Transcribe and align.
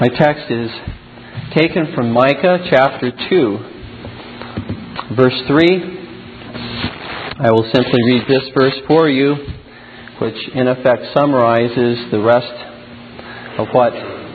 My 0.00 0.08
text 0.08 0.50
is 0.50 0.70
taken 1.54 1.92
from 1.94 2.10
Micah 2.10 2.64
chapter 2.70 3.12
2, 3.28 3.58
verse 5.14 5.42
3. 5.46 5.98
I 7.38 7.50
will 7.50 7.68
simply 7.70 8.00
read 8.06 8.24
this 8.26 8.48
verse 8.58 8.80
for 8.88 9.10
you, 9.10 9.36
which 10.22 10.48
in 10.54 10.68
effect 10.68 11.02
summarizes 11.14 12.10
the 12.10 12.18
rest 12.18 12.50
of 13.60 13.68
what 13.74 13.92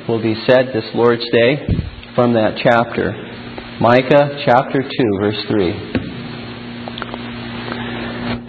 will 0.07 0.21
be 0.21 0.35
said 0.45 0.67
this 0.71 0.85
Lord's 0.93 1.25
Day 1.31 1.65
from 2.13 2.33
that 2.33 2.59
chapter. 2.61 3.11
Micah 3.81 4.43
chapter 4.45 4.83
2, 4.83 4.87
verse 5.19 5.43
3. 5.47 5.73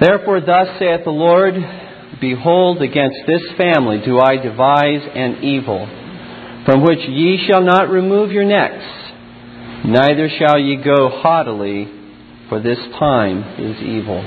Therefore, 0.01 0.43
thus 0.43 0.69
saith 0.79 1.05
the 1.05 1.11
Lord 1.11 1.55
Behold, 2.21 2.83
against 2.83 3.17
this 3.27 3.41
family 3.57 4.03
do 4.05 4.21
I 4.21 4.37
devise 4.37 5.09
an 5.14 5.43
evil, 5.43 5.89
from 6.67 6.83
which 6.83 6.98
ye 6.98 7.46
shall 7.48 7.62
not 7.62 7.88
remove 7.88 8.33
your 8.33 8.45
necks, 8.45 8.84
neither 9.84 10.29
shall 10.37 10.59
ye 10.59 10.77
go 10.77 11.09
haughtily, 11.09 11.88
for 12.48 12.61
this 12.61 12.79
time 12.98 13.38
is 13.59 13.80
evil. 13.80 14.20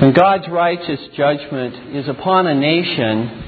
When 0.00 0.12
God's 0.12 0.48
righteous 0.48 1.00
judgment 1.16 1.96
is 1.96 2.08
upon 2.08 2.48
a 2.48 2.54
nation, 2.54 3.44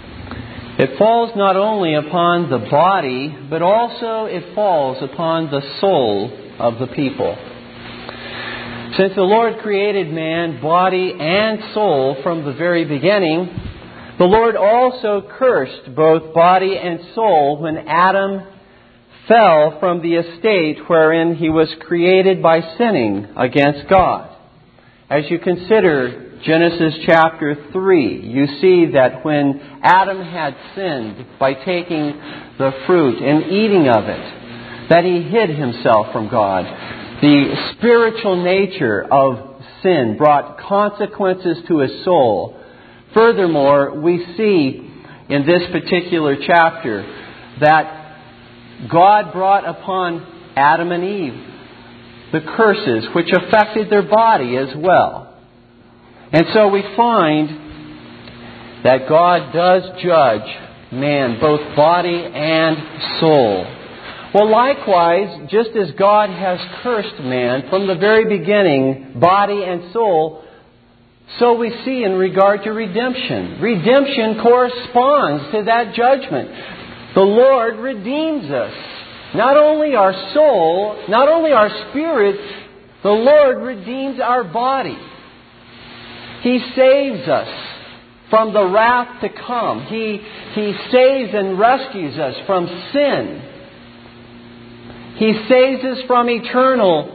it 0.78 0.98
falls 0.98 1.30
not 1.34 1.56
only 1.56 1.94
upon 1.94 2.48
the 2.48 2.58
body, 2.58 3.36
but 3.50 3.60
also 3.60 4.26
it 4.26 4.54
falls 4.54 4.98
upon 5.02 5.50
the 5.50 5.62
soul 5.80 6.30
of 6.60 6.78
the 6.78 6.86
people. 6.86 7.36
Since 8.96 9.14
the 9.14 9.22
Lord 9.22 9.60
created 9.62 10.12
man, 10.12 10.60
body 10.60 11.14
and 11.18 11.60
soul 11.74 12.16
from 12.24 12.44
the 12.44 12.54
very 12.54 12.84
beginning, 12.84 13.48
the 14.18 14.24
Lord 14.24 14.56
also 14.56 15.22
cursed 15.38 15.94
both 15.94 16.34
body 16.34 16.76
and 16.76 16.98
soul 17.14 17.58
when 17.60 17.78
Adam 17.86 18.42
fell 19.28 19.78
from 19.78 20.02
the 20.02 20.14
estate 20.14 20.78
wherein 20.88 21.36
he 21.36 21.50
was 21.50 21.68
created 21.86 22.42
by 22.42 22.60
sinning 22.76 23.28
against 23.36 23.88
God. 23.88 24.36
As 25.08 25.30
you 25.30 25.38
consider 25.38 26.40
Genesis 26.44 26.94
chapter 27.06 27.68
3, 27.72 28.20
you 28.22 28.46
see 28.60 28.92
that 28.94 29.24
when 29.24 29.60
Adam 29.84 30.20
had 30.20 30.56
sinned 30.74 31.26
by 31.38 31.54
taking 31.54 32.12
the 32.58 32.72
fruit 32.88 33.22
and 33.22 33.52
eating 33.52 33.88
of 33.88 34.08
it, 34.08 34.88
that 34.90 35.04
he 35.04 35.22
hid 35.22 35.50
himself 35.50 36.12
from 36.12 36.28
God. 36.28 36.99
The 37.20 37.72
spiritual 37.76 38.42
nature 38.42 39.06
of 39.10 39.62
sin 39.82 40.16
brought 40.16 40.58
consequences 40.60 41.58
to 41.68 41.78
his 41.80 42.04
soul. 42.04 42.58
Furthermore, 43.14 44.00
we 44.00 44.24
see 44.36 44.90
in 45.28 45.46
this 45.46 45.62
particular 45.70 46.36
chapter 46.46 47.02
that 47.60 48.88
God 48.90 49.32
brought 49.32 49.68
upon 49.68 50.52
Adam 50.56 50.92
and 50.92 51.04
Eve 51.04 51.46
the 52.32 52.40
curses 52.40 53.08
which 53.14 53.28
affected 53.32 53.90
their 53.90 54.02
body 54.02 54.56
as 54.56 54.68
well. 54.76 55.36
And 56.32 56.46
so 56.54 56.68
we 56.68 56.82
find 56.96 57.48
that 58.84 59.08
God 59.08 59.52
does 59.52 59.82
judge 60.02 60.48
man, 60.92 61.38
both 61.40 61.76
body 61.76 62.24
and 62.24 63.20
soul. 63.20 63.79
Well, 64.32 64.48
likewise, 64.48 65.48
just 65.50 65.70
as 65.70 65.90
God 65.98 66.30
has 66.30 66.60
cursed 66.82 67.20
man 67.20 67.68
from 67.68 67.88
the 67.88 67.96
very 67.96 68.38
beginning, 68.38 69.18
body 69.18 69.64
and 69.64 69.92
soul, 69.92 70.44
so 71.38 71.54
we 71.54 71.70
see 71.84 72.04
in 72.04 72.12
regard 72.12 72.62
to 72.64 72.70
redemption. 72.70 73.60
Redemption 73.60 74.40
corresponds 74.42 75.52
to 75.52 75.64
that 75.64 75.94
judgment. 75.94 76.48
The 77.14 77.22
Lord 77.22 77.76
redeems 77.78 78.50
us. 78.50 78.74
Not 79.34 79.56
only 79.56 79.94
our 79.94 80.12
soul, 80.34 81.04
not 81.08 81.28
only 81.28 81.52
our 81.52 81.70
spirit, 81.90 82.36
the 83.02 83.10
Lord 83.10 83.58
redeems 83.58 84.20
our 84.20 84.44
body. 84.44 84.98
He 86.42 86.58
saves 86.76 87.28
us 87.28 87.48
from 88.28 88.52
the 88.52 88.64
wrath 88.64 89.20
to 89.22 89.28
come. 89.28 89.86
He, 89.86 90.20
he 90.54 90.74
saves 90.92 91.30
and 91.34 91.58
rescues 91.58 92.16
us 92.18 92.34
from 92.46 92.66
sin. 92.92 93.49
He 95.20 95.34
saves 95.50 95.84
us 95.84 95.98
from 96.06 96.30
eternal 96.30 97.14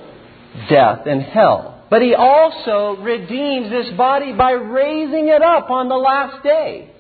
death 0.70 1.08
and 1.08 1.24
hell. 1.24 1.84
But 1.90 2.04
He 2.04 2.14
also 2.14 3.02
redeems 3.02 3.72
this 3.72 3.98
body 3.98 4.32
by 4.32 4.52
raising 4.52 5.28
it 5.28 5.42
up 5.42 5.72
on 5.72 5.90
the 5.90 5.96
last 5.96 6.44
day. 6.44 6.92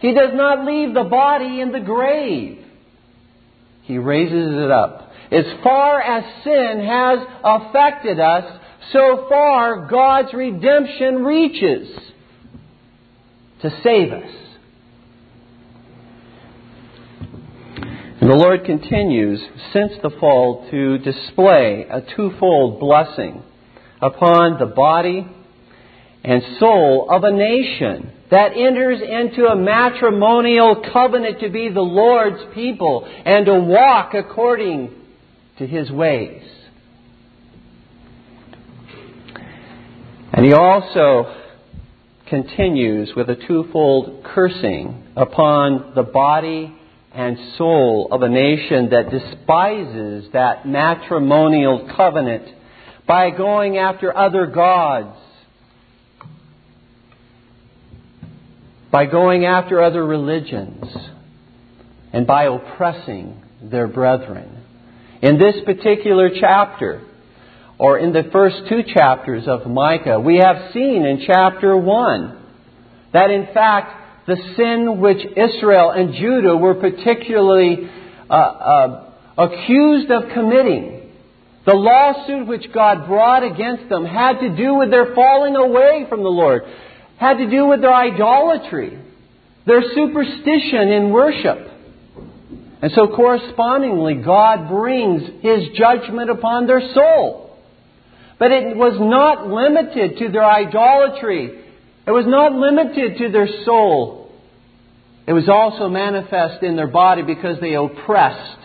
He 0.00 0.12
does 0.12 0.32
not 0.34 0.66
leave 0.66 0.92
the 0.92 1.04
body 1.04 1.60
in 1.60 1.70
the 1.70 1.78
grave. 1.78 2.64
He 3.82 3.96
raises 3.96 4.56
it 4.56 4.70
up. 4.72 5.12
As 5.30 5.44
far 5.62 6.00
as 6.02 6.24
sin 6.42 6.84
has 6.84 7.20
affected 7.44 8.18
us, 8.18 8.58
so 8.92 9.26
far 9.28 9.86
God's 9.86 10.34
redemption 10.34 11.24
reaches 11.24 11.96
to 13.60 13.70
save 13.84 14.12
us. 14.12 14.42
And 18.20 18.21
the 18.32 18.38
Lord 18.38 18.64
continues 18.64 19.42
since 19.74 19.92
the 20.02 20.08
fall 20.18 20.66
to 20.70 20.96
display 20.96 21.84
a 21.90 22.00
twofold 22.16 22.80
blessing 22.80 23.42
upon 24.00 24.58
the 24.58 24.64
body 24.64 25.26
and 26.24 26.42
soul 26.58 27.08
of 27.10 27.24
a 27.24 27.30
nation 27.30 28.10
that 28.30 28.56
enters 28.56 29.02
into 29.02 29.44
a 29.44 29.54
matrimonial 29.54 30.82
covenant 30.94 31.40
to 31.40 31.50
be 31.50 31.68
the 31.68 31.82
Lord's 31.82 32.42
people 32.54 33.04
and 33.04 33.44
to 33.44 33.60
walk 33.60 34.14
according 34.14 34.94
to 35.58 35.66
His 35.66 35.90
ways. 35.90 36.42
And 40.32 40.46
he 40.46 40.54
also 40.54 41.36
continues 42.30 43.12
with 43.14 43.28
a 43.28 43.36
twofold 43.36 44.24
cursing 44.24 45.06
upon 45.16 45.92
the 45.94 46.02
body 46.02 46.78
and 47.14 47.36
soul 47.58 48.08
of 48.10 48.22
a 48.22 48.28
nation 48.28 48.90
that 48.90 49.10
despises 49.10 50.30
that 50.32 50.66
matrimonial 50.66 51.90
covenant 51.96 52.48
by 53.06 53.30
going 53.30 53.78
after 53.78 54.16
other 54.16 54.46
gods, 54.46 55.18
by 58.90 59.06
going 59.06 59.44
after 59.44 59.82
other 59.82 60.04
religions, 60.04 60.84
and 62.12 62.26
by 62.26 62.44
oppressing 62.44 63.42
their 63.62 63.88
brethren. 63.88 64.58
In 65.20 65.38
this 65.38 65.56
particular 65.64 66.30
chapter, 66.38 67.02
or 67.78 67.98
in 67.98 68.12
the 68.12 68.28
first 68.32 68.56
two 68.68 68.82
chapters 68.94 69.44
of 69.46 69.66
Micah, 69.66 70.20
we 70.20 70.36
have 70.36 70.72
seen 70.72 71.04
in 71.04 71.24
chapter 71.26 71.76
1 71.76 72.38
that 73.12 73.30
in 73.30 73.46
fact 73.52 74.01
the 74.26 74.36
sin 74.56 75.00
which 75.00 75.18
Israel 75.18 75.90
and 75.90 76.14
Judah 76.14 76.56
were 76.56 76.74
particularly 76.74 77.90
uh, 78.30 78.34
uh, 78.34 79.10
accused 79.38 80.10
of 80.10 80.30
committing, 80.32 81.10
the 81.66 81.74
lawsuit 81.74 82.46
which 82.46 82.72
God 82.72 83.06
brought 83.06 83.44
against 83.44 83.88
them 83.88 84.04
had 84.04 84.40
to 84.40 84.56
do 84.56 84.74
with 84.74 84.90
their 84.90 85.14
falling 85.14 85.56
away 85.56 86.06
from 86.08 86.22
the 86.22 86.28
Lord, 86.28 86.62
had 87.18 87.38
to 87.38 87.48
do 87.48 87.66
with 87.66 87.80
their 87.80 87.94
idolatry, 87.94 88.98
their 89.66 89.82
superstition 89.94 90.88
in 90.88 91.10
worship. 91.10 91.68
And 92.82 92.90
so 92.96 93.06
correspondingly, 93.06 94.14
God 94.24 94.68
brings 94.68 95.22
His 95.40 95.68
judgment 95.76 96.30
upon 96.30 96.66
their 96.66 96.82
soul. 96.92 97.56
But 98.40 98.50
it 98.50 98.76
was 98.76 98.94
not 98.98 99.46
limited 99.46 100.18
to 100.18 100.28
their 100.30 100.44
idolatry. 100.44 101.61
It 102.06 102.10
was 102.10 102.26
not 102.26 102.52
limited 102.52 103.18
to 103.18 103.30
their 103.30 103.48
soul. 103.64 104.32
It 105.26 105.32
was 105.32 105.48
also 105.48 105.88
manifest 105.88 106.62
in 106.62 106.74
their 106.74 106.88
body 106.88 107.22
because 107.22 107.60
they 107.60 107.74
oppressed 107.74 108.58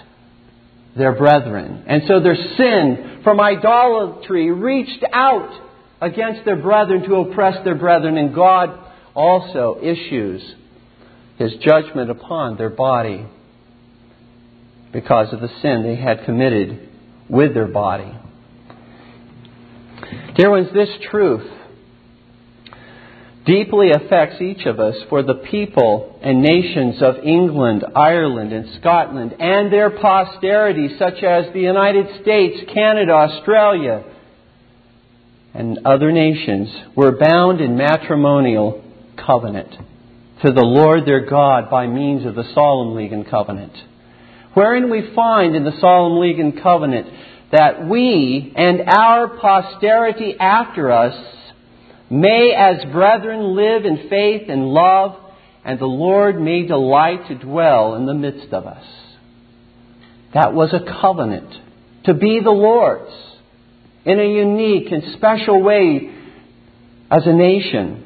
their 0.97 1.13
brethren. 1.13 1.83
And 1.87 2.03
so 2.07 2.19
their 2.19 2.35
sin 2.35 3.21
from 3.23 3.39
idolatry 3.39 4.51
reached 4.51 5.03
out 5.13 5.65
against 6.01 6.45
their 6.45 6.55
brethren 6.55 7.03
to 7.03 7.15
oppress 7.15 7.63
their 7.63 7.75
brethren, 7.75 8.17
and 8.17 8.33
God 8.33 8.77
also 9.13 9.79
issues 9.81 10.41
His 11.37 11.53
judgment 11.61 12.09
upon 12.09 12.57
their 12.57 12.69
body 12.69 13.25
because 14.91 15.31
of 15.31 15.41
the 15.41 15.49
sin 15.61 15.83
they 15.83 15.95
had 15.95 16.25
committed 16.25 16.89
with 17.29 17.53
their 17.53 17.67
body. 17.67 18.11
Dear 20.35 20.51
ones, 20.51 20.69
this 20.73 20.89
truth 21.11 21.56
deeply 23.47 23.91
affects 23.91 24.41
each 24.41 24.65
of 24.65 24.79
us 24.79 24.95
for 25.09 25.23
the 25.23 25.35
people 25.49 26.19
and 26.21 26.41
nations 26.41 27.01
of 27.01 27.15
England, 27.23 27.83
Ireland, 27.95 28.51
and 28.51 28.77
Scotland, 28.79 29.33
and 29.39 29.71
their 29.71 29.89
posterity, 29.89 30.89
such 30.99 31.23
as 31.23 31.51
the 31.53 31.61
United 31.61 32.21
States, 32.21 32.69
Canada, 32.73 33.13
Australia, 33.13 34.03
and 35.53 35.79
other 35.85 36.11
nations, 36.11 36.69
were 36.95 37.17
bound 37.17 37.61
in 37.61 37.77
matrimonial 37.77 38.83
covenant 39.25 39.71
to 40.45 40.51
the 40.51 40.61
Lord 40.61 41.05
their 41.05 41.25
God 41.25 41.69
by 41.69 41.87
means 41.87 42.25
of 42.25 42.35
the 42.35 42.51
Solemn 42.53 42.95
League 42.95 43.13
and 43.13 43.27
Covenant, 43.27 43.73
wherein 44.53 44.91
we 44.91 45.13
find 45.15 45.55
in 45.55 45.63
the 45.63 45.79
Solemn 45.79 46.19
League 46.19 46.39
and 46.39 46.61
Covenant 46.61 47.07
that 47.51 47.87
we 47.87 48.53
and 48.55 48.81
our 48.87 49.29
posterity 49.39 50.35
after 50.37 50.91
us 50.91 51.15
may 52.09 52.53
as 52.53 52.83
brethren 52.91 53.55
live 53.55 53.85
in 53.85 54.09
faith 54.09 54.49
and 54.49 54.67
love, 54.67 55.15
and 55.63 55.79
the 55.79 55.85
Lord 55.85 56.39
may 56.39 56.65
delight 56.65 57.27
to 57.27 57.35
dwell 57.35 57.95
in 57.95 58.05
the 58.05 58.13
midst 58.13 58.53
of 58.53 58.65
us. 58.65 58.85
That 60.33 60.53
was 60.53 60.73
a 60.73 61.01
covenant 61.01 61.53
to 62.05 62.13
be 62.13 62.39
the 62.43 62.51
Lord's 62.51 63.13
in 64.05 64.19
a 64.19 64.23
unique 64.23 64.91
and 64.91 65.13
special 65.15 65.61
way 65.61 66.13
as 67.11 67.25
a 67.25 67.33
nation. 67.33 68.05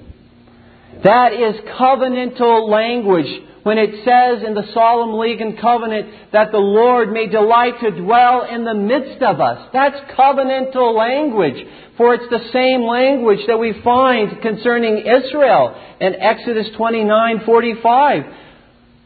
That 1.04 1.34
is 1.34 1.56
covenantal 1.80 2.70
language 2.70 3.44
when 3.64 3.78
it 3.78 4.04
says 4.04 4.44
in 4.46 4.54
the 4.56 4.72
solemn 4.74 5.20
league 5.20 5.40
and 5.40 5.60
covenant 5.60 6.32
that 6.34 6.52
the 6.52 6.58
Lord 6.58 7.12
may 7.12 7.28
delight 7.28 7.80
to 7.82 7.92
dwell 7.92 8.44
in 8.44 8.64
the 8.64 8.74
midst 8.74 9.22
of 9.22 9.40
us. 9.40 9.70
That's 9.72 9.98
covenantal 10.18 10.96
language, 10.96 11.68
for 11.98 12.14
it's 12.16 12.30
the 12.30 12.50
same 12.52 12.84
language 12.84 13.46
that 13.48 13.60
we 13.60 13.74
find 13.84 14.42
concerning 14.42 14.98
Israel 14.98 15.76
in 16.00 16.16
Exodus 16.16 16.70
29:45, 16.72 18.26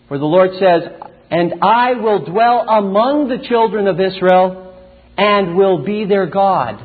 where 0.07 0.19
the 0.19 0.25
Lord 0.25 0.51
says, 0.55 0.89
"And 1.29 1.55
I 1.61 1.93
will 1.93 2.19
dwell 2.19 2.65
among 2.67 3.27
the 3.27 3.39
children 3.39 3.87
of 3.87 3.99
Israel 3.99 4.73
and 5.17 5.55
will 5.55 5.79
be 5.79 6.05
their 6.05 6.27
God." 6.27 6.79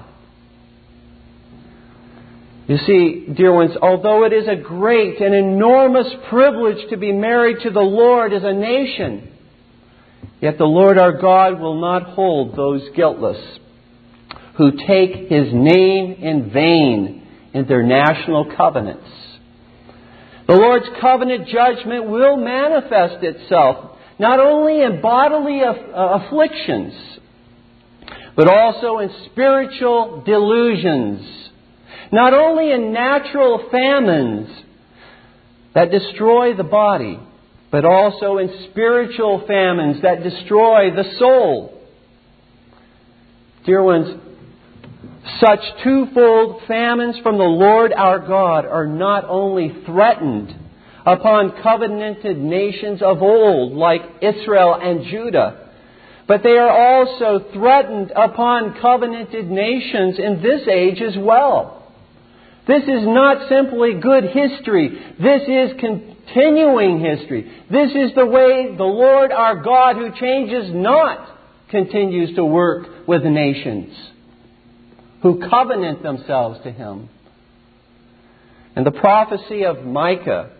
You 2.70 2.78
see, 2.87 3.26
dear 3.34 3.52
ones, 3.52 3.72
although 3.82 4.25
it 4.26 4.32
is 4.32 4.46
a 4.46 4.55
great 4.55 5.20
and 5.20 5.34
enormous 5.34 6.06
privilege 6.28 6.88
to 6.90 6.96
be 6.96 7.11
married 7.11 7.56
to 7.64 7.70
the 7.70 7.81
Lord 7.81 8.32
as 8.32 8.44
a 8.44 8.52
nation, 8.52 9.28
yet 10.40 10.56
the 10.56 10.67
Lord 10.67 10.96
our 10.96 11.20
God 11.20 11.58
will 11.58 11.81
not 11.81 12.05
hold 12.14 12.56
those 12.56 12.82
guiltless 12.94 13.44
who 14.56 14.70
take 14.87 15.28
His 15.28 15.52
name 15.52 16.12
in 16.12 16.52
vain 16.52 17.26
in 17.55 17.67
their 17.67 17.82
national 17.82 18.55
covenants. 18.56 19.11
The 20.46 20.55
Lord's 20.55 20.87
covenant 21.00 21.49
judgment 21.49 22.08
will 22.08 22.37
manifest 22.37 23.25
itself 23.25 23.99
not 24.20 24.38
only 24.38 24.81
in 24.81 25.00
bodily 25.00 25.62
uh, 25.62 25.75
afflictions, 25.93 26.94
but 28.37 28.46
also 28.46 28.99
in 28.99 29.11
spiritual 29.32 30.23
delusions 30.25 31.50
not 32.12 32.34
only 32.34 32.72
in 32.72 32.92
natural 32.92 33.68
famines 33.70 34.48
that 35.74 35.90
destroy 35.90 36.54
the 36.54 36.64
body, 36.64 37.18
but 37.70 37.84
also 37.84 38.38
in 38.38 38.66
spiritual 38.70 39.44
famines 39.46 40.02
that 40.02 40.22
destroy 40.22 40.90
the 40.90 41.04
soul. 41.18 41.80
Dear 43.64 43.82
ones, 43.82 44.20
such 45.38 45.60
twofold 45.84 46.62
famines 46.66 47.18
from 47.22 47.38
the 47.38 47.44
Lord 47.44 47.92
our 47.92 48.18
God 48.18 48.66
are 48.66 48.86
not 48.86 49.24
only 49.24 49.84
threatened 49.86 50.54
upon 51.06 51.62
covenanted 51.62 52.38
nations 52.38 53.02
of 53.02 53.22
old 53.22 53.72
like 53.72 54.02
Israel 54.20 54.74
and 54.74 55.04
Judah, 55.04 55.68
but 56.26 56.42
they 56.42 56.58
are 56.58 56.70
also 56.70 57.50
threatened 57.52 58.12
upon 58.14 58.80
covenanted 58.80 59.50
nations 59.50 60.18
in 60.18 60.42
this 60.42 60.66
age 60.68 61.00
as 61.00 61.16
well. 61.16 61.79
This 62.70 62.84
is 62.84 63.05
not 63.05 63.49
simply 63.49 63.94
good 63.94 64.25
history. 64.25 64.90
This 65.19 65.43
is 65.49 65.72
continuing 65.81 67.00
history. 67.00 67.50
This 67.69 67.90
is 67.90 68.14
the 68.14 68.26
way 68.26 68.76
the 68.76 68.84
Lord 68.84 69.32
our 69.32 69.61
God, 69.61 69.96
who 69.96 70.12
changes 70.12 70.72
not, 70.72 71.37
continues 71.70 72.37
to 72.37 72.44
work 72.44 73.08
with 73.08 73.25
the 73.25 73.31
nations 73.31 73.93
who 75.22 75.49
covenant 75.50 76.05
themselves 76.05 76.61
to 76.62 76.70
Him. 76.70 77.08
And 78.76 78.87
the 78.87 78.93
prophecy 78.93 79.64
of 79.64 79.84
Micah, 79.84 80.52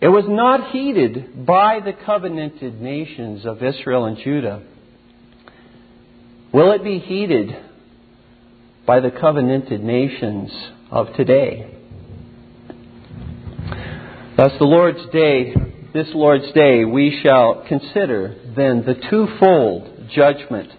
it 0.00 0.08
was 0.08 0.24
not 0.26 0.70
heeded 0.70 1.44
by 1.44 1.80
the 1.80 1.92
covenanted 1.92 2.80
nations 2.80 3.44
of 3.44 3.62
Israel 3.62 4.06
and 4.06 4.16
Judah. 4.16 4.62
Will 6.54 6.72
it 6.72 6.82
be 6.82 7.00
heeded 7.00 7.54
by 8.86 9.00
the 9.00 9.10
covenanted 9.10 9.82
nations 9.82 10.50
of 10.90 11.14
today. 11.14 11.70
Thus, 14.36 14.52
the 14.58 14.64
Lord's 14.64 15.04
day, 15.12 15.54
this 15.92 16.08
Lord's 16.12 16.50
day, 16.52 16.84
we 16.84 17.20
shall 17.22 17.64
consider 17.68 18.36
then 18.56 18.84
the 18.84 18.96
twofold 19.08 20.10
judgment 20.14 20.70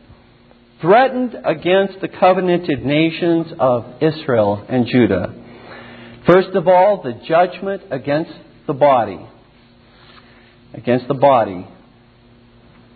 threatened 0.81 1.36
against 1.44 2.02
the 2.02 2.07
covenanted 2.07 2.86
nations 2.86 3.48
of 3.57 3.86
Israel 4.02 4.66
and 4.68 4.86
Judah. 4.86 5.34
First 6.28 6.50
of 6.50 6.68
all, 6.68 7.02
the 7.02 7.13
judgment 7.28 7.84
against 7.92 8.34
the 8.68 8.74
body, 8.74 9.25
against 10.74 11.07
the 11.07 11.13
body 11.13 11.68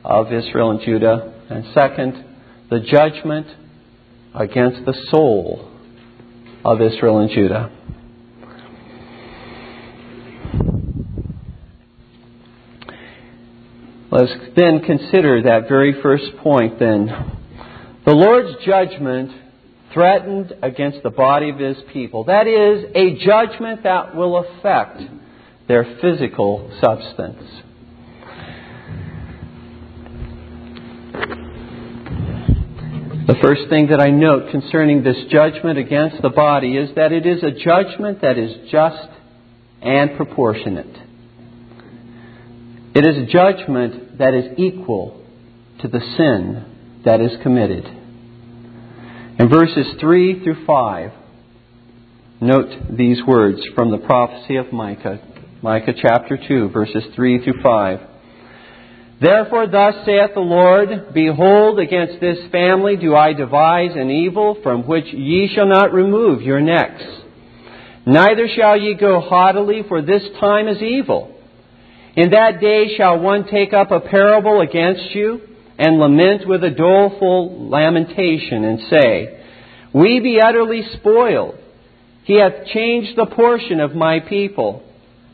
of 0.03 0.31
Israel 0.33 0.71
and 0.71 0.81
Judah. 0.81 1.33
And 1.49 1.65
second, 1.73 2.25
the 2.69 2.79
judgment 2.81 3.47
against 4.33 4.85
the 4.85 4.93
soul 5.09 5.71
of 6.63 6.81
Israel 6.81 7.19
and 7.19 7.29
Judah. 7.29 7.71
Let's 14.11 14.31
then 14.55 14.81
consider 14.81 15.43
that 15.43 15.69
very 15.69 16.01
first 16.01 16.37
point 16.41 16.79
then. 16.79 17.07
The 18.05 18.11
Lord's 18.11 18.65
judgment 18.65 19.31
threatened 19.93 20.53
against 20.63 21.03
the 21.03 21.11
body 21.11 21.49
of 21.49 21.59
His 21.59 21.77
people. 21.93 22.23
That 22.23 22.47
is, 22.47 22.85
a 22.95 23.23
judgment 23.23 23.83
that 23.83 24.15
will 24.15 24.37
affect 24.37 25.01
their 25.67 25.97
physical 26.01 26.75
substance. 26.81 27.43
The 33.29 33.35
first 33.43 33.69
thing 33.69 33.89
that 33.89 34.01
I 34.01 34.09
note 34.09 34.49
concerning 34.49 35.03
this 35.03 35.25
judgment 35.29 35.77
against 35.77 36.19
the 36.23 36.31
body 36.31 36.75
is 36.75 36.89
that 36.95 37.11
it 37.11 37.27
is 37.27 37.43
a 37.43 37.51
judgment 37.51 38.23
that 38.23 38.39
is 38.39 38.71
just 38.71 39.07
and 39.83 40.17
proportionate. 40.17 40.97
It 42.95 43.05
is 43.05 43.17
a 43.17 43.31
judgment 43.31 44.17
that 44.17 44.33
is 44.33 44.57
equal 44.57 45.23
to 45.83 45.87
the 45.87 45.99
sin 46.17 47.01
that 47.05 47.21
is 47.21 47.33
committed. 47.43 47.85
In 47.85 49.47
verses 49.47 49.85
3 49.99 50.43
through 50.43 50.65
5, 50.65 51.11
note 52.41 52.97
these 52.97 53.19
words 53.27 53.61
from 53.75 53.91
the 53.91 53.99
prophecy 53.99 54.55
of 54.55 54.73
Micah, 54.73 55.19
Micah 55.61 55.93
chapter 56.01 56.35
2, 56.47 56.69
verses 56.69 57.03
3 57.15 57.43
through 57.43 57.61
5. 57.61 58.08
Therefore, 59.21 59.67
thus 59.67 59.95
saith 60.05 60.31
the 60.33 60.39
Lord, 60.39 61.13
Behold, 61.13 61.79
against 61.79 62.21
this 62.21 62.37
family 62.51 62.95
do 62.95 63.15
I 63.15 63.33
devise 63.33 63.91
an 63.95 64.09
evil 64.09 64.57
from 64.63 64.87
which 64.87 65.05
ye 65.07 65.51
shall 65.53 65.67
not 65.67 65.93
remove 65.93 66.41
your 66.41 66.61
necks. 66.61 67.03
Neither 68.05 68.47
shall 68.55 68.77
ye 68.77 68.95
go 68.95 69.19
haughtily, 69.19 69.83
for 69.87 70.01
this 70.01 70.23
time 70.39 70.69
is 70.69 70.81
evil. 70.81 71.35
In 72.15 72.31
that 72.31 72.61
day 72.61 72.95
shall 72.95 73.19
one 73.19 73.45
take 73.45 73.73
up 73.73 73.91
a 73.91 73.99
parable 73.99 74.61
against 74.61 75.13
you, 75.13 75.41
and 75.77 75.99
lament 75.99 76.47
with 76.47 76.63
a 76.63 76.69
doleful 76.69 77.69
lamentation, 77.69 78.63
and 78.63 78.79
say, 78.89 79.43
We 79.93 80.21
be 80.21 80.39
utterly 80.41 80.83
spoiled. 80.93 81.55
He 82.23 82.39
hath 82.39 82.67
changed 82.67 83.17
the 83.17 83.25
portion 83.25 83.79
of 83.79 83.95
my 83.95 84.21
people. 84.21 84.83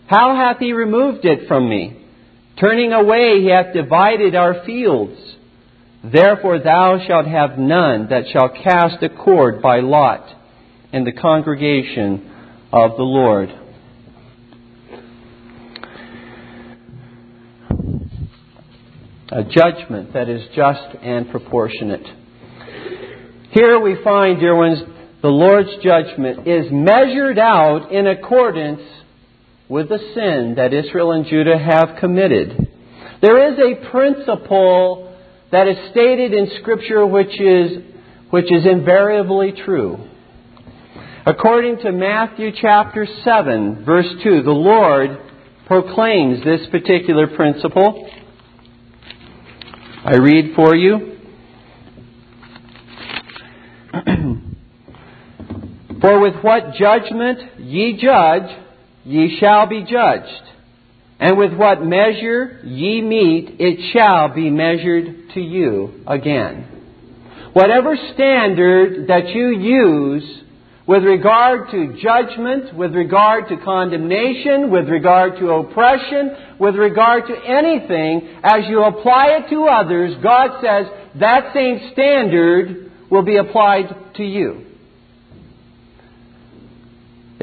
How 0.07 0.35
hath 0.35 0.57
he 0.59 0.73
removed 0.73 1.25
it 1.25 1.47
from 1.47 1.69
me? 1.69 2.04
Turning 2.59 2.93
away, 2.93 3.41
he 3.41 3.49
hath 3.49 3.73
divided 3.73 4.33
our 4.33 4.63
fields. 4.65 5.19
Therefore 6.03 6.59
thou 6.59 6.99
shalt 7.05 7.27
have 7.27 7.57
none 7.57 8.07
that 8.09 8.25
shall 8.31 8.49
cast 8.49 9.03
a 9.03 9.09
cord 9.09 9.61
by 9.61 9.79
lot 9.79 10.25
in 10.93 11.03
the 11.03 11.11
congregation 11.11 12.31
of 12.71 12.95
the 12.95 13.03
Lord. 13.03 13.49
A 19.29 19.43
judgment 19.43 20.13
that 20.13 20.29
is 20.29 20.43
just 20.55 20.95
and 21.01 21.29
proportionate. 21.29 22.05
Here 23.51 23.79
we 23.79 23.97
find, 24.01 24.39
dear 24.39 24.55
ones, 24.55 24.79
the 25.21 25.27
Lord's 25.27 25.75
judgment 25.83 26.47
is 26.47 26.67
measured 26.71 27.39
out 27.39 27.91
in 27.91 28.05
accordance 28.07 28.81
with 29.67 29.89
the 29.89 29.97
sin 30.13 30.53
that 30.57 30.73
Israel 30.73 31.11
and 31.11 31.25
Judah 31.25 31.57
have 31.57 31.97
committed. 31.99 32.69
There 33.21 33.51
is 33.51 33.59
a 33.59 33.89
principle 33.89 35.15
that 35.51 35.67
is 35.67 35.77
stated 35.91 36.33
in 36.33 36.51
Scripture 36.61 37.05
which 37.05 37.39
is, 37.39 37.83
which 38.29 38.51
is 38.51 38.65
invariably 38.65 39.53
true. 39.65 40.07
According 41.25 41.79
to 41.79 41.91
Matthew 41.91 42.51
chapter 42.61 43.07
7, 43.23 43.83
verse 43.83 44.07
2, 44.23 44.43
the 44.43 44.51
Lord 44.51 45.17
proclaims 45.65 46.43
this 46.43 46.67
particular 46.69 47.25
principle. 47.35 48.07
I 50.03 50.17
read 50.17 50.53
for 50.55 50.75
you. 50.75 51.17
for 56.01 56.19
with 56.19 56.35
what 56.43 56.75
judgment 56.75 57.59
ye 57.59 57.99
judge, 57.99 58.64
ye 59.05 59.37
shall 59.39 59.67
be 59.67 59.83
judged. 59.83 60.43
And 61.19 61.37
with 61.37 61.53
what 61.53 61.81
measure 61.81 62.59
ye 62.63 63.01
meet, 63.01 63.55
it 63.59 63.93
shall 63.93 64.33
be 64.33 64.49
measured 64.49 65.29
to 65.33 65.39
you 65.39 66.03
again. 66.05 66.67
Whatever 67.53 67.95
standard 68.13 69.07
that 69.07 69.29
you 69.29 69.47
use 69.47 70.41
with 70.85 71.03
regard 71.03 71.71
to 71.71 71.97
judgment, 72.01 72.75
with 72.75 72.93
regard 72.93 73.47
to 73.47 73.57
condemnation, 73.63 74.69
with 74.69 74.89
regard 74.89 75.39
to 75.39 75.49
oppression, 75.51 76.35
with 76.59 76.75
regard 76.75 77.27
to 77.27 77.33
anything, 77.33 78.39
as 78.43 78.67
you 78.67 78.83
apply 78.83 79.39
it 79.39 79.49
to 79.49 79.65
others, 79.65 80.15
God 80.21 80.61
says 80.61 80.85
that 81.19 81.53
same 81.53 81.91
standard 81.93 82.91
will 83.09 83.23
be 83.23 83.37
applied 83.37 84.13
to 84.15 84.23
you. 84.23 84.65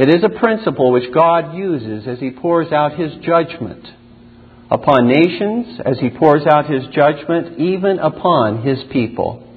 It 0.02 0.08
is 0.08 0.24
a 0.24 0.38
principle 0.38 0.92
which 0.92 1.12
God 1.14 1.54
uses 1.54 2.06
as 2.08 2.18
He 2.18 2.30
pours 2.30 2.72
out 2.72 2.98
His 2.98 3.12
judgment 3.22 3.86
upon 4.70 5.08
nations, 5.08 5.80
as 5.84 5.98
He 5.98 6.10
pours 6.10 6.46
out 6.46 6.70
His 6.70 6.82
judgment 6.92 7.58
even 7.58 7.98
upon 7.98 8.62
His 8.62 8.78
people 8.90 9.48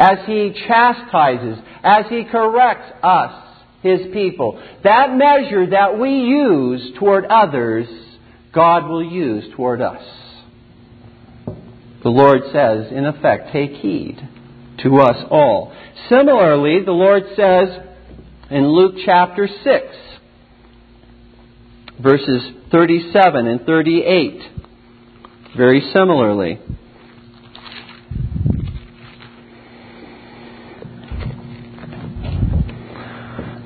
as 0.00 0.18
He 0.26 0.54
chastises, 0.66 1.58
as 1.84 2.06
He 2.08 2.24
corrects 2.24 2.90
us, 3.02 3.32
His 3.82 4.00
people. 4.12 4.60
That 4.82 5.14
measure 5.14 5.70
that 5.70 5.98
we 5.98 6.10
use 6.10 6.92
toward 6.98 7.26
others, 7.26 7.86
God 8.52 8.88
will 8.88 9.04
use 9.04 9.44
toward 9.54 9.82
us. 9.82 10.02
The 12.02 12.08
Lord 12.08 12.40
says, 12.50 12.90
in 12.90 13.04
effect, 13.04 13.52
take 13.52 13.72
heed 13.72 14.26
to 14.82 14.96
us 15.00 15.22
all. 15.30 15.76
Similarly, 16.08 16.82
the 16.82 16.92
Lord 16.92 17.24
says 17.36 17.89
in 18.50 18.66
Luke 18.68 18.96
chapter 19.04 19.46
6, 19.46 19.86
verses 22.00 22.42
37 22.72 23.46
and 23.46 23.60
38, 23.60 24.42
very 25.56 25.80
similarly. 25.92 26.58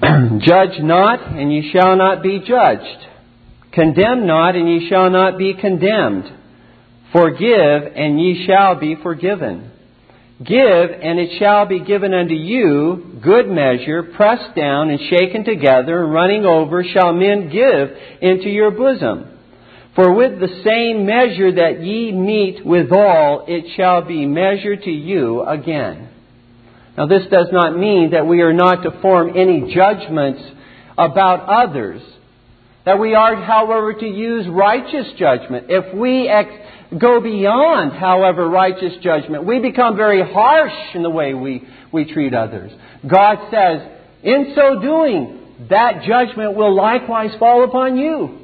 Judge 0.40 0.78
not, 0.80 1.32
and 1.32 1.50
ye 1.50 1.70
shall 1.72 1.96
not 1.96 2.22
be 2.22 2.40
judged. 2.46 3.06
Condemn 3.72 4.26
not, 4.26 4.54
and 4.54 4.68
ye 4.68 4.86
shall 4.90 5.08
not 5.08 5.38
be 5.38 5.54
condemned. 5.54 6.30
Forgive, 7.10 7.92
and 7.96 8.20
ye 8.20 8.46
shall 8.46 8.74
be 8.74 8.96
forgiven. 9.02 9.70
Give, 10.42 10.90
and 10.90 11.20
it 11.20 11.38
shall 11.38 11.66
be 11.66 11.80
given 11.80 12.12
unto 12.12 12.34
you, 12.34 13.20
good 13.22 13.48
measure, 13.48 14.02
pressed 14.02 14.56
down 14.56 14.90
and 14.90 14.98
shaken 15.08 15.44
together, 15.44 16.02
and 16.02 16.12
running 16.12 16.44
over, 16.44 16.82
shall 16.82 17.12
men 17.12 17.50
give 17.50 17.96
into 18.20 18.48
your 18.48 18.72
bosom. 18.72 19.30
For 19.94 20.12
with 20.12 20.40
the 20.40 20.62
same 20.64 21.06
measure 21.06 21.52
that 21.52 21.84
ye 21.84 22.10
meet 22.10 22.66
withal, 22.66 23.44
it 23.46 23.76
shall 23.76 24.02
be 24.02 24.26
measured 24.26 24.82
to 24.82 24.90
you 24.90 25.42
again. 25.44 26.08
Now, 26.98 27.06
this 27.06 27.26
does 27.30 27.48
not 27.52 27.78
mean 27.78 28.10
that 28.10 28.26
we 28.26 28.40
are 28.40 28.52
not 28.52 28.82
to 28.82 29.00
form 29.00 29.36
any 29.36 29.72
judgments 29.72 30.42
about 30.98 31.48
others. 31.48 32.02
That 32.84 32.98
we 32.98 33.14
are, 33.14 33.36
however, 33.36 33.94
to 33.94 34.06
use 34.06 34.46
righteous 34.48 35.06
judgment. 35.16 35.66
If 35.68 35.94
we 35.94 36.28
ex- 36.28 36.52
go 36.98 37.20
beyond, 37.20 37.92
however, 37.92 38.48
righteous 38.48 38.94
judgment, 39.02 39.44
we 39.44 39.58
become 39.60 39.96
very 39.96 40.22
harsh 40.22 40.94
in 40.94 41.02
the 41.02 41.10
way 41.10 41.34
we, 41.34 41.66
we 41.92 42.04
treat 42.12 42.34
others. 42.34 42.72
God 43.06 43.50
says, 43.50 43.88
in 44.22 44.52
so 44.54 44.80
doing, 44.80 45.66
that 45.70 46.02
judgment 46.04 46.56
will 46.56 46.74
likewise 46.74 47.30
fall 47.38 47.64
upon 47.64 47.96
you. 47.96 48.38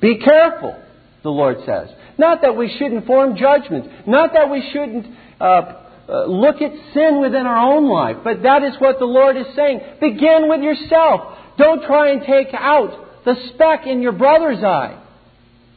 Be 0.00 0.18
careful, 0.18 0.80
the 1.22 1.30
Lord 1.30 1.58
says. 1.64 1.88
Not 2.18 2.42
that 2.42 2.56
we 2.56 2.74
shouldn't 2.78 3.06
form 3.06 3.36
judgments. 3.36 3.88
Not 4.06 4.32
that 4.34 4.50
we 4.50 4.68
shouldn't 4.72 5.06
uh, 5.40 5.44
uh, 5.44 6.24
look 6.26 6.60
at 6.60 6.72
sin 6.92 7.20
within 7.20 7.46
our 7.46 7.72
own 7.72 7.88
life. 7.88 8.16
But 8.24 8.42
that 8.42 8.64
is 8.64 8.74
what 8.78 8.98
the 8.98 9.04
Lord 9.04 9.36
is 9.36 9.46
saying. 9.54 9.80
Begin 10.00 10.48
with 10.48 10.62
yourself. 10.62 11.38
Don't 11.56 11.84
try 11.84 12.10
and 12.10 12.22
take 12.22 12.48
out 12.52 13.24
the 13.24 13.34
speck 13.50 13.86
in 13.86 14.02
your 14.02 14.12
brother's 14.12 14.62
eye 14.64 14.98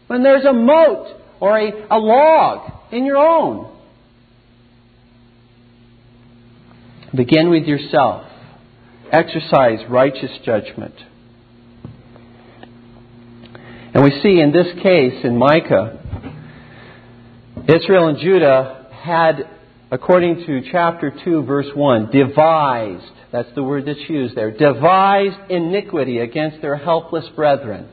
when 0.08 0.24
there's 0.24 0.46
a 0.46 0.54
mote 0.54 1.08
or 1.40 1.58
a, 1.58 1.72
a 1.92 1.98
log 1.98 2.72
in 2.92 3.06
your 3.06 3.18
own. 3.18 3.72
Begin 7.16 7.50
with 7.50 7.66
yourself. 7.66 8.28
Exercise 9.12 9.80
righteous 9.90 10.32
judgment. 10.44 10.96
And 13.94 14.04
we 14.04 14.12
see 14.22 14.42
in 14.42 14.52
this 14.52 14.68
case, 14.84 15.24
in 15.24 15.38
Micah, 15.38 16.02
Israel 17.68 18.08
and 18.08 18.20
Judah 18.20 18.88
had 18.92 19.50
according 19.92 20.46
to 20.46 20.62
chapter 20.72 21.14
2, 21.24 21.44
verse 21.44 21.68
1, 21.74 22.12
devised, 22.12 23.06
that's 23.32 23.54
the 23.56 23.64
word 23.64 23.86
that's 23.86 24.10
used 24.10 24.36
there, 24.36 24.52
devised 24.52 25.38
iniquity 25.50 26.20
against 26.20 26.62
their 26.62 26.76
helpless 26.76 27.26
brethren. 27.36 27.88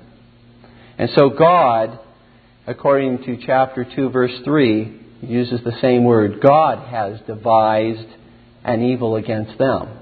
And 0.99 1.11
so 1.17 1.31
God, 1.31 2.01
according 2.67 3.25
to 3.25 3.39
chapter 3.45 3.85
2, 3.85 4.11
verse 4.11 4.33
3, 4.45 5.01
uses 5.23 5.61
the 5.65 5.79
same 5.81 6.05
word. 6.05 6.41
God 6.41 6.89
has 6.89 7.21
devised 7.27 8.09
an 8.65 8.83
evil 8.83 9.17
against 9.17 9.59
them. 9.59 9.99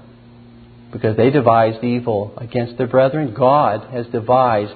Because 0.91 1.15
they 1.15 1.29
devised 1.29 1.83
evil 1.83 2.33
against 2.37 2.77
their 2.77 2.87
brethren, 2.87 3.33
God 3.33 3.91
has 3.93 4.05
devised. 4.07 4.73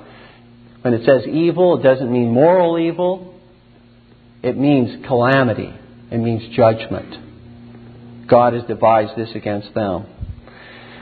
When 0.81 0.93
it 0.93 1.05
says 1.05 1.27
evil, 1.27 1.79
it 1.79 1.83
doesn't 1.83 2.11
mean 2.11 2.31
moral 2.31 2.79
evil, 2.79 3.33
it 4.41 4.57
means 4.57 5.05
calamity. 5.07 5.73
It 6.11 6.19
means 6.19 6.55
judgment. 6.55 8.27
God 8.27 8.53
has 8.53 8.63
devised 8.65 9.17
this 9.17 9.29
against 9.35 9.73
them. 9.73 10.05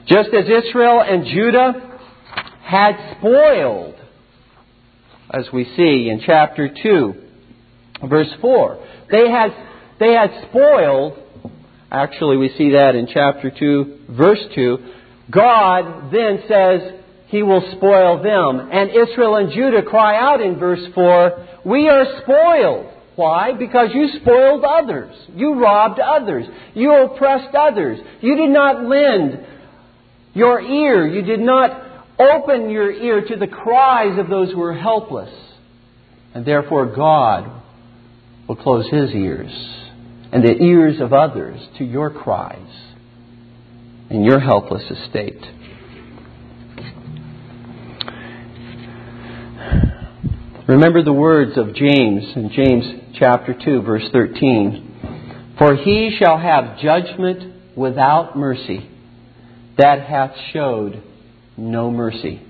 Just 0.07 0.29
as 0.29 0.45
Israel 0.45 1.01
and 1.01 1.25
Judah 1.25 1.99
had 2.63 3.17
spoiled, 3.17 3.95
as 5.33 5.47
we 5.51 5.65
see 5.75 6.09
in 6.09 6.21
chapter 6.23 6.69
2, 6.69 7.13
verse 8.07 8.31
4, 8.39 8.87
they 9.11 9.29
had, 9.29 9.49
they 9.99 10.13
had 10.13 10.29
spoiled, 10.49 11.17
actually, 11.91 12.37
we 12.37 12.49
see 12.55 12.71
that 12.73 12.95
in 12.95 13.07
chapter 13.11 13.51
2, 13.51 13.99
verse 14.11 14.39
2. 14.53 14.77
God 15.31 16.11
then 16.11 16.43
says, 16.47 16.99
He 17.27 17.41
will 17.41 17.67
spoil 17.75 18.21
them. 18.21 18.69
And 18.71 18.91
Israel 18.91 19.37
and 19.37 19.51
Judah 19.51 19.81
cry 19.81 20.15
out 20.17 20.39
in 20.39 20.59
verse 20.59 20.85
4, 20.93 21.47
We 21.65 21.89
are 21.89 22.05
spoiled. 22.21 22.91
Why? 23.15 23.53
Because 23.53 23.89
you 23.93 24.07
spoiled 24.21 24.63
others. 24.63 25.15
You 25.35 25.59
robbed 25.59 25.99
others. 25.99 26.45
You 26.75 26.93
oppressed 26.93 27.55
others. 27.55 27.99
You 28.21 28.35
did 28.35 28.49
not 28.49 28.85
lend 28.85 29.45
your 30.33 30.61
ear. 30.61 31.07
You 31.07 31.21
did 31.21 31.39
not 31.39 31.92
open 32.19 32.69
your 32.69 32.91
ear 32.91 33.25
to 33.27 33.35
the 33.35 33.47
cries 33.47 34.19
of 34.19 34.29
those 34.29 34.51
who 34.51 34.61
are 34.61 34.73
helpless. 34.73 35.33
And 36.33 36.45
therefore, 36.45 36.95
God 36.95 37.61
will 38.47 38.55
close 38.55 38.85
his 38.89 39.11
ears 39.11 39.51
and 40.31 40.43
the 40.43 40.63
ears 40.63 40.99
of 40.99 41.13
others 41.13 41.59
to 41.77 41.83
your 41.83 42.09
cries 42.09 42.93
and 44.09 44.25
your 44.25 44.39
helpless 44.39 44.83
estate. 44.89 45.41
Remember 50.67 51.03
the 51.03 51.13
words 51.13 51.57
of 51.57 51.75
James 51.75 52.23
in 52.35 52.49
James 52.55 53.15
chapter 53.19 53.53
2 53.53 53.81
verse 53.81 54.07
13. 54.11 55.55
For 55.57 55.75
he 55.75 56.17
shall 56.17 56.37
have 56.37 56.79
judgment 56.79 57.77
without 57.77 58.37
mercy 58.37 58.89
that 59.77 60.01
hath 60.01 60.31
showed 60.51 61.03
no 61.57 61.91
mercy. 61.91 62.41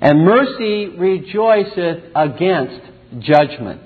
And 0.00 0.24
mercy 0.24 0.88
rejoiceth 0.88 2.04
against 2.14 2.80
judgment. 3.20 3.82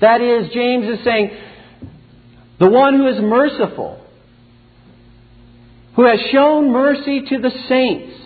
That 0.00 0.20
is, 0.20 0.52
James 0.52 0.98
is 0.98 1.04
saying, 1.04 1.30
the 2.58 2.68
one 2.68 2.96
who 2.96 3.08
is 3.08 3.16
merciful, 3.20 4.04
who 5.96 6.06
has 6.06 6.18
shown 6.32 6.72
mercy 6.72 7.22
to 7.28 7.38
the 7.38 7.50
saints, 7.68 8.18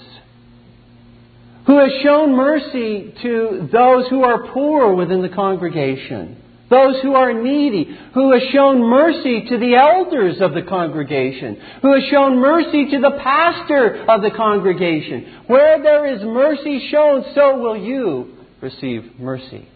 who 1.66 1.78
has 1.78 1.90
shown 2.02 2.36
mercy 2.36 3.14
to 3.22 3.68
those 3.72 4.08
who 4.08 4.22
are 4.22 4.52
poor 4.52 4.94
within 4.94 5.22
the 5.22 5.28
congregation, 5.28 6.42
those 6.68 7.00
who 7.02 7.14
are 7.14 7.32
needy, 7.32 7.96
who 8.14 8.32
has 8.32 8.42
shown 8.52 8.80
mercy 8.80 9.46
to 9.48 9.58
the 9.58 9.76
elders 9.76 10.40
of 10.40 10.52
the 10.52 10.62
congregation, 10.62 11.56
who 11.82 11.94
has 11.94 12.02
shown 12.10 12.38
mercy 12.38 12.90
to 12.90 13.00
the 13.00 13.18
pastor 13.22 14.04
of 14.08 14.22
the 14.22 14.32
congregation. 14.36 15.42
Where 15.46 15.82
there 15.82 16.06
is 16.06 16.22
mercy 16.22 16.88
shown, 16.90 17.24
so 17.34 17.58
will 17.58 17.76
you 17.76 18.36
receive 18.60 19.18
mercy. 19.18 19.68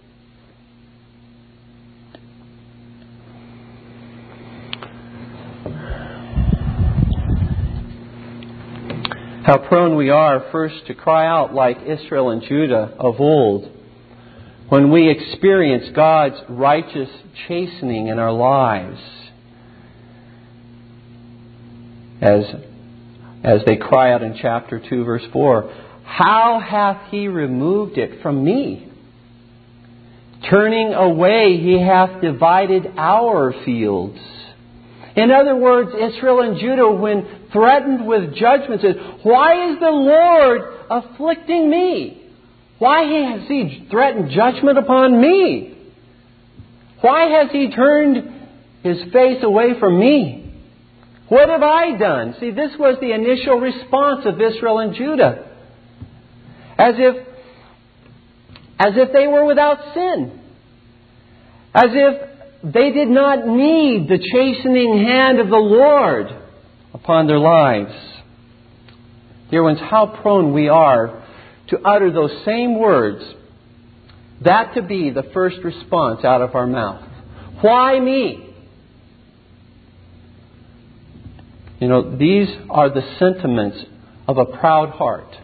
How 9.44 9.58
prone 9.58 9.96
we 9.96 10.10
are 10.10 10.48
first 10.52 10.86
to 10.86 10.94
cry 10.94 11.26
out 11.26 11.54
like 11.54 11.78
Israel 11.86 12.30
and 12.30 12.42
Judah 12.42 12.94
of 12.98 13.20
old 13.20 13.79
when 14.70 14.92
we 14.92 15.10
experience 15.10 15.88
God's 15.94 16.36
righteous 16.48 17.08
chastening 17.48 18.06
in 18.06 18.20
our 18.20 18.32
lives, 18.32 19.00
as, 22.20 22.44
as 23.42 23.62
they 23.66 23.76
cry 23.76 24.12
out 24.12 24.22
in 24.22 24.38
chapter 24.40 24.78
2, 24.78 25.04
verse 25.04 25.24
4, 25.32 25.74
How 26.04 26.60
hath 26.60 27.10
he 27.10 27.26
removed 27.26 27.98
it 27.98 28.22
from 28.22 28.44
me? 28.44 28.88
Turning 30.48 30.94
away, 30.94 31.58
he 31.60 31.80
hath 31.80 32.20
divided 32.20 32.92
our 32.96 33.52
fields. 33.64 34.20
In 35.16 35.32
other 35.32 35.56
words, 35.56 35.90
Israel 35.90 36.42
and 36.42 36.60
Judah, 36.60 36.88
when 36.92 37.48
threatened 37.52 38.06
with 38.06 38.36
judgment, 38.36 38.82
said, 38.82 39.18
Why 39.24 39.72
is 39.72 39.80
the 39.80 39.90
Lord 39.90 40.60
afflicting 40.88 41.68
me? 41.68 42.29
Why 42.80 43.02
has 43.02 43.46
he 43.46 43.86
threatened 43.90 44.30
judgment 44.30 44.78
upon 44.78 45.20
me? 45.20 45.76
Why 47.02 47.26
has 47.38 47.52
he 47.52 47.70
turned 47.70 48.32
his 48.82 48.96
face 49.12 49.42
away 49.42 49.78
from 49.78 50.00
me? 50.00 50.50
What 51.28 51.50
have 51.50 51.62
I 51.62 51.98
done? 51.98 52.36
See, 52.40 52.50
this 52.50 52.70
was 52.78 52.96
the 52.98 53.12
initial 53.12 53.60
response 53.60 54.24
of 54.24 54.40
Israel 54.40 54.78
and 54.78 54.94
Judah. 54.94 55.46
As 56.78 56.94
if, 56.96 57.26
as 58.78 58.94
if 58.96 59.12
they 59.12 59.26
were 59.26 59.44
without 59.44 59.92
sin. 59.92 60.40
As 61.74 61.90
if 61.90 62.72
they 62.72 62.92
did 62.92 63.08
not 63.08 63.46
need 63.46 64.08
the 64.08 64.18
chastening 64.18 65.04
hand 65.04 65.38
of 65.38 65.50
the 65.50 65.56
Lord 65.56 66.28
upon 66.94 67.26
their 67.26 67.38
lives. 67.38 67.92
Dear 69.50 69.64
ones, 69.64 69.80
how 69.80 70.18
prone 70.22 70.54
we 70.54 70.70
are 70.70 71.19
to 71.70 71.80
utter 71.84 72.12
those 72.12 72.44
same 72.44 72.78
words, 72.78 73.22
that 74.42 74.74
to 74.74 74.82
be 74.82 75.10
the 75.10 75.22
first 75.34 75.58
response 75.62 76.24
out 76.24 76.42
of 76.42 76.54
our 76.54 76.66
mouth. 76.66 77.08
Why 77.60 77.98
me? 77.98 78.54
You 81.80 81.88
know, 81.88 82.16
these 82.16 82.48
are 82.68 82.90
the 82.90 83.02
sentiments 83.18 83.78
of 84.28 84.38
a 84.38 84.44
proud 84.44 84.90
heart. 84.90 85.34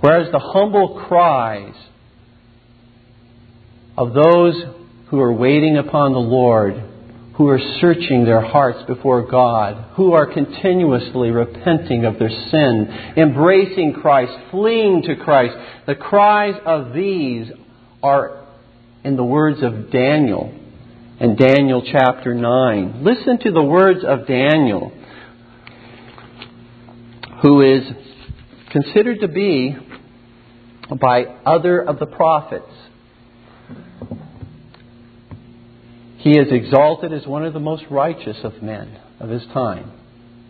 Whereas 0.00 0.30
the 0.32 0.38
humble 0.38 1.04
cries 1.08 1.74
of 3.96 4.12
those 4.12 4.54
who 5.08 5.20
are 5.20 5.32
waiting 5.32 5.76
upon 5.76 6.12
the 6.12 6.18
Lord 6.18 6.82
who 7.36 7.48
are 7.48 7.60
searching 7.80 8.24
their 8.24 8.40
hearts 8.40 8.78
before 8.86 9.28
God, 9.28 9.92
who 9.96 10.12
are 10.12 10.32
continuously 10.32 11.30
repenting 11.30 12.04
of 12.04 12.18
their 12.18 12.30
sin, 12.30 13.12
embracing 13.16 13.94
Christ, 13.94 14.32
fleeing 14.50 15.02
to 15.02 15.16
Christ. 15.16 15.54
The 15.86 15.96
cries 15.96 16.54
of 16.64 16.92
these 16.92 17.50
are 18.02 18.46
in 19.02 19.16
the 19.16 19.24
words 19.24 19.62
of 19.62 19.90
Daniel 19.90 20.60
in 21.20 21.36
Daniel 21.36 21.82
chapter 21.90 22.34
9. 22.34 23.04
Listen 23.04 23.38
to 23.40 23.52
the 23.52 23.62
words 23.62 24.00
of 24.04 24.26
Daniel, 24.26 24.92
who 27.42 27.62
is 27.62 27.82
considered 28.70 29.20
to 29.20 29.28
be 29.28 29.76
by 31.00 31.24
other 31.46 31.80
of 31.80 31.98
the 31.98 32.06
prophets 32.06 32.70
He 36.24 36.38
is 36.38 36.48
exalted 36.50 37.12
as 37.12 37.26
one 37.26 37.44
of 37.44 37.52
the 37.52 37.60
most 37.60 37.84
righteous 37.90 38.38
of 38.44 38.62
men 38.62 38.98
of 39.20 39.28
his 39.28 39.44
time. 39.52 39.92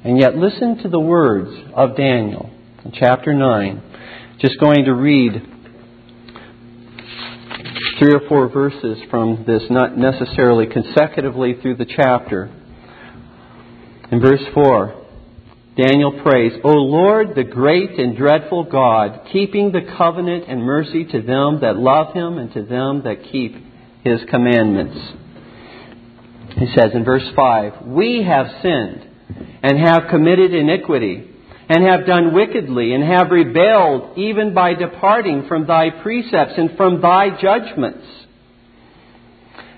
And 0.05 0.21
yet, 0.21 0.37
listen 0.37 0.79
to 0.85 0.89
the 0.89 1.01
words 1.01 1.51
of 1.75 1.97
Daniel 1.97 2.49
in 2.85 2.93
chapter 2.93 3.35
9. 3.35 3.83
Just 4.39 4.61
going 4.61 4.85
to 4.85 4.95
read 4.95 5.33
three 7.99 8.15
or 8.15 8.21
four 8.29 8.49
verses 8.51 8.99
from 9.11 9.43
this, 9.49 9.63
not 9.69 9.99
necessarily 9.99 10.69
consecutively 10.69 11.55
through 11.61 11.75
the 11.75 11.87
chapter. 11.87 12.55
In 14.13 14.21
verse 14.21 14.45
4, 14.55 15.07
Daniel 15.77 16.23
prays, 16.23 16.53
O 16.63 16.71
Lord, 16.71 17.35
the 17.35 17.43
great 17.43 17.99
and 17.99 18.17
dreadful 18.17 18.63
God, 18.63 19.27
keeping 19.33 19.73
the 19.73 19.93
covenant 19.99 20.45
and 20.47 20.63
mercy 20.63 21.05
to 21.05 21.21
them 21.21 21.63
that 21.63 21.75
love 21.75 22.15
him 22.15 22.39
and 22.39 22.53
to 22.53 22.63
them 22.63 23.03
that 23.03 23.33
keep 23.33 23.57
his 24.05 24.21
commandments. 24.31 25.24
He 26.57 26.67
says 26.77 26.93
in 26.95 27.05
verse 27.05 27.29
5 27.35 27.87
We 27.87 28.23
have 28.23 28.47
sinned 28.63 29.07
and 29.63 29.79
have 29.79 30.09
committed 30.11 30.55
iniquity 30.55 31.31
and 31.69 31.85
have 31.85 32.07
done 32.07 32.35
wickedly 32.35 32.93
and 32.93 33.03
have 33.03 33.31
rebelled 33.31 34.19
even 34.19 34.55
by 34.55 34.75
departing 34.75 35.47
from 35.49 35.67
thy 35.67 35.91
precepts 35.91 36.55
and 36.57 36.77
from 36.77 37.01
thy 37.01 37.31
judgments. 37.41 38.07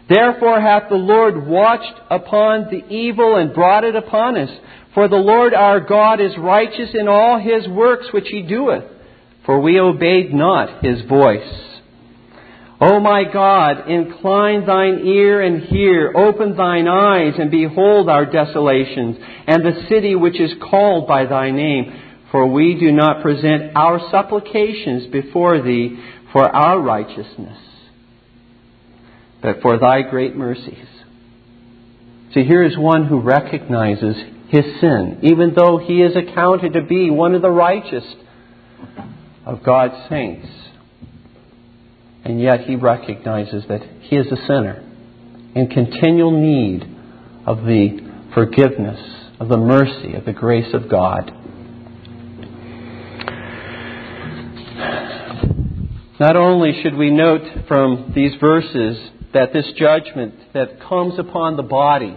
Therefore 0.09 0.61
hath 0.61 0.89
the 0.89 0.97
Lord 0.97 1.47
watched 1.47 2.01
upon 2.11 2.67
the 2.71 2.87
evil 2.95 3.37
and 3.37 3.55
brought 3.55 3.85
it 3.85 3.97
upon 3.97 4.37
us. 4.37 4.51
For 4.95 5.09
the 5.09 5.17
Lord 5.17 5.53
our 5.55 5.81
God 5.81 6.21
is 6.21 6.37
righteous 6.39 6.91
in 6.95 7.09
all 7.09 7.39
his 7.39 7.67
works 7.69 8.07
which 8.13 8.29
he 8.29 8.43
doeth, 8.43 8.85
for 9.45 9.61
we 9.61 9.81
obeyed 9.81 10.33
not 10.33 10.85
his 10.85 11.03
voice. 11.03 11.76
O 12.81 13.01
my 13.01 13.25
God, 13.25 13.89
incline 13.89 14.67
thine 14.67 15.01
ear 15.07 15.41
and 15.41 15.63
hear, 15.63 16.13
open 16.15 16.57
thine 16.57 16.87
eyes 16.87 17.33
and 17.39 17.51
behold 17.51 18.11
our 18.11 18.27
desolations, 18.27 19.17
and 19.47 19.65
the 19.65 19.87
city 19.89 20.15
which 20.15 20.39
is 20.39 20.53
called 20.71 21.09
by 21.09 21.25
thy 21.25 21.51
name. 21.51 22.03
For 22.31 22.47
we 22.47 22.79
do 22.79 22.93
not 22.93 23.23
present 23.23 23.73
our 23.77 23.99
supplications 24.11 25.07
before 25.07 25.63
thee 25.63 25.99
for 26.33 26.45
our 26.45 26.79
righteousness, 26.79 27.59
but 29.41 29.63
for 29.63 29.79
thy 29.79 30.03
great 30.03 30.37
mercies. 30.37 30.87
See, 32.35 32.45
here 32.45 32.63
is 32.63 32.77
one 32.77 33.07
who 33.07 33.21
recognizes 33.21 34.17
his 34.49 34.65
sin, 34.81 35.21
even 35.23 35.55
though 35.55 35.79
he 35.79 36.03
is 36.03 36.15
accounted 36.15 36.75
to 36.75 36.83
be 36.83 37.11
one 37.11 37.35
of 37.35 37.41
the 37.41 37.51
righteous 37.51 38.05
of 39.47 39.63
God's 39.63 40.11
saints 40.11 40.66
and 42.27 42.41
yet 42.41 42.63
he 42.63 42.75
recognizes 42.75 43.63
that 43.69 43.83
he 44.01 44.17
is 44.17 44.27
a 44.33 44.47
sinner 44.49 44.83
in 45.55 45.69
continual 45.69 46.33
need 46.33 46.83
of 47.47 47.59
the 47.59 48.01
forgiveness, 48.35 48.99
of 49.39 49.49
the 49.49 49.57
mercy, 49.57 50.15
of 50.15 50.25
the 50.25 50.33
grace 50.33 50.75
of 50.75 50.91
God. 50.91 51.31
Not 56.19 56.35
only 56.35 56.81
should 56.83 56.97
we 56.97 57.11
note 57.11 57.69
from 57.69 58.13
these 58.13 58.33
verses 58.41 58.99
that 59.33 59.53
this 59.53 59.71
judgment 59.79 60.35
that 60.53 60.81
comes 60.81 61.21
upon 61.21 61.57
the 61.57 61.63
body 61.63 62.17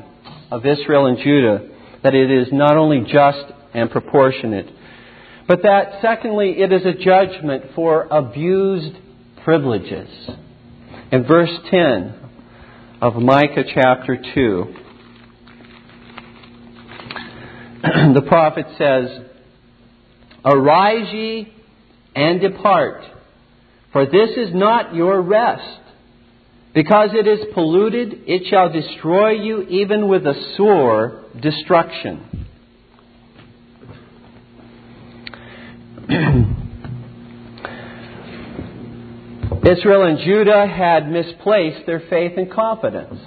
of 0.50 0.66
Israel 0.66 1.06
and 1.06 1.20
Judah, 1.20 1.70
that 2.02 2.16
it 2.16 2.32
is 2.32 2.48
not 2.52 2.76
only 2.76 3.02
just 3.02 3.54
and 3.76 3.92
proportionate, 3.92 4.72
but 5.48 5.62
that 5.62 6.00
secondly, 6.02 6.56
it 6.58 6.74
is 6.74 6.84
a 6.84 6.94
judgment 6.94 7.76
for 7.76 8.08
abused 8.10 8.96
privileges. 9.44 10.10
In 11.12 11.26
verse 11.26 11.52
10 11.70 12.16
of 13.02 13.16
Micah 13.16 13.64
chapter 13.74 14.18
2, 14.34 14.66
the 18.14 18.22
prophet 18.28 18.66
says, 18.78 19.10
Arise 20.46 21.14
ye 21.14 21.54
and 22.16 22.42
depart, 22.42 23.04
for 23.92 24.06
this 24.06 24.32
is 24.38 24.54
not 24.54 24.94
your 24.94 25.22
rest. 25.22 25.80
Because 26.74 27.10
it 27.14 27.28
is 27.28 27.40
polluted, 27.54 28.24
it 28.28 28.44
shall 28.50 28.72
destroy 28.72 29.32
you 29.32 29.64
even 29.64 30.08
with 30.08 30.28
a 30.28 30.54
sore 30.56 31.26
destruction. 31.42 32.46
Israel 39.66 40.04
and 40.04 40.20
Judah 40.20 40.68
had 40.68 41.12
misplaced 41.12 41.86
their 41.86 42.02
faith 42.10 42.34
and 42.38 42.52
confidence. 42.52 43.20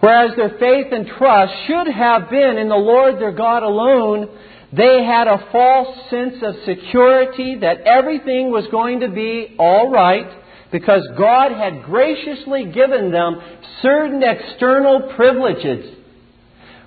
Whereas 0.00 0.36
their 0.36 0.58
faith 0.58 0.92
and 0.92 1.06
trust 1.06 1.52
should 1.66 1.88
have 1.88 2.30
been 2.30 2.58
in 2.58 2.68
the 2.68 2.76
Lord 2.76 3.18
their 3.18 3.32
God 3.32 3.62
alone, 3.62 4.28
they 4.72 5.02
had 5.04 5.26
a 5.26 5.48
false 5.50 6.10
sense 6.10 6.36
of 6.42 6.54
security 6.66 7.56
that 7.60 7.80
everything 7.80 8.50
was 8.50 8.66
going 8.70 9.00
to 9.00 9.08
be 9.08 9.56
all 9.58 9.90
right, 9.90 10.30
because 10.70 11.08
God 11.16 11.52
had 11.52 11.84
graciously 11.84 12.66
given 12.66 13.10
them 13.10 13.40
certain 13.80 14.22
external 14.22 15.14
privileges, 15.16 15.96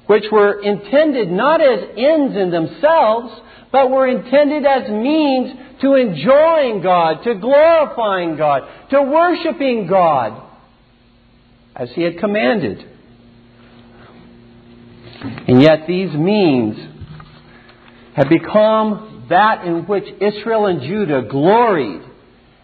which 0.06 0.26
were 0.32 0.62
intended 0.62 1.32
not 1.32 1.60
as 1.60 1.80
ends 1.98 2.38
in 2.38 2.52
themselves, 2.52 3.34
but 3.72 3.90
were 3.90 4.08
intended 4.08 4.66
as 4.66 4.90
means 4.90 5.52
to 5.82 5.96
enjoying 5.96 6.82
God, 6.82 7.24
to 7.24 7.36
glorifying 7.36 8.36
God, 8.36 8.64
to 8.90 9.02
worshiping 9.02 9.88
God, 9.88 10.42
as 11.76 11.90
He 11.92 12.02
had 12.02 12.20
commanded. 12.20 12.86
And 15.48 15.62
yet 15.62 15.88
these 15.88 16.14
means 16.14 16.78
have 18.16 18.28
become 18.28 19.26
that 19.30 19.66
in 19.66 19.86
which 19.86 20.06
Israel 20.20 20.66
and 20.66 20.82
Judah 20.82 21.24
gloried. 21.30 22.02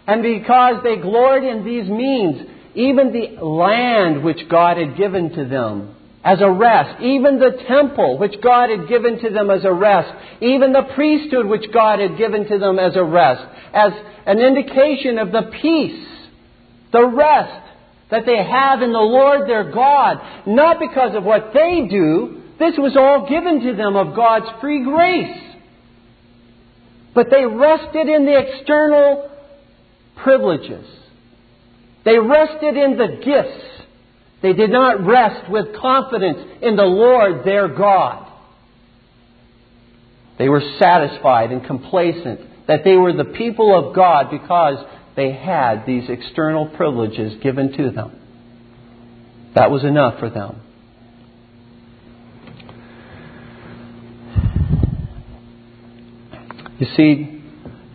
And 0.06 0.22
because 0.22 0.84
they 0.84 0.98
gloried 0.98 1.44
in 1.44 1.64
these 1.64 1.90
means, 1.90 2.48
even 2.76 3.12
the 3.12 3.44
land 3.44 4.24
which 4.24 4.50
God 4.50 4.78
had 4.78 4.98
given 4.98 5.32
to 5.36 5.46
them 5.46 5.97
as 6.28 6.42
a 6.42 6.52
rest, 6.52 7.02
even 7.02 7.40
the 7.40 7.64
temple 7.70 8.18
which 8.18 8.42
God 8.42 8.70
had 8.70 8.90
given 8.90 9.18
to 9.22 9.30
them 9.30 9.50
as 9.50 9.64
a 9.64 9.72
rest, 9.72 10.12
even 10.42 10.74
the 10.74 10.90
priesthood 10.94 11.46
which 11.46 11.72
God 11.72 12.00
had 12.00 12.18
given 12.18 12.46
to 12.50 12.60
them 12.60 12.78
as 12.80 12.98
a 12.98 13.04
rest, 13.04 13.46
as 13.74 13.94
an 14.26 14.40
indication 14.40 15.20
of 15.20 15.32
the 15.32 15.50
peace, 15.62 16.06
the 16.92 17.08
rest 17.08 17.64
that 18.12 18.26
they 18.26 18.44
have 18.44 18.82
in 18.82 18.92
the 18.92 19.00
Lord 19.00 19.48
their 19.48 19.72
God, 19.72 20.18
not 20.46 20.80
because 20.80 21.16
of 21.16 21.24
what 21.24 21.54
they 21.54 21.88
do, 21.90 22.42
this 22.60 22.74
was 22.78 22.98
all 22.98 23.30
given 23.30 23.62
to 23.62 23.78
them 23.78 23.96
of 23.96 24.14
God's 24.14 24.48
free 24.60 24.84
grace. 24.84 25.56
But 27.16 27.28
they 27.32 27.46
rested 27.46 28.10
in 28.10 28.26
the 28.26 28.38
external 28.38 29.32
privileges. 30.18 30.88
They 32.04 32.20
rested 32.20 32.76
in 32.76 32.98
the 32.98 33.22
gifts 33.24 33.67
they 34.42 34.54
did 34.54 34.70
not 34.70 35.06
rest 35.06 35.50
with 35.50 35.76
confidence 35.80 36.38
in 36.62 36.76
the 36.76 36.84
Lord 36.84 37.44
their 37.44 37.68
God. 37.68 38.28
They 40.38 40.50
were 40.50 40.62
satisfied 40.78 41.52
and 41.52 41.66
complacent 41.66 42.68
that 42.68 42.84
they 42.84 42.96
were 42.96 43.14
the 43.14 43.26
people 43.26 43.76
of 43.76 43.96
God 43.96 44.30
because 44.30 44.86
they 45.16 45.32
had 45.34 45.86
these 45.88 46.10
external 46.10 46.68
privileges 46.68 47.42
given 47.42 47.76
to 47.78 47.90
them. 47.90 48.20
That 49.56 49.72
was 49.72 49.84
enough 49.84 50.20
for 50.20 50.30
them. 50.30 50.62
You 56.78 56.86
see, 56.96 57.44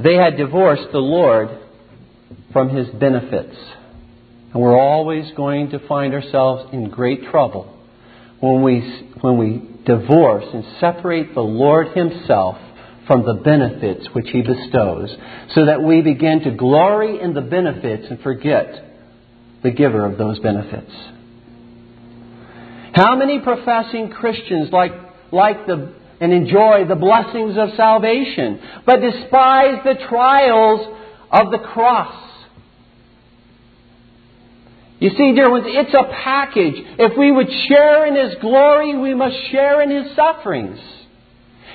they 0.02 0.16
had 0.16 0.36
divorced 0.36 0.88
the 0.90 0.98
Lord 0.98 1.50
from 2.52 2.70
his 2.70 2.88
benefits. 2.88 3.54
And 4.52 4.62
we're 4.62 4.78
always 4.78 5.30
going 5.36 5.70
to 5.70 5.86
find 5.88 6.12
ourselves 6.12 6.72
in 6.72 6.90
great 6.90 7.24
trouble 7.30 7.74
when 8.40 8.62
we, 8.62 8.80
when 9.20 9.38
we 9.38 9.62
divorce 9.86 10.44
and 10.52 10.64
separate 10.78 11.34
the 11.34 11.40
Lord 11.40 11.96
Himself 11.96 12.58
from 13.06 13.24
the 13.24 13.34
benefits 13.34 14.06
which 14.12 14.28
He 14.30 14.42
bestows, 14.42 15.10
so 15.54 15.66
that 15.66 15.82
we 15.82 16.02
begin 16.02 16.40
to 16.40 16.50
glory 16.50 17.20
in 17.20 17.34
the 17.34 17.40
benefits 17.40 18.06
and 18.10 18.20
forget 18.20 18.84
the 19.62 19.70
giver 19.70 20.04
of 20.04 20.18
those 20.18 20.38
benefits. 20.40 20.92
How 22.94 23.16
many 23.16 23.40
professing 23.40 24.10
Christians 24.10 24.70
like, 24.70 24.92
like 25.32 25.66
the, 25.66 25.94
and 26.20 26.32
enjoy 26.32 26.84
the 26.86 26.94
blessings 26.94 27.56
of 27.56 27.70
salvation, 27.76 28.60
but 28.84 29.00
despise 29.00 29.78
the 29.84 29.94
trials 30.08 30.94
of 31.30 31.50
the 31.50 31.58
cross? 31.58 32.31
You 35.02 35.10
see, 35.18 35.34
dear 35.34 35.50
ones, 35.50 35.64
it's 35.66 35.92
a 35.92 36.12
package. 36.22 36.74
If 36.96 37.18
we 37.18 37.32
would 37.32 37.48
share 37.66 38.06
in 38.06 38.14
His 38.14 38.40
glory, 38.40 38.96
we 38.96 39.14
must 39.14 39.34
share 39.50 39.82
in 39.82 39.90
His 39.90 40.14
sufferings. 40.14 40.78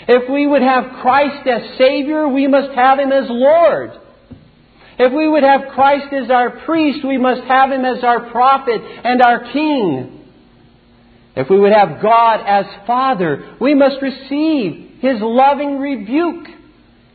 If 0.08 0.32
we 0.32 0.48
would 0.48 0.62
have 0.62 1.02
Christ 1.02 1.46
as 1.46 1.78
Savior, 1.78 2.30
we 2.30 2.48
must 2.48 2.74
have 2.74 3.00
Him 3.00 3.12
as 3.12 3.26
Lord. 3.28 3.92
If 4.98 5.12
we 5.12 5.28
would 5.28 5.44
have 5.44 5.74
Christ 5.76 6.13
as 6.13 6.32
our 6.32 6.52
priest, 6.63 7.06
we 7.06 7.18
must 7.18 7.42
have 7.50 7.70
Him 7.70 7.84
as 7.84 8.02
our 8.02 8.32
prophet 8.32 8.80
and 9.04 9.22
our 9.22 9.52
King. 9.52 10.24
If 11.36 11.50
we 11.50 11.60
would 11.60 11.74
have 11.74 12.02
God 12.02 12.40
as 12.48 12.66
Father, 12.88 13.58
we 13.60 13.76
must 13.76 14.02
receive 14.02 15.02
His 15.02 15.18
loving 15.20 15.80
rebuke 15.80 16.48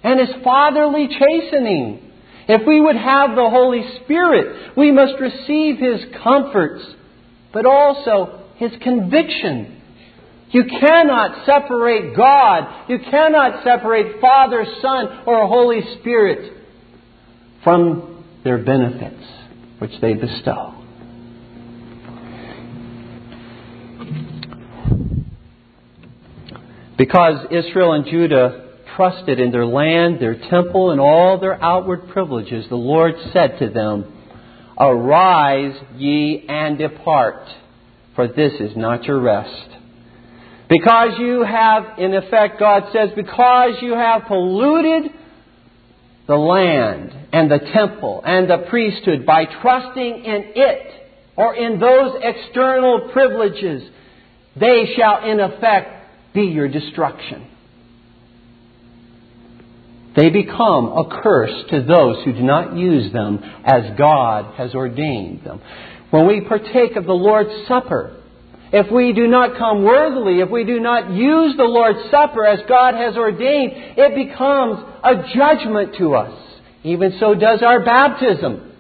and 0.03 0.21
His 0.21 0.45
fatherly 0.45 1.09
chastening. 1.09 2.12
If 2.49 2.67
we 2.67 2.81
would 2.81 2.97
have 2.97 3.37
the 3.37 3.49
Holy 3.49 3.85
Spirit, 4.03 4.77
we 4.77 4.91
must 4.91 5.21
receive 5.21 5.79
His 5.79 6.01
comforts, 6.23 6.85
but 7.53 7.67
also 7.67 8.45
His 8.57 8.73
conviction. 8.83 9.81
You 10.51 10.65
cannot 10.65 11.47
separate 11.47 12.17
God, 12.17 12.89
you 12.89 12.99
cannot 12.99 13.65
separate 13.65 14.21
Father, 14.21 14.67
Son, 14.83 15.23
or 15.27 15.47
Holy 15.47 15.81
Spirit 15.99 16.53
from 17.65 18.25
their 18.45 18.59
benefits 18.59 19.23
which 19.79 19.93
they 20.01 20.15
bestow. 20.15 20.75
Because 26.99 27.47
Israel 27.51 27.95
and 27.95 28.05
Judah 28.05 28.72
trusted 28.97 29.41
in 29.41 29.51
their 29.51 29.67
land, 29.67 30.21
their 30.21 30.39
temple, 30.49 30.91
and 30.91 31.01
all 31.01 31.39
their 31.39 31.63
outward 31.63 32.09
privileges, 32.09 32.67
the 32.69 32.77
Lord 32.77 33.15
said 33.33 33.59
to 33.59 33.69
them, 33.69 34.13
Arise 34.79 35.79
ye 35.97 36.47
and 36.49 36.79
depart, 36.79 37.49
for 38.17 38.29
this 38.29 38.53
is 38.61 38.77
not 38.77 39.05
your 39.05 39.21
rest. 39.21 39.69
Because 40.69 41.19
you 41.19 41.45
have, 41.45 41.99
in 41.99 42.15
effect, 42.15 42.59
God 42.59 42.85
says, 42.93 43.11
because 43.15 43.75
you 43.83 43.93
have 43.93 44.23
polluted 44.27 45.13
the 46.27 46.37
land 46.37 47.13
and 47.33 47.51
the 47.51 47.59
temple 47.59 48.23
and 48.25 48.49
the 48.49 48.67
priesthood 48.71 49.27
by 49.27 49.45
trusting 49.45 50.25
in 50.25 50.53
it 50.57 51.11
or 51.37 51.55
in 51.55 51.79
those 51.79 52.15
external 52.23 53.11
privileges, 53.13 53.83
they 54.59 54.95
shall, 54.97 55.25
in 55.29 55.41
effect, 55.41 56.35
be 56.35 56.45
your 56.45 56.69
destruction. 56.69 57.52
They 60.15 60.29
become 60.29 60.87
a 60.89 61.21
curse 61.23 61.65
to 61.71 61.83
those 61.83 62.25
who 62.25 62.33
do 62.33 62.43
not 62.43 62.77
use 62.77 63.13
them 63.13 63.41
as 63.65 63.97
God 63.97 64.55
has 64.57 64.75
ordained 64.75 65.45
them. 65.45 65.61
When 66.11 66.27
we 66.27 66.43
partake 66.43 66.97
of 66.97 67.07
the 67.07 67.13
Lord's 67.13 67.67
Supper, 67.67 68.17
if 68.73 68.91
we 68.91 69.13
do 69.13 69.27
not 69.27 69.59
come 69.59 69.83
worthily, 69.83 70.41
if 70.41 70.51
we 70.51 70.65
do 70.65 70.81
not 70.81 71.11
use 71.11 71.57
the 71.57 71.65
Lord's 71.65 72.11
Supper 72.11 72.45
as 72.45 72.61
God 72.69 72.95
has 72.95 73.17
ordained, 73.17 73.73
it 73.75 74.15
becomes 74.15 74.79
a 75.03 75.35
judgment 75.35 75.97
to 75.99 76.15
us. 76.15 76.39
Even 76.83 77.17
so 77.19 77.35
does 77.35 77.63
our 77.63 77.85
baptism. 77.85 78.73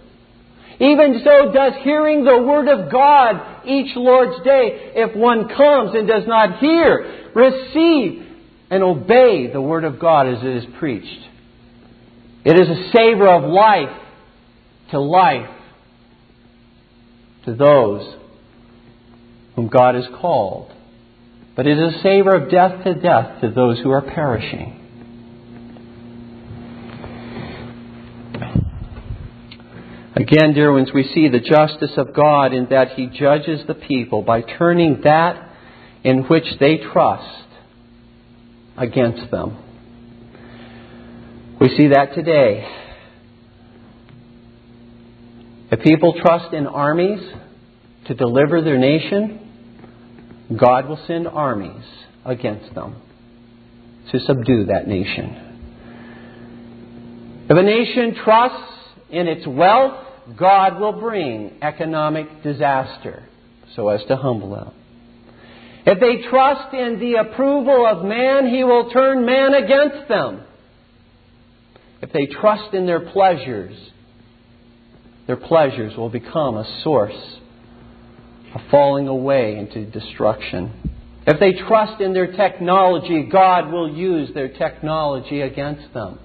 Even 0.81 1.23
so 1.25 1.53
does 1.53 1.75
hearing 1.83 2.25
the 2.25 2.43
Word 2.43 2.69
of 2.69 2.91
God 2.91 3.67
each 3.67 3.95
Lord's 3.95 4.43
Day. 4.45 4.93
If 4.97 5.17
one 5.17 5.49
comes 5.49 5.95
and 5.95 6.09
does 6.09 6.27
not 6.27 6.59
hear, 6.59 7.31
receive, 7.35 8.32
and 8.73 8.83
obey 8.83 9.49
the 9.53 9.61
Word 9.61 9.85
of 9.85 10.01
God 10.01 10.27
as 10.27 10.43
it 10.43 10.57
is 10.57 10.65
preached. 10.79 11.29
It 12.43 12.59
is 12.59 12.71
a 12.71 12.91
savor 12.91 13.29
of 13.29 13.45
life 13.45 13.95
to 14.93 14.99
life 14.99 15.51
to 17.45 17.55
those 17.55 18.17
whom 19.57 19.69
God 19.69 19.95
has 19.95 20.07
called. 20.19 20.73
But 21.55 21.67
it 21.67 21.79
is 21.79 21.97
a 21.97 22.03
savor 22.03 22.35
of 22.35 22.51
death 22.51 22.83
to 22.85 22.95
death 22.95 23.43
to 23.43 23.51
those 23.51 23.79
who 23.81 23.91
are 23.91 24.01
perishing. 24.01 24.79
Again, 30.17 30.55
dear 30.55 30.73
ones, 30.73 30.89
we 30.95 31.13
see 31.15 31.29
the 31.29 31.41
justice 31.41 31.93
of 31.99 32.15
God 32.15 32.55
in 32.55 32.69
that 32.71 32.93
He 32.93 33.09
judges 33.09 33.67
the 33.67 33.75
people 33.75 34.23
by 34.23 34.41
turning 34.41 35.03
that 35.05 35.51
in 36.05 36.23
which 36.23 36.47
they 36.59 36.79
trust 36.79 37.42
against 38.77 39.31
them. 39.31 39.59
We 41.61 41.69
see 41.77 41.89
that 41.89 42.15
today. 42.15 42.67
If 45.71 45.81
people 45.81 46.15
trust 46.21 46.53
in 46.53 46.67
armies 46.67 47.21
to 48.07 48.15
deliver 48.15 48.61
their 48.61 48.79
nation, 48.79 49.39
God 50.59 50.89
will 50.89 51.03
send 51.07 51.29
armies 51.29 51.85
against 52.25 52.75
them 52.75 52.97
to 54.11 54.21
subdue 54.21 54.67
that 54.67 54.87
nation. 54.87 55.49
If 57.49 57.57
a 57.57 57.63
nation 57.63 58.15
trusts 58.25 58.73
in 59.11 59.29
its 59.29 59.47
wealth, 59.47 60.07
God 60.37 60.81
will 60.81 60.93
bring 61.01 61.59
economic 61.63 62.43
disaster 62.43 63.29
so 63.75 63.89
as 63.89 64.01
to 64.09 64.17
humble 64.17 64.51
them. 64.51 64.75
If 65.85 65.99
they 65.99 66.29
trust 66.29 66.75
in 66.75 67.01
the 67.01 67.15
approval 67.15 67.87
of 67.87 68.05
man, 68.05 68.47
he 68.47 68.63
will 68.63 68.91
turn 68.91 69.27
man 69.27 69.55
against 69.55 70.09
them. 70.09 70.45
If 72.01 72.13
they 72.13 72.27
trust 72.27 72.75
in 72.75 72.87
their 72.87 73.01
pleasures, 73.01 73.77
their 75.27 75.37
pleasures 75.37 75.97
will 75.97 76.11
become 76.11 76.57
a 76.57 76.81
source 76.83 77.37
of 78.55 78.61
falling 78.71 79.09
away 79.09 79.57
into 79.57 79.85
destruction. 79.85 80.73
If 81.27 81.41
they 81.41 81.53
trust 81.67 82.01
in 82.01 82.13
their 82.13 82.33
technology, 82.33 83.29
God 83.31 83.73
will 83.73 83.93
use 83.93 84.35
their 84.35 84.49
technology 84.49 85.41
against 85.41 85.93
them. 85.95 86.19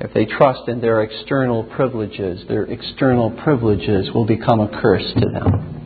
If 0.00 0.12
they 0.14 0.24
trust 0.24 0.68
in 0.68 0.80
their 0.80 1.02
external 1.02 1.62
privileges, 1.64 2.44
their 2.48 2.64
external 2.64 3.30
privileges 3.30 4.10
will 4.12 4.26
become 4.26 4.60
a 4.60 4.80
curse 4.80 5.12
to 5.14 5.28
them. 5.28 5.81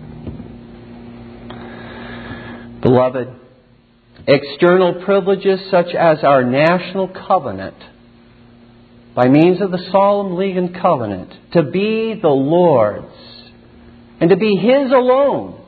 Beloved, 2.86 3.26
external 4.28 5.02
privileges 5.04 5.58
such 5.72 5.88
as 5.88 6.18
our 6.22 6.44
national 6.44 7.08
covenant, 7.08 7.74
by 9.12 9.26
means 9.26 9.60
of 9.60 9.72
the 9.72 9.88
solemn 9.90 10.36
league 10.36 10.56
and 10.56 10.72
covenant, 10.72 11.34
to 11.54 11.64
be 11.64 12.16
the 12.22 12.28
Lord's 12.28 13.12
and 14.20 14.30
to 14.30 14.36
be 14.36 14.54
His 14.54 14.92
alone, 14.92 15.66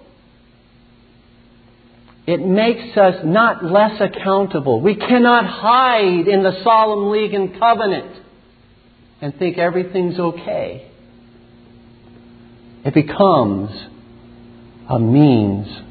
it 2.29 2.41
makes 2.41 2.97
us 2.97 3.17
not 3.25 3.65
less 3.65 4.01
accountable. 4.01 4.81
We 4.81 4.95
cannot 4.95 5.45
hide 5.45 6.29
in 6.29 6.45
the 6.45 6.63
solemn 6.63 7.11
league 7.11 7.35
and 7.35 7.59
covenant 7.59 8.17
and 9.21 9.37
think 9.37 9.59
everything's 9.59 10.21
okay. 10.21 10.89
It 12.85 12.95
becomes 12.95 13.71
a 14.89 15.01
means 15.01 15.88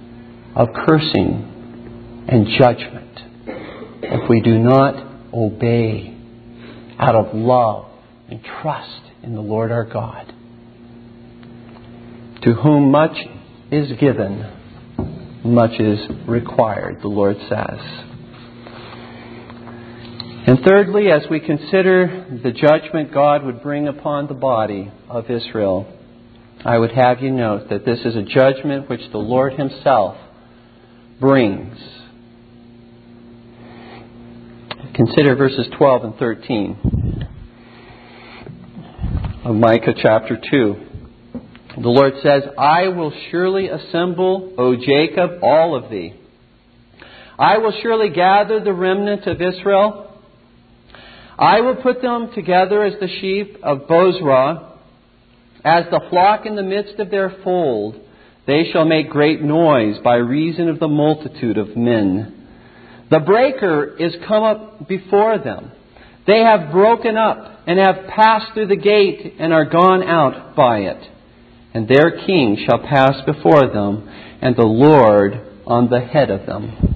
of 0.57 0.69
cursing 0.73 2.25
and 2.27 2.47
judgment 2.57 3.19
if 4.01 4.27
we 4.27 4.41
do 4.41 4.57
not 4.57 4.95
obey 5.31 6.17
out 6.97 7.13
of 7.13 7.35
love 7.35 7.85
and 8.27 8.43
trust 8.43 9.01
in 9.21 9.35
the 9.35 9.41
Lord 9.41 9.71
our 9.71 9.83
God. 9.83 10.33
To 12.41 12.53
whom 12.53 12.89
much 12.89 13.15
is 13.71 13.91
given, 13.99 15.43
much 15.45 15.79
is 15.79 15.99
required, 16.27 17.01
the 17.03 17.07
Lord 17.07 17.37
says. 17.47 17.79
And 20.47 20.59
thirdly, 20.67 21.11
as 21.11 21.21
we 21.29 21.39
consider 21.39 22.39
the 22.43 22.51
judgment 22.51 23.13
God 23.13 23.45
would 23.45 23.61
bring 23.61 23.87
upon 23.87 24.25
the 24.25 24.33
body 24.33 24.91
of 25.07 25.29
Israel, 25.29 25.85
I 26.65 26.79
would 26.79 26.93
have 26.93 27.21
you 27.21 27.29
note 27.29 27.69
that 27.69 27.85
this 27.85 27.99
is 27.99 28.15
a 28.15 28.23
judgment 28.23 28.89
which 28.89 29.01
the 29.11 29.19
Lord 29.19 29.53
Himself 29.53 30.17
brings. 31.19 31.77
Consider 34.93 35.35
verses 35.35 35.67
12 35.77 36.03
and 36.03 36.15
13 36.17 37.27
of 39.45 39.55
Micah 39.55 39.93
chapter 39.99 40.37
2. 40.51 40.75
The 41.79 41.89
Lord 41.89 42.13
says, 42.23 42.43
I 42.57 42.87
will 42.89 43.13
surely 43.29 43.69
assemble, 43.69 44.53
O 44.57 44.75
Jacob, 44.75 45.43
all 45.43 45.75
of 45.75 45.89
thee. 45.89 46.19
I 47.37 47.59
will 47.59 47.73
surely 47.81 48.09
gather 48.09 48.59
the 48.59 48.73
remnant 48.73 49.27
of 49.27 49.41
Israel. 49.41 50.19
I 51.37 51.61
will 51.61 51.75
put 51.75 52.01
them 52.01 52.31
together 52.33 52.83
as 52.83 52.99
the 52.99 53.07
sheep 53.07 53.57
of 53.61 53.87
Bozrah, 53.87 54.73
as 55.63 55.85
the 55.91 56.01
flock 56.09 56.45
in 56.45 56.55
the 56.55 56.63
midst 56.63 56.99
of 56.99 57.11
their 57.11 57.35
fold. 57.43 58.01
They 58.47 58.71
shall 58.71 58.85
make 58.85 59.09
great 59.09 59.41
noise 59.41 59.97
by 60.03 60.15
reason 60.15 60.69
of 60.69 60.79
the 60.79 60.87
multitude 60.87 61.57
of 61.57 61.75
men. 61.75 62.47
The 63.11 63.19
breaker 63.19 63.95
is 63.99 64.15
come 64.25 64.43
up 64.43 64.87
before 64.87 65.37
them. 65.37 65.71
They 66.25 66.39
have 66.39 66.71
broken 66.71 67.17
up 67.17 67.61
and 67.67 67.77
have 67.77 68.07
passed 68.07 68.53
through 68.53 68.67
the 68.67 68.77
gate 68.77 69.35
and 69.37 69.53
are 69.53 69.65
gone 69.65 70.01
out 70.01 70.55
by 70.55 70.79
it. 70.79 71.09
And 71.73 71.87
their 71.87 72.25
king 72.25 72.65
shall 72.65 72.79
pass 72.79 73.21
before 73.25 73.67
them, 73.67 74.09
and 74.41 74.55
the 74.55 74.63
Lord 74.63 75.33
on 75.65 75.89
the 75.89 75.99
head 75.99 76.31
of 76.31 76.45
them. 76.45 76.93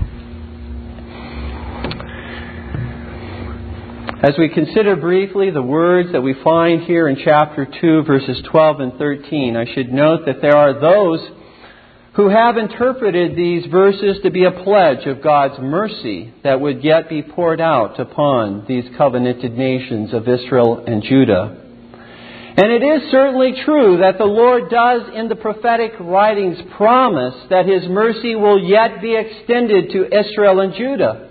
As 4.26 4.34
we 4.36 4.48
consider 4.48 4.96
briefly 4.96 5.50
the 5.50 5.62
words 5.62 6.10
that 6.10 6.20
we 6.20 6.34
find 6.42 6.82
here 6.82 7.06
in 7.06 7.16
chapter 7.24 7.64
2, 7.64 8.02
verses 8.02 8.42
12 8.50 8.80
and 8.80 8.92
13, 8.94 9.56
I 9.56 9.72
should 9.72 9.92
note 9.92 10.26
that 10.26 10.42
there 10.42 10.56
are 10.56 10.80
those 10.80 11.20
who 12.14 12.28
have 12.28 12.56
interpreted 12.56 13.36
these 13.36 13.66
verses 13.66 14.18
to 14.24 14.30
be 14.32 14.42
a 14.42 14.50
pledge 14.50 15.06
of 15.06 15.22
God's 15.22 15.60
mercy 15.60 16.34
that 16.42 16.60
would 16.60 16.82
yet 16.82 17.08
be 17.08 17.22
poured 17.22 17.60
out 17.60 18.00
upon 18.00 18.64
these 18.66 18.84
covenanted 18.98 19.56
nations 19.56 20.12
of 20.12 20.26
Israel 20.26 20.82
and 20.84 21.04
Judah. 21.04 21.62
And 22.56 22.72
it 22.72 22.82
is 22.82 23.12
certainly 23.12 23.62
true 23.64 23.98
that 23.98 24.18
the 24.18 24.24
Lord 24.24 24.70
does 24.70 25.02
in 25.14 25.28
the 25.28 25.36
prophetic 25.36 25.92
writings 26.00 26.58
promise 26.76 27.34
that 27.50 27.68
His 27.68 27.88
mercy 27.88 28.34
will 28.34 28.58
yet 28.58 29.00
be 29.00 29.14
extended 29.14 29.92
to 29.92 30.18
Israel 30.18 30.58
and 30.58 30.74
Judah. 30.74 31.25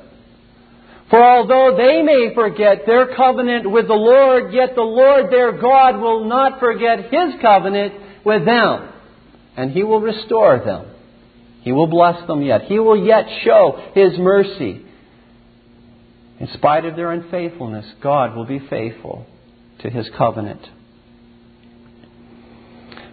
For 1.10 1.24
although 1.24 1.78
they 1.78 2.02
may 2.02 2.34
forget 2.34 2.86
their 2.86 3.16
covenant 3.16 3.70
with 3.70 3.88
the 3.88 3.94
Lord, 3.94 4.54
yet 4.54 4.74
the 4.76 4.82
Lord 4.82 5.32
their 5.32 5.52
God 5.52 6.00
will 6.00 6.26
not 6.26 6.60
forget 6.60 7.12
His 7.12 7.40
covenant 7.42 7.94
with 8.26 8.44
them. 8.46 8.90
And 9.56 9.72
He 9.72 9.84
will 9.84 10.02
restore 10.02 10.60
them. 10.60 10.88
He 11.62 11.72
will 11.72 11.88
bless 11.88 12.26
them 12.28 12.42
yet. 12.42 12.64
He 12.64 12.80
will 12.80 13.06
yet 13.06 13.26
show 13.44 13.92
His 13.94 14.18
mercy. 14.18 14.84
In 16.40 16.48
spite 16.54 16.86
of 16.86 16.96
their 16.96 17.12
unfaithfulness, 17.12 17.86
God 18.02 18.36
will 18.36 18.46
be 18.46 18.60
faithful 18.60 19.26
to 19.80 19.90
His 19.90 20.10
covenant. 20.18 20.62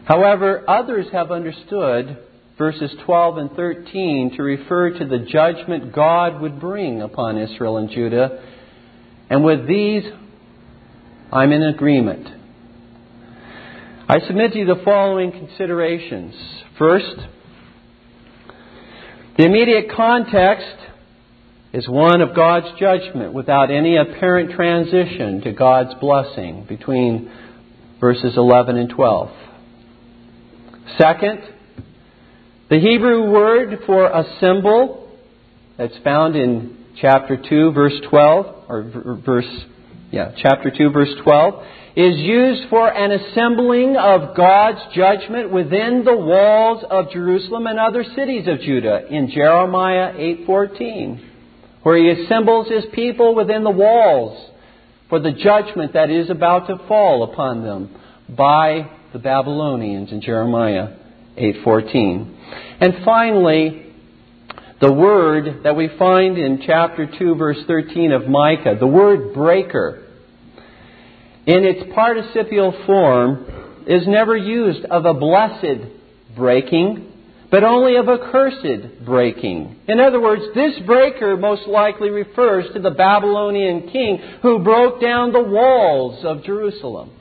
However, 0.04 0.64
others 0.66 1.06
have 1.12 1.30
understood 1.30 2.18
verses 2.58 2.90
12 3.04 3.38
and 3.38 3.50
13 3.52 4.34
to 4.36 4.42
refer 4.42 4.98
to 4.98 5.06
the 5.06 5.18
judgment 5.18 5.94
God 5.94 6.40
would 6.40 6.60
bring 6.60 7.00
upon 7.00 7.38
Israel 7.38 7.78
and 7.78 7.90
Judah. 7.90 8.44
And 9.30 9.44
with 9.44 9.66
these, 9.66 10.04
I'm 11.32 11.52
in 11.52 11.62
agreement. 11.62 12.28
I 14.08 14.20
submit 14.26 14.52
to 14.52 14.58
you 14.58 14.66
the 14.66 14.82
following 14.84 15.32
considerations. 15.32 16.34
First, 16.78 17.16
the 19.38 19.44
immediate 19.46 19.86
context 19.96 20.76
is 21.72 21.88
one 21.88 22.20
of 22.20 22.36
God's 22.36 22.78
judgment 22.78 23.32
without 23.32 23.70
any 23.70 23.96
apparent 23.96 24.52
transition 24.52 25.40
to 25.42 25.52
God's 25.52 25.94
blessing 26.00 26.66
between 26.68 27.32
verses 27.98 28.34
11 28.36 28.76
and 28.76 28.90
12. 28.90 29.30
Second, 30.98 31.40
the 32.72 32.80
Hebrew 32.80 33.30
word 33.30 33.80
for 33.84 34.10
assemble 34.10 35.12
that's 35.76 35.98
found 36.02 36.36
in 36.36 36.86
chapter 36.98 37.36
2 37.36 37.72
verse 37.72 37.92
12 38.08 38.46
or 38.66 39.18
verse 39.22 39.64
yeah, 40.10 40.32
chapter 40.42 40.72
2 40.74 40.88
verse 40.88 41.10
12 41.22 41.66
is 41.96 42.16
used 42.16 42.70
for 42.70 42.88
an 42.88 43.12
assembling 43.12 43.98
of 43.98 44.34
God's 44.34 44.80
judgment 44.94 45.52
within 45.52 46.04
the 46.06 46.16
walls 46.16 46.82
of 46.90 47.10
Jerusalem 47.10 47.66
and 47.66 47.78
other 47.78 48.04
cities 48.16 48.48
of 48.48 48.60
Judah 48.60 49.06
in 49.06 49.30
Jeremiah 49.30 50.14
8:14 50.14 51.28
where 51.82 51.98
he 51.98 52.22
assembles 52.22 52.70
his 52.70 52.86
people 52.94 53.34
within 53.34 53.64
the 53.64 53.70
walls 53.70 54.50
for 55.10 55.18
the 55.20 55.32
judgment 55.32 55.92
that 55.92 56.08
is 56.08 56.30
about 56.30 56.68
to 56.68 56.78
fall 56.88 57.22
upon 57.24 57.64
them 57.64 57.94
by 58.34 58.90
the 59.12 59.18
Babylonians 59.18 60.10
in 60.10 60.22
Jeremiah 60.22 60.94
8:14. 61.36 62.38
And 62.82 63.04
finally, 63.04 63.92
the 64.80 64.92
word 64.92 65.62
that 65.62 65.76
we 65.76 65.88
find 65.96 66.36
in 66.36 66.64
chapter 66.66 67.08
2 67.16 67.36
verse 67.36 67.58
13 67.68 68.10
of 68.10 68.26
Micah, 68.26 68.74
the 68.80 68.88
word 68.88 69.32
breaker, 69.32 70.04
in 71.46 71.64
its 71.64 71.94
participial 71.94 72.74
form 72.84 73.84
is 73.86 74.02
never 74.08 74.36
used 74.36 74.84
of 74.86 75.04
a 75.04 75.14
blessed 75.14 75.92
breaking, 76.34 77.06
but 77.52 77.62
only 77.62 77.94
of 77.94 78.08
a 78.08 78.18
cursed 78.18 79.04
breaking. 79.04 79.76
In 79.86 80.00
other 80.00 80.20
words, 80.20 80.42
this 80.52 80.76
breaker 80.84 81.36
most 81.36 81.68
likely 81.68 82.10
refers 82.10 82.64
to 82.74 82.80
the 82.80 82.90
Babylonian 82.90 83.90
king 83.90 84.18
who 84.42 84.58
broke 84.58 85.00
down 85.00 85.30
the 85.30 85.40
walls 85.40 86.24
of 86.24 86.42
Jerusalem. 86.42 87.12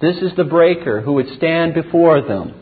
This 0.00 0.16
is 0.16 0.32
the 0.36 0.42
breaker 0.42 1.02
who 1.02 1.12
would 1.12 1.36
stand 1.36 1.74
before 1.74 2.20
them. 2.26 2.61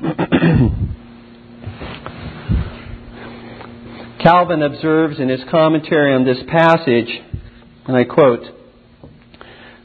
Calvin 4.22 4.62
observes 4.62 5.20
in 5.20 5.28
his 5.28 5.42
commentary 5.50 6.14
on 6.14 6.24
this 6.24 6.38
passage, 6.48 7.10
and 7.86 7.94
I 7.96 8.04
quote, 8.04 8.40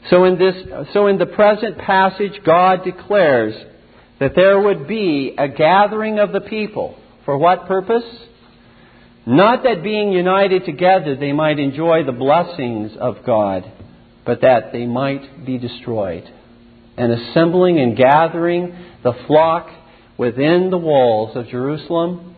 so 0.08 0.24
in, 0.24 0.38
this, 0.38 0.54
so 0.94 1.08
in 1.08 1.18
the 1.18 1.26
present 1.26 1.76
passage, 1.78 2.40
God 2.44 2.84
declares 2.84 3.54
that 4.20 4.34
there 4.34 4.60
would 4.60 4.88
be 4.88 5.34
a 5.36 5.48
gathering 5.48 6.18
of 6.18 6.32
the 6.32 6.40
people. 6.40 6.98
For 7.24 7.36
what 7.36 7.66
purpose? 7.66 8.04
Not 9.26 9.64
that 9.64 9.82
being 9.82 10.12
united 10.12 10.64
together 10.64 11.16
they 11.16 11.32
might 11.32 11.58
enjoy 11.58 12.04
the 12.04 12.12
blessings 12.12 12.92
of 12.98 13.26
God, 13.26 13.70
but 14.24 14.40
that 14.42 14.72
they 14.72 14.86
might 14.86 15.44
be 15.44 15.58
destroyed. 15.58 16.32
And 16.96 17.12
assembling 17.12 17.80
and 17.80 17.96
gathering 17.96 18.74
the 19.02 19.12
flock 19.26 19.68
within 20.18 20.70
the 20.70 20.78
walls 20.78 21.36
of 21.36 21.48
Jerusalem, 21.48 22.34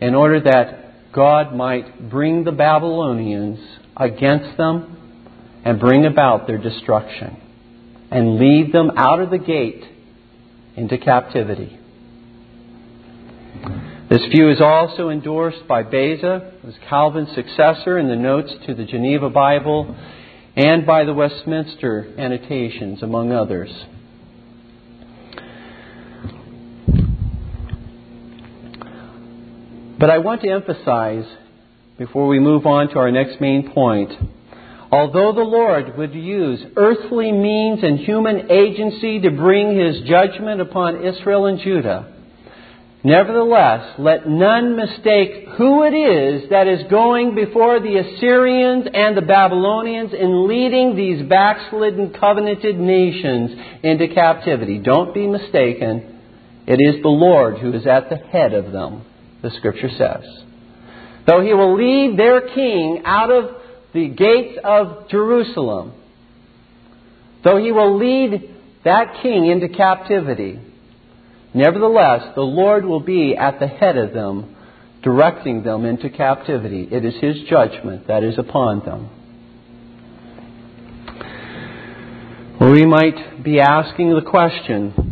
in 0.00 0.14
order 0.14 0.40
that 0.40 1.12
God 1.12 1.54
might 1.54 2.10
bring 2.10 2.44
the 2.44 2.52
Babylonians 2.52 3.58
against 3.96 4.56
them 4.56 4.96
and 5.64 5.78
bring 5.78 6.06
about 6.06 6.46
their 6.46 6.58
destruction, 6.58 7.36
and 8.10 8.38
lead 8.38 8.72
them 8.72 8.92
out 8.96 9.20
of 9.20 9.30
the 9.30 9.38
gate 9.38 9.84
into 10.76 10.96
captivity. 10.98 11.78
This 14.08 14.24
view 14.34 14.50
is 14.50 14.60
also 14.60 15.10
endorsed 15.10 15.68
by 15.68 15.82
Beza, 15.84 16.54
as 16.66 16.74
Calvin's 16.88 17.32
successor 17.34 17.98
in 17.98 18.08
the 18.08 18.16
notes 18.16 18.52
to 18.66 18.74
the 18.74 18.84
Geneva 18.84 19.30
Bible, 19.30 19.94
and 20.56 20.84
by 20.84 21.04
the 21.04 21.12
Westminster 21.12 22.12
annotations, 22.18 23.02
among 23.02 23.30
others. 23.30 23.70
But 30.00 30.08
I 30.08 30.16
want 30.16 30.40
to 30.40 30.48
emphasize, 30.48 31.26
before 31.98 32.26
we 32.26 32.40
move 32.40 32.64
on 32.64 32.88
to 32.88 32.98
our 32.98 33.12
next 33.12 33.38
main 33.38 33.70
point, 33.70 34.10
although 34.90 35.32
the 35.32 35.42
Lord 35.42 35.98
would 35.98 36.14
use 36.14 36.58
earthly 36.74 37.30
means 37.30 37.80
and 37.82 37.98
human 37.98 38.50
agency 38.50 39.20
to 39.20 39.30
bring 39.30 39.78
his 39.78 40.00
judgment 40.08 40.62
upon 40.62 41.04
Israel 41.04 41.44
and 41.44 41.60
Judah, 41.60 42.14
Nevertheless, 43.02 43.94
let 43.98 44.28
none 44.28 44.76
mistake 44.76 45.48
who 45.56 45.84
it 45.84 45.94
is 45.94 46.50
that 46.50 46.68
is 46.68 46.90
going 46.90 47.34
before 47.34 47.80
the 47.80 47.96
Assyrians 47.96 48.86
and 48.92 49.16
the 49.16 49.22
Babylonians 49.22 50.12
in 50.12 50.46
leading 50.46 50.96
these 50.96 51.26
backslidden 51.26 52.12
covenanted 52.12 52.78
nations 52.78 53.52
into 53.82 54.08
captivity. 54.08 54.78
Don't 54.78 55.14
be 55.14 55.26
mistaken. 55.26 56.20
It 56.66 56.78
is 56.78 57.02
the 57.02 57.08
Lord 57.08 57.58
who 57.58 57.72
is 57.72 57.86
at 57.86 58.10
the 58.10 58.16
head 58.16 58.52
of 58.52 58.70
them, 58.70 59.06
the 59.42 59.50
Scripture 59.50 59.90
says. 59.90 60.24
Though 61.26 61.42
he 61.42 61.52
will 61.54 61.76
lead 61.76 62.18
their 62.18 62.48
king 62.48 63.02
out 63.04 63.30
of 63.30 63.56
the 63.92 64.08
gates 64.08 64.58
of 64.64 65.08
Jerusalem, 65.08 65.92
though 67.44 67.58
he 67.58 67.72
will 67.72 67.98
lead 67.98 68.54
that 68.84 69.18
king 69.22 69.46
into 69.46 69.68
captivity, 69.68 70.58
Nevertheless, 71.52 72.34
the 72.34 72.42
Lord 72.42 72.84
will 72.84 73.00
be 73.00 73.36
at 73.36 73.58
the 73.58 73.66
head 73.66 73.96
of 73.96 74.12
them, 74.12 74.56
directing 75.02 75.62
them 75.62 75.84
into 75.84 76.08
captivity. 76.08 76.88
It 76.90 77.04
is 77.04 77.14
His 77.20 77.42
judgment 77.48 78.06
that 78.06 78.22
is 78.22 78.38
upon 78.38 78.84
them. 78.84 79.10
we 82.60 82.84
might 82.84 83.42
be 83.42 83.58
asking 83.58 84.14
the 84.14 84.20
question 84.20 85.09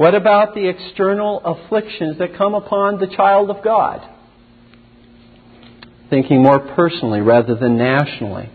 what 0.00 0.14
about 0.14 0.54
the 0.54 0.66
external 0.66 1.42
afflictions 1.44 2.16
that 2.18 2.34
come 2.38 2.54
upon 2.54 2.98
the 2.98 3.06
child 3.06 3.50
of 3.50 3.62
God? 3.62 4.00
Thinking 6.08 6.42
more 6.42 6.58
personally 6.74 7.20
rather 7.20 7.54
than 7.54 7.76
nationally. 7.76 8.48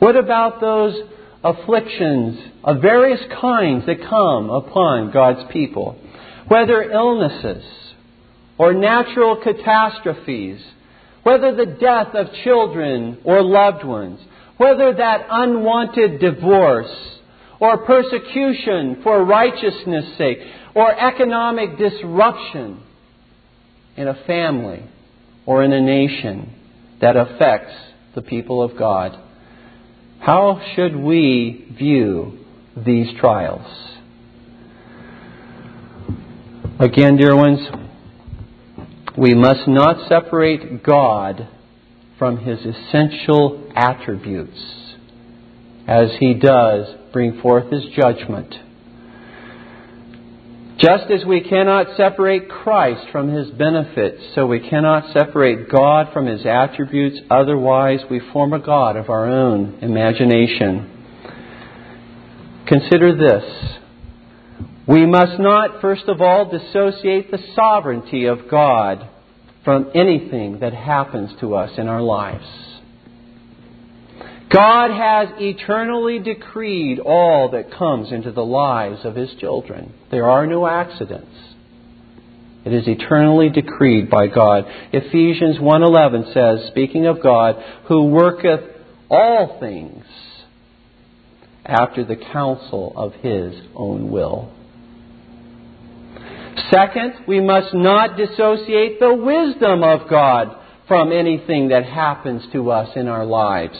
What 0.00 0.16
about 0.16 0.60
those 0.60 0.96
afflictions 1.44 2.40
of 2.64 2.82
various 2.82 3.20
kinds 3.40 3.86
that 3.86 4.00
come 4.08 4.50
upon 4.50 5.12
God's 5.12 5.48
people? 5.52 5.96
whether 6.48 6.82
illnesses 6.82 7.64
or 8.58 8.74
natural 8.74 9.36
catastrophes, 9.42 10.62
whether 11.22 11.54
the 11.54 11.76
death 11.80 12.14
of 12.14 12.26
children 12.44 13.18
or 13.24 13.42
loved 13.42 13.84
ones, 13.84 14.20
whether 14.58 14.92
that 14.92 15.26
unwanted 15.30 16.20
divorce 16.20 16.94
or 17.62 17.78
persecution 17.78 19.02
for 19.04 19.24
righteousness' 19.24 20.18
sake, 20.18 20.38
or 20.74 20.92
economic 20.92 21.78
disruption 21.78 22.82
in 23.96 24.08
a 24.08 24.24
family 24.26 24.82
or 25.46 25.62
in 25.62 25.72
a 25.72 25.80
nation 25.80 26.52
that 27.00 27.16
affects 27.16 27.72
the 28.16 28.22
people 28.22 28.60
of 28.62 28.76
God. 28.76 29.16
How 30.18 30.60
should 30.74 30.96
we 30.96 31.72
view 31.78 32.44
these 32.76 33.06
trials? 33.20 34.00
Again, 36.80 37.16
dear 37.16 37.36
ones, 37.36 37.60
we 39.16 39.34
must 39.34 39.68
not 39.68 40.08
separate 40.08 40.82
God 40.82 41.46
from 42.18 42.38
his 42.38 42.58
essential 42.58 43.70
attributes 43.76 44.58
as 45.86 46.08
he 46.18 46.34
does 46.34 47.01
bring 47.12 47.40
forth 47.40 47.70
his 47.70 47.84
judgment. 47.94 48.54
Just 50.78 51.10
as 51.10 51.24
we 51.24 51.42
cannot 51.42 51.96
separate 51.96 52.48
Christ 52.48 53.06
from 53.12 53.28
his 53.28 53.50
benefits, 53.50 54.20
so 54.34 54.46
we 54.46 54.68
cannot 54.68 55.12
separate 55.12 55.70
God 55.70 56.12
from 56.12 56.26
his 56.26 56.44
attributes, 56.44 57.20
otherwise, 57.30 58.00
we 58.10 58.20
form 58.32 58.52
a 58.52 58.58
God 58.58 58.96
of 58.96 59.08
our 59.08 59.28
own 59.28 59.78
imagination. 59.80 60.88
Consider 62.66 63.16
this 63.16 63.78
we 64.86 65.06
must 65.06 65.38
not, 65.38 65.80
first 65.80 66.04
of 66.08 66.20
all, 66.20 66.50
dissociate 66.50 67.30
the 67.30 67.38
sovereignty 67.54 68.26
of 68.26 68.48
God 68.50 69.08
from 69.64 69.92
anything 69.94 70.58
that 70.60 70.74
happens 70.74 71.30
to 71.40 71.54
us 71.54 71.70
in 71.78 71.86
our 71.86 72.02
lives. 72.02 72.44
God 74.52 74.90
has 74.90 75.28
eternally 75.38 76.18
decreed 76.18 76.98
all 76.98 77.50
that 77.52 77.72
comes 77.72 78.12
into 78.12 78.32
the 78.32 78.44
lives 78.44 79.04
of 79.04 79.14
His 79.14 79.30
children. 79.40 79.94
There 80.10 80.28
are 80.28 80.46
no 80.46 80.66
accidents. 80.66 81.34
It 82.64 82.72
is 82.72 82.86
eternally 82.86 83.48
decreed 83.48 84.08
by 84.08 84.28
God. 84.28 84.64
Ephesians 84.92 85.58
1:11 85.58 86.32
says, 86.32 86.68
speaking 86.68 87.06
of 87.06 87.22
God, 87.22 87.56
who 87.88 88.04
worketh 88.04 88.60
all 89.10 89.58
things 89.58 90.04
after 91.64 92.04
the 92.04 92.16
counsel 92.16 92.92
of 92.96 93.14
his 93.14 93.54
own 93.74 94.10
will. 94.10 94.52
Second, 96.70 97.14
we 97.26 97.40
must 97.40 97.74
not 97.74 98.16
dissociate 98.16 98.98
the 99.00 99.14
wisdom 99.14 99.82
of 99.82 100.08
God 100.08 100.56
from 100.88 101.12
anything 101.12 101.68
that 101.68 101.84
happens 101.84 102.42
to 102.52 102.70
us 102.70 102.90
in 102.96 103.08
our 103.08 103.24
lives. 103.24 103.78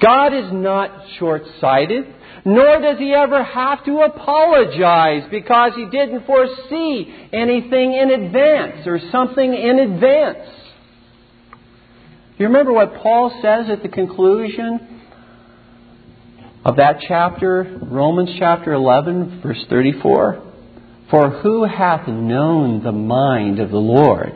God 0.00 0.34
is 0.34 0.52
not 0.52 0.90
short 1.18 1.42
sighted, 1.60 2.06
nor 2.44 2.80
does 2.80 2.98
he 2.98 3.12
ever 3.12 3.44
have 3.44 3.84
to 3.84 3.98
apologize 4.00 5.24
because 5.30 5.72
he 5.76 5.86
didn't 5.86 6.24
foresee 6.26 7.28
anything 7.32 7.92
in 7.92 8.10
advance 8.10 8.86
or 8.86 8.98
something 9.12 9.52
in 9.52 9.78
advance. 9.78 10.48
You 12.38 12.46
remember 12.46 12.72
what 12.72 12.94
Paul 13.02 13.38
says 13.42 13.66
at 13.68 13.82
the 13.82 13.90
conclusion 13.90 15.02
of 16.64 16.76
that 16.76 17.00
chapter, 17.06 17.78
Romans 17.82 18.30
chapter 18.38 18.72
11, 18.72 19.42
verse 19.42 19.62
34? 19.68 20.46
For 21.10 21.28
who 21.42 21.64
hath 21.64 22.08
known 22.08 22.82
the 22.82 22.92
mind 22.92 23.58
of 23.58 23.70
the 23.70 23.76
Lord? 23.76 24.32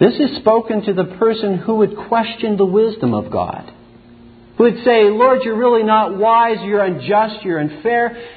This 0.00 0.14
is 0.14 0.38
spoken 0.38 0.82
to 0.86 0.94
the 0.94 1.16
person 1.18 1.58
who 1.58 1.76
would 1.76 1.96
question 2.08 2.56
the 2.56 2.64
wisdom 2.64 3.12
of 3.12 3.30
God. 3.30 3.73
Who 4.56 4.64
would 4.64 4.84
say, 4.84 5.04
Lord, 5.04 5.40
you're 5.42 5.56
really 5.56 5.82
not 5.82 6.16
wise, 6.16 6.58
you're 6.62 6.84
unjust, 6.84 7.44
you're 7.44 7.58
unfair. 7.58 8.30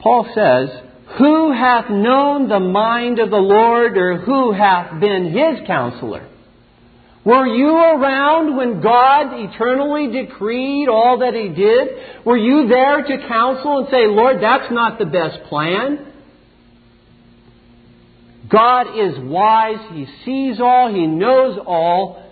Paul 0.00 0.28
says, 0.34 0.70
Who 1.18 1.52
hath 1.52 1.90
known 1.90 2.48
the 2.48 2.60
mind 2.60 3.18
of 3.20 3.30
the 3.30 3.36
Lord, 3.36 3.96
or 3.96 4.18
who 4.18 4.52
hath 4.52 5.00
been 5.00 5.32
his 5.32 5.66
counselor? 5.66 6.26
Were 7.24 7.46
you 7.46 7.76
around 7.76 8.56
when 8.56 8.80
God 8.80 9.34
eternally 9.34 10.08
decreed 10.10 10.88
all 10.88 11.18
that 11.18 11.34
He 11.34 11.48
did? 11.48 12.24
Were 12.24 12.36
you 12.36 12.66
there 12.66 13.02
to 13.02 13.28
counsel 13.28 13.80
and 13.80 13.88
say, 13.90 14.06
Lord, 14.06 14.42
that's 14.42 14.72
not 14.72 14.98
the 14.98 15.04
best 15.04 15.42
plan? 15.48 16.06
God 18.48 18.98
is 18.98 19.18
wise. 19.18 19.78
He 19.92 20.06
sees 20.24 20.60
all. 20.60 20.92
He 20.92 21.06
knows 21.06 21.58
all. 21.66 22.29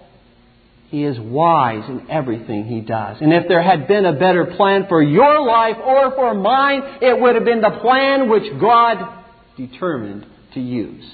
He 0.89 1.05
is 1.05 1.18
wise 1.20 1.84
in 1.89 2.11
everything 2.11 2.64
He 2.64 2.80
does. 2.80 3.18
And 3.20 3.32
if 3.32 3.47
there 3.47 3.62
had 3.62 3.86
been 3.86 4.07
a 4.07 4.14
better 4.14 4.47
plan 4.57 4.86
for 4.89 5.03
your 5.03 5.45
life 5.45 5.76
or 5.76 6.12
for 6.14 6.34
mine, 6.34 6.82
it 7.03 7.18
would 7.18 7.34
have 7.34 7.45
been 7.45 7.61
the 7.61 7.78
plan 7.82 8.30
which 8.30 8.59
God 8.59 9.24
determined 9.57 10.26
to 10.55 10.61
use. 10.61 11.05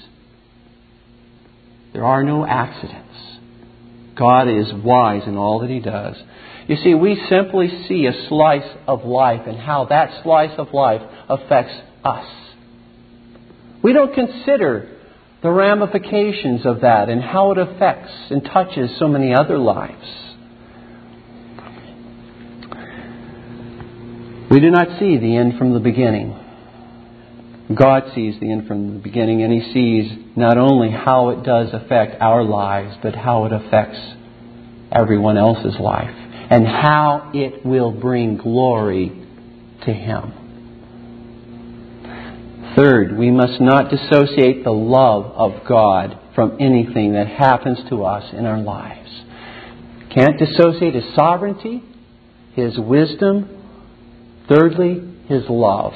There 1.91 2.05
are 2.05 2.23
no 2.23 2.45
accidents. 2.45 3.01
God 4.17 4.47
is 4.47 4.73
wise 4.73 5.23
in 5.27 5.35
all 5.35 5.59
that 5.59 5.69
He 5.69 5.81
does. 5.81 6.15
You 6.67 6.77
see, 6.77 6.93
we 6.93 7.21
simply 7.29 7.85
see 7.87 8.05
a 8.05 8.27
slice 8.29 8.69
of 8.87 9.03
life 9.03 9.41
and 9.45 9.57
how 9.57 9.85
that 9.85 10.23
slice 10.23 10.57
of 10.57 10.73
life 10.73 11.01
affects 11.29 11.73
us. 12.03 12.25
We 13.83 13.93
don't 13.93 14.13
consider 14.13 14.94
the 15.45 15.51
ramifications 15.51 16.65
of 16.65 16.81
that 16.81 17.07
and 17.07 17.21
how 17.21 17.51
it 17.51 17.59
affects 17.59 18.11
and 18.31 18.43
touches 18.43 18.89
so 18.97 19.07
many 19.07 19.31
other 19.31 19.59
lives. 19.59 20.07
We 24.49 24.59
do 24.59 24.71
not 24.71 24.97
see 24.97 25.19
the 25.19 25.37
end 25.37 25.59
from 25.59 25.73
the 25.73 25.79
beginning. 25.79 26.35
God 27.75 28.11
sees 28.15 28.39
the 28.39 28.51
end 28.51 28.67
from 28.67 28.95
the 28.95 28.99
beginning, 28.99 29.43
and 29.43 29.53
He 29.53 29.71
sees 29.71 30.11
not 30.35 30.57
only 30.57 30.89
how 30.89 31.29
it 31.29 31.43
does 31.43 31.69
affect 31.73 32.19
our 32.23 32.43
lives, 32.43 32.95
but 33.03 33.13
how 33.13 33.45
it 33.45 33.53
affects 33.53 33.99
everyone 34.91 35.37
else's 35.37 35.79
life, 35.79 36.15
and 36.49 36.65
how 36.65 37.29
it 37.35 37.63
will 37.63 37.91
bring 37.91 38.37
glory 38.37 39.09
to 39.85 39.93
Him. 39.93 40.44
Third, 42.75 43.17
we 43.17 43.31
must 43.31 43.61
not 43.61 43.89
dissociate 43.89 44.65
the 44.65 44.71
love 44.71 45.31
of 45.31 45.65
God 45.67 46.19
from 46.35 46.57
anything 46.59 47.13
that 47.13 47.27
happens 47.27 47.79
to 47.89 48.03
us 48.03 48.33
in 48.33 48.45
our 48.45 48.59
lives. 48.59 49.09
Can't 50.13 50.37
dissociate 50.37 50.93
His 50.93 51.15
sovereignty, 51.15 51.81
His 52.53 52.77
wisdom, 52.77 53.49
thirdly, 54.49 55.01
His 55.27 55.43
love 55.49 55.93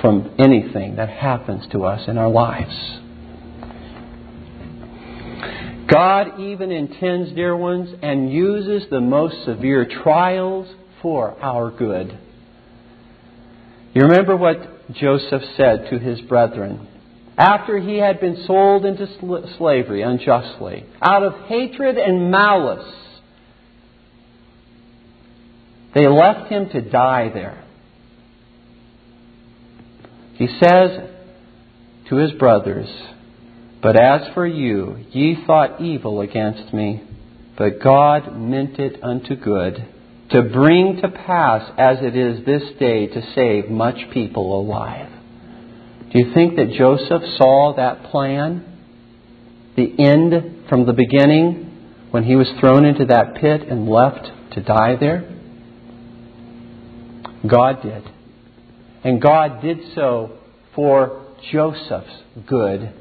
from 0.00 0.36
anything 0.38 0.96
that 0.96 1.08
happens 1.08 1.64
to 1.72 1.84
us 1.84 2.08
in 2.08 2.16
our 2.16 2.28
lives. 2.28 3.00
God 5.92 6.40
even 6.40 6.70
intends, 6.70 7.32
dear 7.34 7.56
ones, 7.56 7.94
and 8.02 8.32
uses 8.32 8.88
the 8.88 9.00
most 9.00 9.44
severe 9.44 9.86
trials 10.02 10.72
for 11.02 11.36
our 11.42 11.70
good. 11.70 12.18
You 13.94 14.02
remember 14.02 14.36
what 14.36 14.73
Joseph 14.92 15.42
said 15.56 15.88
to 15.90 15.98
his 15.98 16.20
brethren 16.22 16.88
after 17.36 17.78
he 17.78 17.96
had 17.98 18.20
been 18.20 18.44
sold 18.46 18.84
into 18.84 19.08
slavery 19.58 20.02
unjustly, 20.02 20.84
out 21.02 21.22
of 21.22 21.34
hatred 21.46 21.96
and 21.96 22.30
malice. 22.30 22.92
They 25.94 26.06
left 26.06 26.50
him 26.50 26.68
to 26.70 26.80
die 26.80 27.30
there. 27.32 27.64
He 30.34 30.46
says 30.46 31.10
to 32.08 32.16
his 32.16 32.32
brothers, 32.32 32.88
But 33.82 33.96
as 33.96 34.32
for 34.34 34.46
you, 34.46 35.04
ye 35.10 35.44
thought 35.46 35.80
evil 35.80 36.20
against 36.20 36.72
me, 36.72 37.02
but 37.56 37.82
God 37.82 38.36
meant 38.36 38.78
it 38.78 39.02
unto 39.02 39.36
good, 39.36 39.86
to 40.34 40.42
bring 40.42 40.98
to 41.00 41.08
pass 41.08 41.70
as 41.78 41.98
it 42.00 42.16
is 42.16 42.44
this 42.44 42.62
day 42.80 43.06
to 43.06 43.22
save 43.36 43.70
much 43.70 43.96
people 44.12 44.60
alive. 44.60 45.08
Do 46.12 46.18
you 46.18 46.34
think 46.34 46.56
that 46.56 46.72
Joseph 46.76 47.22
saw 47.38 47.74
that 47.76 48.10
plan? 48.10 48.64
The 49.76 49.94
end 49.96 50.68
from 50.68 50.86
the 50.86 50.92
beginning 50.92 52.08
when 52.10 52.24
he 52.24 52.34
was 52.34 52.48
thrown 52.58 52.84
into 52.84 53.04
that 53.06 53.36
pit 53.40 53.62
and 53.68 53.88
left 53.88 54.28
to 54.54 54.60
die 54.60 54.96
there? 54.98 55.30
God 57.48 57.82
did. 57.82 58.02
And 59.04 59.22
God 59.22 59.62
did 59.62 59.78
so 59.94 60.38
for 60.74 61.26
Joseph's 61.52 62.22
good 62.48 62.92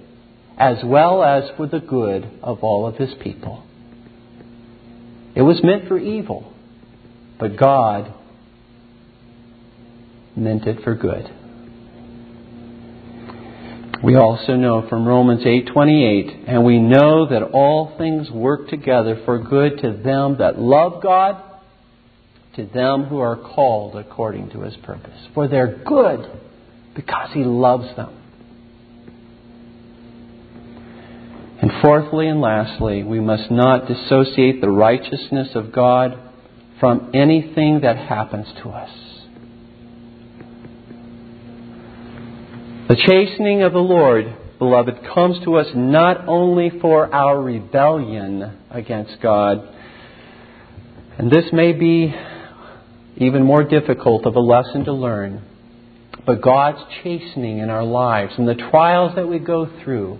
as 0.55 0.77
well 0.85 1.23
as 1.23 1.49
for 1.57 1.65
the 1.65 1.79
good 1.79 2.29
of 2.43 2.63
all 2.63 2.85
of 2.85 2.97
his 2.97 3.11
people. 3.23 3.63
It 5.35 5.41
was 5.41 5.63
meant 5.63 5.87
for 5.87 5.97
evil, 5.97 6.52
but 7.39 7.57
God 7.57 8.13
meant 10.35 10.65
it 10.65 10.83
for 10.83 10.95
good. 10.95 11.29
We 14.03 14.17
also 14.17 14.57
know 14.57 14.81
from 14.89 15.07
Romans 15.07 15.45
8:28, 15.45 16.45
and 16.47 16.65
we 16.65 16.77
know 16.77 17.25
that 17.27 17.41
all 17.53 17.93
things 17.97 18.29
work 18.29 18.67
together 18.67 19.15
for 19.23 19.39
good 19.39 19.79
to 19.79 19.93
them 19.93 20.37
that 20.39 20.59
love 20.59 21.01
God 21.01 21.37
to 22.55 22.65
them 22.65 23.05
who 23.05 23.19
are 23.19 23.37
called 23.37 23.95
according 23.95 24.49
to 24.49 24.61
his 24.61 24.75
purpose. 24.77 25.27
For 25.33 25.47
their 25.47 25.67
good, 25.67 26.29
because 26.95 27.29
he 27.31 27.45
loves 27.45 27.95
them. 27.95 28.09
And 31.61 31.71
fourthly 31.81 32.27
and 32.27 32.41
lastly, 32.41 33.03
we 33.03 33.21
must 33.21 33.49
not 33.49 33.87
dissociate 33.87 34.59
the 34.59 34.69
righteousness 34.69 35.55
of 35.55 35.71
God 35.71 36.19
from 36.79 37.11
anything 37.13 37.81
that 37.81 37.97
happens 37.97 38.47
to 38.63 38.69
us. 38.69 38.89
The 42.89 42.95
chastening 42.95 43.63
of 43.63 43.73
the 43.73 43.79
Lord, 43.79 44.25
beloved, 44.59 44.99
comes 45.13 45.43
to 45.45 45.55
us 45.55 45.67
not 45.73 46.27
only 46.27 46.69
for 46.81 47.13
our 47.13 47.41
rebellion 47.41 48.57
against 48.69 49.21
God, 49.21 49.67
and 51.17 51.31
this 51.31 51.45
may 51.53 51.73
be 51.73 52.13
even 53.17 53.43
more 53.43 53.63
difficult 53.63 54.25
of 54.25 54.35
a 54.35 54.39
lesson 54.39 54.85
to 54.85 54.93
learn. 54.93 55.43
But 56.25 56.41
God's 56.41 56.79
chastening 57.03 57.59
in 57.59 57.69
our 57.69 57.83
lives 57.83 58.33
and 58.37 58.47
the 58.47 58.55
trials 58.55 59.15
that 59.15 59.27
we 59.27 59.39
go 59.39 59.69
through 59.83 60.19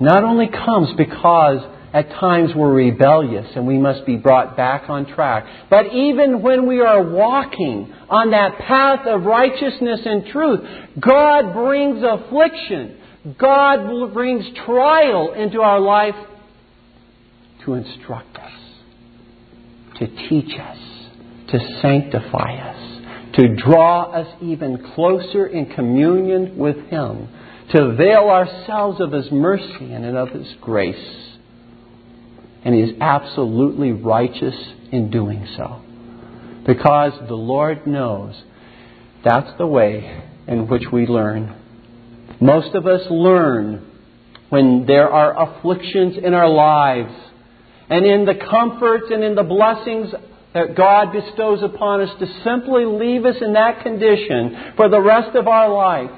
not 0.00 0.24
only 0.24 0.48
comes 0.48 0.90
because 0.96 1.60
at 1.92 2.08
times 2.10 2.50
we're 2.54 2.72
rebellious 2.72 3.46
and 3.54 3.66
we 3.66 3.78
must 3.78 4.06
be 4.06 4.16
brought 4.16 4.56
back 4.56 4.88
on 4.88 5.06
track, 5.06 5.44
but 5.68 5.86
even 5.92 6.42
when 6.42 6.66
we 6.66 6.80
are 6.80 7.02
walking 7.02 7.92
on 8.08 8.30
that 8.30 8.58
path 8.58 9.06
of 9.06 9.24
righteousness 9.24 10.00
and 10.04 10.26
truth, 10.26 10.60
God 10.98 11.52
brings 11.52 12.02
affliction. 12.02 12.98
God 13.38 14.12
brings 14.14 14.44
trial 14.66 15.32
into 15.34 15.60
our 15.60 15.80
life 15.80 16.16
to 17.64 17.74
instruct 17.74 18.36
us, 18.36 18.52
to 19.98 20.06
teach 20.28 20.58
us 20.58 20.92
to 21.52 21.58
sanctify 21.82 22.56
us, 22.56 23.34
to 23.34 23.54
draw 23.56 24.10
us 24.10 24.26
even 24.40 24.92
closer 24.94 25.46
in 25.46 25.66
communion 25.66 26.56
with 26.56 26.76
Him, 26.88 27.28
to 27.74 27.82
avail 27.84 28.30
ourselves 28.30 29.00
of 29.00 29.12
His 29.12 29.30
mercy 29.30 29.92
and 29.92 30.16
of 30.16 30.30
His 30.30 30.48
grace. 30.60 31.31
And 32.64 32.74
He 32.74 32.82
is 32.82 32.96
absolutely 33.00 33.92
righteous 33.92 34.54
in 34.90 35.10
doing 35.10 35.46
so. 35.56 35.82
Because 36.66 37.12
the 37.28 37.34
Lord 37.34 37.86
knows 37.86 38.40
that's 39.24 39.56
the 39.58 39.66
way 39.66 40.22
in 40.46 40.68
which 40.68 40.84
we 40.92 41.06
learn. 41.06 41.56
Most 42.40 42.74
of 42.74 42.86
us 42.86 43.02
learn 43.10 43.88
when 44.48 44.84
there 44.86 45.08
are 45.08 45.48
afflictions 45.48 46.16
in 46.22 46.34
our 46.34 46.48
lives 46.48 47.14
and 47.88 48.04
in 48.04 48.24
the 48.24 48.34
comforts 48.34 49.06
and 49.10 49.24
in 49.24 49.34
the 49.34 49.42
blessings 49.42 50.12
that 50.54 50.76
God 50.76 51.12
bestows 51.12 51.62
upon 51.62 52.02
us 52.02 52.10
to 52.18 52.26
simply 52.44 52.84
leave 52.84 53.24
us 53.24 53.36
in 53.40 53.54
that 53.54 53.82
condition 53.82 54.74
for 54.76 54.88
the 54.88 55.00
rest 55.00 55.36
of 55.36 55.48
our 55.48 55.72
life. 55.72 56.10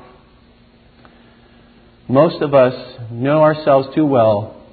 Most 2.09 2.43
of 2.43 2.55
us 2.55 2.75
know 3.11 3.43
ourselves 3.43 3.89
too 3.95 4.05
well 4.05 4.64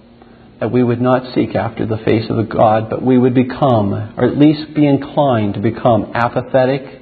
that 0.62 0.72
we 0.72 0.84
would 0.84 1.02
not 1.02 1.34
seek 1.34 1.56
after 1.56 1.88
the 1.88 1.98
face 1.98 2.30
of 2.30 2.38
a 2.38 2.44
God, 2.44 2.88
but 2.90 3.04
we 3.04 3.18
would 3.18 3.34
become, 3.34 3.94
or 4.16 4.26
at 4.26 4.38
least 4.38 4.76
be 4.76 4.86
inclined 4.88 5.56
to 5.56 5.60
become 5.60 6.12
apathetic, 6.14 7.02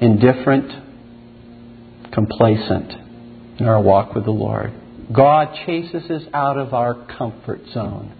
indifferent, 0.00 0.70
complacent 2.12 2.92
in 3.58 3.66
our 3.66 3.82
walk 3.82 4.14
with 4.14 4.24
the 4.24 4.30
Lord. 4.30 4.72
God 5.12 5.48
chases 5.66 6.08
us 6.10 6.22
out 6.32 6.56
of 6.56 6.72
our 6.72 7.06
comfort 7.18 7.60
zone 7.74 8.14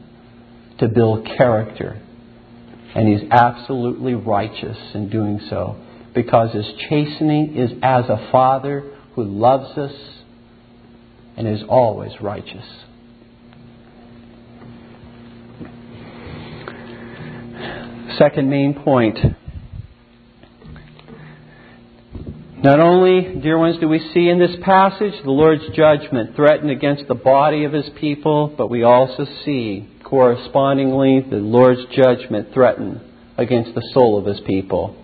to 0.80 0.88
build 0.88 1.24
character 1.24 2.02
and 2.94 3.08
he's 3.08 3.28
absolutely 3.30 4.14
righteous 4.14 4.76
in 4.94 5.08
doing 5.10 5.40
so 5.48 5.76
because 6.14 6.52
his 6.54 6.66
chastening 6.90 7.56
is 7.56 7.70
as 7.82 8.04
a 8.06 8.28
father 8.30 8.92
who 9.14 9.24
loves 9.24 9.78
us 9.78 9.94
and 11.36 11.48
is 11.48 11.62
always 11.68 12.12
righteous. 12.20 12.66
Second 18.18 18.50
main 18.50 18.74
point. 18.74 19.18
Not 22.62 22.78
only, 22.78 23.40
dear 23.40 23.58
ones, 23.58 23.78
do 23.80 23.88
we 23.88 23.98
see 24.14 24.28
in 24.28 24.38
this 24.38 24.54
passage 24.62 25.14
the 25.24 25.30
Lord's 25.30 25.64
judgment 25.74 26.36
threatened 26.36 26.70
against 26.70 27.08
the 27.08 27.14
body 27.14 27.64
of 27.64 27.72
his 27.72 27.88
people, 28.00 28.54
but 28.56 28.68
we 28.68 28.84
also 28.84 29.26
see 29.44 29.88
correspondingly 30.04 31.26
the 31.28 31.36
Lord's 31.36 31.84
judgment 31.96 32.52
threatened 32.54 33.00
against 33.36 33.74
the 33.74 33.82
soul 33.92 34.18
of 34.18 34.26
his 34.26 34.40
people. 34.46 34.94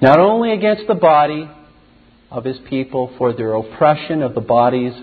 Not 0.00 0.18
only 0.18 0.52
against 0.52 0.88
the 0.88 0.94
body 0.94 1.48
of 2.30 2.44
his 2.44 2.58
people 2.68 3.14
for 3.18 3.32
their 3.32 3.54
oppression 3.54 4.22
of 4.22 4.34
the 4.34 4.40
bodies 4.40 4.94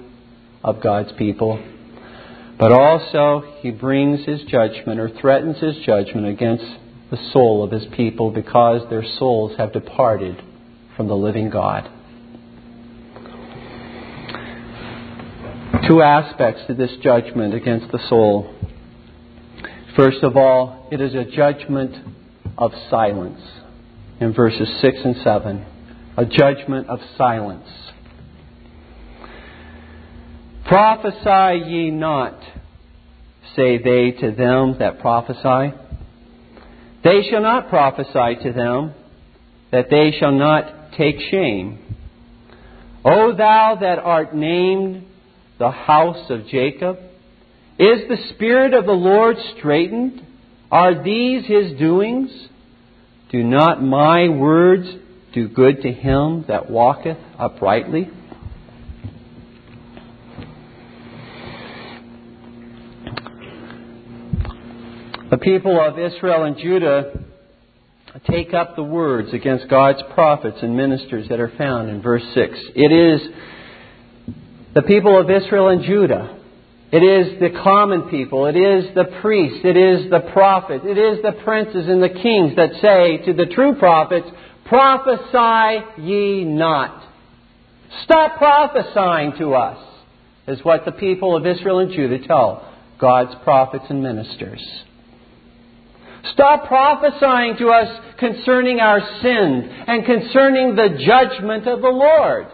of 0.63 0.81
God's 0.81 1.11
people, 1.13 1.63
but 2.59 2.71
also 2.71 3.43
he 3.59 3.71
brings 3.71 4.25
his 4.25 4.41
judgment 4.43 4.99
or 4.99 5.09
threatens 5.09 5.57
his 5.59 5.77
judgment 5.85 6.27
against 6.27 6.65
the 7.11 7.17
soul 7.31 7.63
of 7.63 7.71
his 7.71 7.85
people 7.95 8.31
because 8.31 8.89
their 8.89 9.03
souls 9.17 9.57
have 9.57 9.73
departed 9.73 10.41
from 10.95 11.07
the 11.07 11.15
living 11.15 11.49
God. 11.49 11.89
Two 15.87 16.01
aspects 16.01 16.61
to 16.67 16.73
this 16.73 16.91
judgment 17.01 17.53
against 17.53 17.91
the 17.91 17.99
soul. 18.07 18.53
First 19.95 20.23
of 20.23 20.37
all, 20.37 20.87
it 20.91 21.01
is 21.01 21.13
a 21.13 21.25
judgment 21.25 21.95
of 22.57 22.71
silence 22.89 23.41
in 24.19 24.33
verses 24.33 24.67
6 24.81 24.97
and 25.03 25.15
7. 25.23 25.65
A 26.17 26.25
judgment 26.25 26.87
of 26.87 26.99
silence. 27.17 27.67
Prophesy 30.65 31.69
ye 31.69 31.91
not, 31.91 32.39
say 33.55 33.77
they 33.77 34.11
to 34.21 34.31
them 34.31 34.77
that 34.79 34.99
prophesy. 35.01 35.75
They 37.03 37.21
shall 37.29 37.41
not 37.41 37.69
prophesy 37.69 38.43
to 38.43 38.53
them, 38.53 38.93
that 39.71 39.89
they 39.89 40.11
shall 40.17 40.31
not 40.31 40.93
take 40.97 41.19
shame. 41.31 41.79
O 43.03 43.35
thou 43.35 43.77
that 43.81 43.99
art 43.99 44.33
named 44.33 45.05
the 45.59 45.71
house 45.71 46.29
of 46.29 46.47
Jacob, 46.47 46.97
is 47.77 48.07
the 48.07 48.17
Spirit 48.33 48.73
of 48.73 48.85
the 48.85 48.91
Lord 48.91 49.35
straitened? 49.57 50.25
Are 50.71 51.03
these 51.03 51.45
his 51.45 51.77
doings? 51.77 52.29
Do 53.31 53.43
not 53.43 53.83
my 53.83 54.29
words 54.29 54.87
do 55.33 55.49
good 55.49 55.81
to 55.81 55.91
him 55.91 56.45
that 56.47 56.69
walketh 56.69 57.17
uprightly? 57.37 58.09
The 65.33 65.39
people 65.39 65.81
of 65.81 65.97
Israel 65.97 66.43
and 66.43 66.55
Judah 66.59 67.11
take 68.29 68.53
up 68.53 68.75
the 68.75 68.83
words 68.83 69.33
against 69.33 69.67
God's 69.67 69.97
prophets 70.13 70.59
and 70.61 70.77
ministers 70.77 71.27
that 71.29 71.39
are 71.39 71.51
found 71.57 71.89
in 71.89 72.03
verse 72.03 72.21
6. 72.35 72.55
It 72.75 72.91
is 72.91 73.19
the 74.75 74.83
people 74.83 75.19
of 75.19 75.31
Israel 75.31 75.69
and 75.69 75.83
Judah. 75.83 76.37
It 76.91 77.01
is 77.01 77.39
the 77.39 77.49
common 77.63 78.11
people. 78.11 78.45
It 78.45 78.55
is 78.55 78.93
the 78.93 79.05
priests. 79.23 79.61
It 79.63 79.75
is 79.75 80.11
the 80.11 80.19
prophets. 80.19 80.85
It 80.87 80.99
is 80.99 81.23
the 81.23 81.31
princes 81.43 81.87
and 81.87 82.03
the 82.03 82.09
kings 82.09 82.55
that 82.55 82.69
say 82.79 83.25
to 83.25 83.33
the 83.33 83.47
true 83.47 83.73
prophets, 83.79 84.27
Prophesy 84.67 86.03
ye 86.03 86.43
not. 86.43 87.09
Stop 88.03 88.37
prophesying 88.37 89.33
to 89.39 89.55
us, 89.55 89.83
is 90.47 90.63
what 90.63 90.85
the 90.85 90.91
people 90.91 91.35
of 91.35 91.47
Israel 91.47 91.79
and 91.79 91.91
Judah 91.91 92.19
tell 92.19 92.71
God's 92.99 93.33
prophets 93.43 93.85
and 93.89 94.03
ministers. 94.03 94.61
Stop 96.31 96.67
prophesying 96.67 97.57
to 97.57 97.69
us 97.69 98.15
concerning 98.17 98.79
our 98.79 99.01
sins 99.21 99.65
and 99.87 100.05
concerning 100.05 100.75
the 100.75 100.97
judgment 101.05 101.67
of 101.67 101.81
the 101.81 101.89
Lord. 101.89 102.47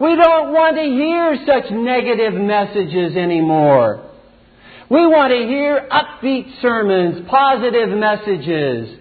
We 0.00 0.16
don't 0.16 0.52
want 0.52 0.76
to 0.76 0.82
hear 0.82 1.36
such 1.46 1.70
negative 1.70 2.34
messages 2.34 3.16
anymore. 3.16 4.10
We 4.90 5.06
want 5.06 5.30
to 5.30 5.46
hear 5.46 5.88
upbeat 5.90 6.60
sermons, 6.60 7.26
positive 7.30 7.90
messages. 7.90 8.98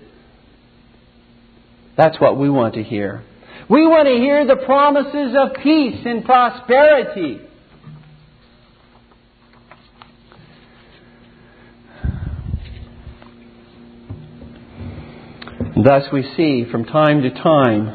That's 1.98 2.20
what 2.20 2.38
we 2.38 2.50
want 2.50 2.76
to 2.76 2.84
hear. 2.84 3.24
We 3.70 3.88
want 3.88 4.08
to 4.08 4.16
hear 4.16 4.46
the 4.46 4.64
promises 4.66 5.36
of 5.38 5.64
peace 5.64 6.02
and 6.06 6.24
prosperity. 6.24 7.42
Thus, 15.84 16.04
we 16.14 16.24
see 16.38 16.64
from 16.72 16.86
time 16.86 17.24
to 17.24 17.30
time 17.30 17.94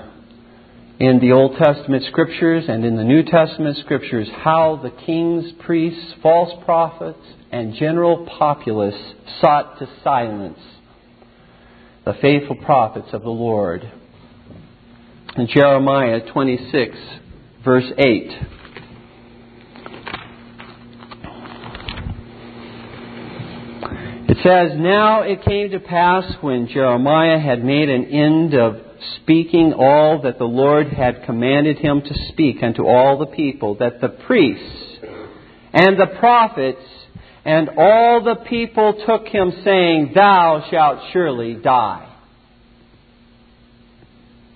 in 1.00 1.20
the 1.20 1.32
Old 1.32 1.56
Testament 1.56 2.04
scriptures 2.10 2.64
and 2.68 2.84
in 2.84 2.96
the 2.96 3.04
New 3.04 3.22
Testament 3.22 3.78
scriptures 3.78 4.28
how 4.44 4.78
the 4.82 4.90
kings, 4.90 5.52
priests, 5.64 6.12
false 6.22 6.52
prophets, 6.66 7.24
and 7.50 7.72
general 7.74 8.26
populace 8.38 9.14
sought 9.40 9.78
to 9.78 9.88
silence 10.04 10.58
the 12.04 12.12
faithful 12.20 12.56
prophets 12.56 13.08
of 13.14 13.22
the 13.22 13.30
Lord. 13.30 13.90
In 15.36 15.46
Jeremiah 15.46 16.20
26, 16.30 16.94
verse 17.64 17.90
8. 17.96 18.57
It 24.38 24.44
says, 24.44 24.78
Now 24.78 25.22
it 25.22 25.44
came 25.44 25.70
to 25.70 25.80
pass 25.80 26.24
when 26.40 26.68
Jeremiah 26.68 27.40
had 27.40 27.64
made 27.64 27.88
an 27.88 28.04
end 28.04 28.54
of 28.54 28.76
speaking 29.16 29.72
all 29.72 30.22
that 30.22 30.38
the 30.38 30.44
Lord 30.44 30.88
had 30.88 31.24
commanded 31.24 31.78
him 31.78 32.02
to 32.02 32.14
speak 32.28 32.62
unto 32.62 32.86
all 32.86 33.18
the 33.18 33.26
people, 33.26 33.76
that 33.76 34.00
the 34.00 34.10
priests 34.10 34.98
and 35.72 35.98
the 35.98 36.18
prophets 36.20 36.82
and 37.44 37.68
all 37.76 38.22
the 38.22 38.36
people 38.48 39.02
took 39.06 39.26
him, 39.26 39.52
saying, 39.64 40.12
Thou 40.14 40.68
shalt 40.70 41.12
surely 41.12 41.54
die. 41.54 42.14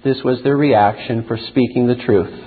This 0.04 0.18
was 0.24 0.42
their 0.44 0.56
reaction 0.56 1.24
for 1.26 1.36
speaking 1.48 1.88
the 1.88 1.96
truth. 1.96 2.44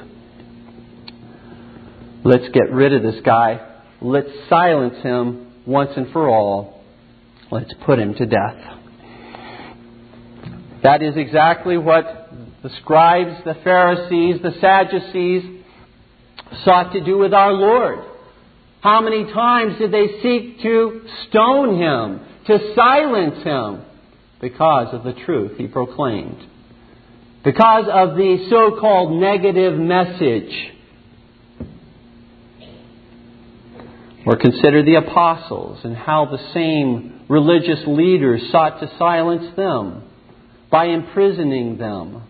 Let's 2.23 2.47
get 2.53 2.71
rid 2.71 2.93
of 2.93 3.03
this 3.03 3.21
guy. 3.25 3.77
Let's 4.01 4.29
silence 4.49 5.03
him 5.03 5.63
once 5.65 5.91
and 5.97 6.11
for 6.13 6.29
all. 6.29 6.74
Let's 7.52 7.74
put 7.86 8.00
him 8.00 8.16
to 8.16 8.26
death. 8.26 8.58
That 10.84 11.02
is 11.02 11.16
exactly 11.18 11.78
what 11.78 12.30
the 12.64 12.70
scribes, 12.82 13.43
the 13.43 13.56
Pharisees, 13.64 14.41
the 14.41 14.54
Sadducees 14.60 15.64
sought 16.64 16.93
to 16.93 17.04
do 17.04 17.18
with 17.18 17.34
our 17.34 17.54
Lord. 17.54 18.00
How 18.82 19.02
many 19.02 19.32
times 19.32 19.78
did 19.80 19.91
they 19.91 20.22
seek 20.22 20.62
to 20.62 21.02
stone 21.28 21.80
him, 21.80 22.22
to 22.48 22.74
silence 22.76 23.43
him? 23.43 23.84
Because 24.41 24.93
of 24.93 25.04
the 25.04 25.14
truth 25.26 25.58
he 25.58 25.68
proclaimed. 25.68 26.48
Because 27.43 27.86
of 27.91 28.16
the 28.16 28.48
so 28.50 28.80
called 28.80 29.20
negative 29.20 29.78
message 29.80 30.74
Or 34.26 34.38
consider 34.38 34.84
the 34.84 34.95
apostles 34.95 35.80
and 35.84 35.95
how 35.95 36.26
the 36.26 36.51
same 36.53 37.26
religious 37.30 37.80
leaders 37.86 38.41
sought 38.51 38.80
to 38.80 38.91
silence 38.97 39.55
them 39.55 40.03
by 40.71 40.86
imprisoning 40.86 41.78
them, 41.78 42.23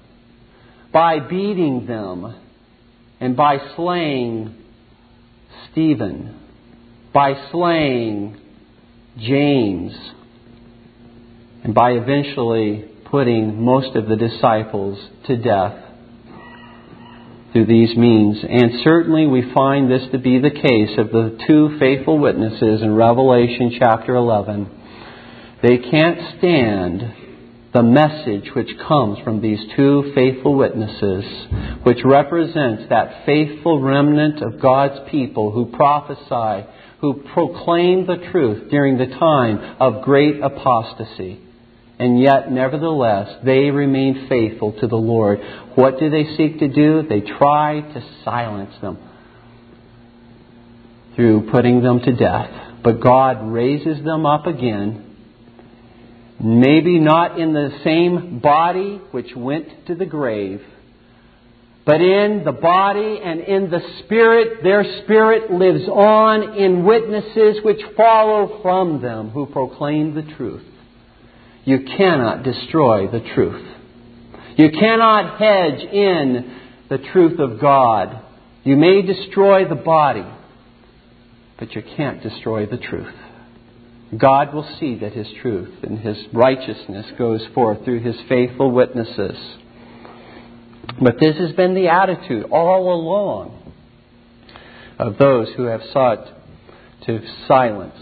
by 0.92 1.20
beating 1.20 1.86
them, 1.88 2.36
and 3.20 3.38
by 3.38 3.60
slaying 3.76 4.56
Stephen, 5.72 6.38
by 7.14 7.34
slaying 7.52 8.38
James, 9.18 9.94
and 11.64 11.74
by 11.74 11.92
eventually 11.92 12.86
putting 13.06 13.64
most 13.64 13.96
of 13.96 14.08
the 14.08 14.18
disciples 14.18 15.00
to 15.28 15.38
death 15.38 15.85
through 17.56 17.66
these 17.66 17.96
means. 17.96 18.44
And 18.44 18.82
certainly 18.84 19.26
we 19.28 19.54
find 19.54 19.90
this 19.90 20.04
to 20.12 20.20
be 20.20 20.40
the 20.40 20.52
case 20.52 20.98
of 20.98 21.10
the 21.12 21.40
two 21.48 21.78
faithful 21.80 22.20
witnesses 22.20 22.82
in 22.82 22.94
Revelation 22.94 23.78
chapter 23.80 24.14
11. 24.14 24.70
They 25.64 25.78
can't 25.78 26.38
stand 26.38 27.14
the 27.74 27.82
message 27.82 28.54
which 28.54 28.78
comes 28.86 29.20
from 29.24 29.40
these 29.40 29.60
two 29.78 30.12
faithful 30.14 30.56
witnesses, 30.56 31.24
which 31.84 32.00
represents 32.04 32.90
that 32.90 33.26
faithful 33.26 33.82
remnant 33.82 34.42
of 34.42 34.62
God's 34.62 35.10
people 35.10 35.52
who 35.52 35.68
prophesy, 35.68 36.68
who 37.00 37.24
proclaim 37.34 38.06
the 38.06 38.30
truth 38.34 38.70
during 38.70 38.98
the 38.98 39.18
time 39.18 39.78
of 39.80 40.04
great 40.04 40.42
apostasy. 40.42 41.40
And 41.98 42.20
yet, 42.22 42.52
nevertheless, 42.52 43.38
they 43.46 43.72
remain 43.72 44.28
faithful 44.28 44.74
to 44.82 44.88
the 44.88 44.98
Lord. 44.98 45.40
What 45.76 45.98
do 45.98 46.10
they 46.10 46.36
seek 46.36 46.60
to 46.60 46.68
do? 46.68 47.04
They 47.08 47.22
try 47.22 47.80
to 47.80 48.04
silence 48.26 48.74
them 48.82 48.98
through 51.16 51.50
putting 51.52 51.82
them 51.82 52.02
to 52.02 52.12
death. 52.12 52.52
But 52.84 53.00
God 53.00 53.48
raises 53.48 54.04
them 54.04 54.26
up 54.26 54.46
again. 54.46 55.16
Maybe 56.44 57.00
not 57.00 57.40
in 57.40 57.54
the 57.54 57.80
same 57.86 58.40
body 58.40 59.00
which 59.12 59.34
went 59.34 59.88
to 59.88 59.96
the 59.96 60.06
grave, 60.06 60.62
but 61.86 62.02
in 62.02 62.44
the 62.44 62.52
body 62.52 63.22
and 63.24 63.40
in 63.40 63.70
the 63.72 63.80
spirit, 64.00 64.62
their 64.62 64.84
spirit 65.04 65.50
lives 65.50 65.88
on 65.88 66.58
in 66.58 66.84
witnesses 66.84 67.64
which 67.64 67.80
follow 67.96 68.60
from 68.62 69.02
them 69.02 69.30
who 69.30 69.46
proclaim 69.46 70.14
the 70.14 70.24
truth. 70.36 70.64
You 71.66 71.80
cannot 71.98 72.44
destroy 72.44 73.08
the 73.08 73.22
truth. 73.34 73.66
You 74.56 74.70
cannot 74.72 75.40
hedge 75.40 75.82
in 75.82 76.60
the 76.90 77.00
truth 77.12 77.40
of 77.40 77.60
God. 77.60 78.22
You 78.64 78.76
may 78.76 79.02
destroy 79.02 79.68
the 79.68 79.76
body, 79.76 80.26
but 81.60 81.74
you 81.74 81.84
can't 81.98 82.22
destroy 82.22 82.66
the 82.66 82.78
truth. 82.78 83.14
God 84.16 84.54
will 84.54 84.68
see 84.80 85.00
that 85.00 85.14
His 85.14 85.28
truth 85.42 85.84
and 85.84 86.00
His 86.00 86.18
righteousness 86.32 87.08
goes 87.18 87.42
forth 87.54 87.84
through 87.84 88.02
His 88.02 88.16
faithful 88.30 88.72
witnesses. 88.72 89.38
But 91.02 91.16
this 91.20 91.36
has 91.38 91.52
been 91.54 91.74
the 91.74 91.90
attitude 91.90 92.46
all 92.52 92.94
along. 92.94 93.74
of 94.98 95.18
those 95.18 95.50
who 95.56 95.64
have 95.64 95.82
sought 95.92 96.26
to 97.06 97.20
silence 97.48 98.00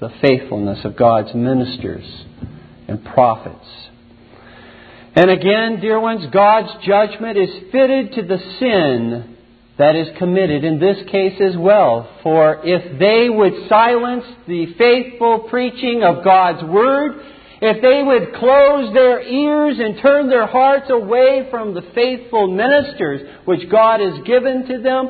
the 0.00 0.10
faithfulness 0.20 0.84
of 0.84 0.96
God's 0.96 1.34
ministers 1.34 2.24
and 2.88 3.04
prophets. 3.04 3.66
And 5.14 5.30
again, 5.30 5.80
dear 5.80 6.00
ones, 6.00 6.26
God's 6.32 6.84
judgment 6.86 7.36
is 7.36 7.50
fitted 7.70 8.14
to 8.14 8.22
the 8.22 8.38
sin 8.58 9.36
that 9.78 9.94
is 9.96 10.08
committed 10.18 10.64
in 10.64 10.78
this 10.78 10.98
case 11.10 11.40
as 11.40 11.56
well. 11.56 12.08
For 12.22 12.60
if 12.64 12.98
they 12.98 13.28
would 13.28 13.68
silence 13.68 14.24
the 14.46 14.74
faithful 14.78 15.40
preaching 15.50 16.02
of 16.02 16.24
God's 16.24 16.62
Word, 16.64 17.12
if 17.60 17.80
they 17.80 18.02
would 18.02 18.34
close 18.34 18.92
their 18.92 19.22
ears 19.22 19.78
and 19.78 20.00
turn 20.00 20.28
their 20.28 20.46
hearts 20.46 20.90
away 20.90 21.46
from 21.50 21.74
the 21.74 21.82
faithful 21.94 22.48
ministers 22.48 23.38
which 23.44 23.68
God 23.70 24.00
has 24.00 24.24
given 24.24 24.66
to 24.66 24.78
them, 24.78 25.08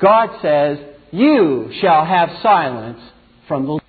God 0.00 0.40
says, 0.40 0.78
You 1.12 1.72
shall 1.80 2.04
have 2.04 2.30
silence 2.42 3.00
from 3.48 3.66
the 3.66 3.83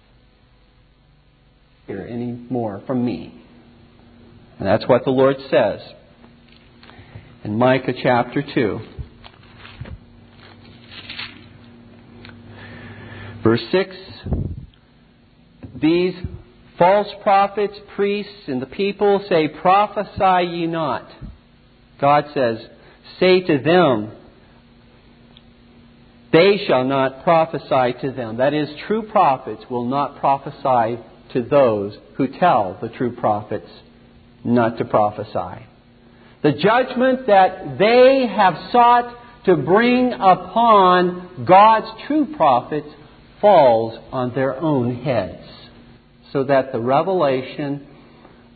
hear 1.87 2.01
any 2.09 2.31
more 2.31 2.81
from 2.87 3.05
me. 3.05 3.41
And 4.57 4.67
that's 4.67 4.87
what 4.87 5.03
the 5.03 5.11
Lord 5.11 5.35
says 5.49 5.81
in 7.43 7.57
Micah 7.57 7.93
chapter 8.01 8.41
2. 8.41 8.79
Verse 13.43 13.61
6 13.71 13.95
These 15.79 16.15
false 16.79 17.07
prophets, 17.21 17.77
priests, 17.95 18.47
and 18.47 18.61
the 18.61 18.65
people 18.65 19.23
say, 19.29 19.47
Prophesy 19.47 20.47
ye 20.47 20.67
not. 20.67 21.07
God 22.01 22.25
says, 22.33 22.57
Say 23.19 23.41
to 23.41 23.59
them, 23.59 24.11
They 26.33 26.63
shall 26.65 26.85
not 26.85 27.23
prophesy 27.23 27.99
to 28.01 28.11
them. 28.11 28.37
That 28.37 28.55
is, 28.55 28.69
true 28.87 29.03
prophets 29.03 29.63
will 29.69 29.85
not 29.85 30.19
prophesy 30.19 30.99
to 31.35 31.43
those 31.43 31.95
who 32.15 32.27
tell 32.39 32.79
the 32.81 32.89
true 32.89 33.15
prophets 33.15 33.69
not 34.43 34.77
to 34.77 34.85
prophesy. 34.85 35.65
The 36.41 36.53
judgment 36.53 37.27
that 37.27 37.77
they 37.77 38.25
have 38.27 38.53
sought 38.71 39.15
to 39.45 39.57
bring 39.57 40.13
upon 40.13 41.45
God's 41.45 41.87
true 42.07 42.35
prophets 42.35 42.87
falls 43.41 43.99
on 44.11 44.33
their 44.33 44.55
own 44.55 45.03
heads, 45.03 45.47
so 46.31 46.45
that 46.45 46.71
the 46.71 46.79
revelation, 46.79 47.85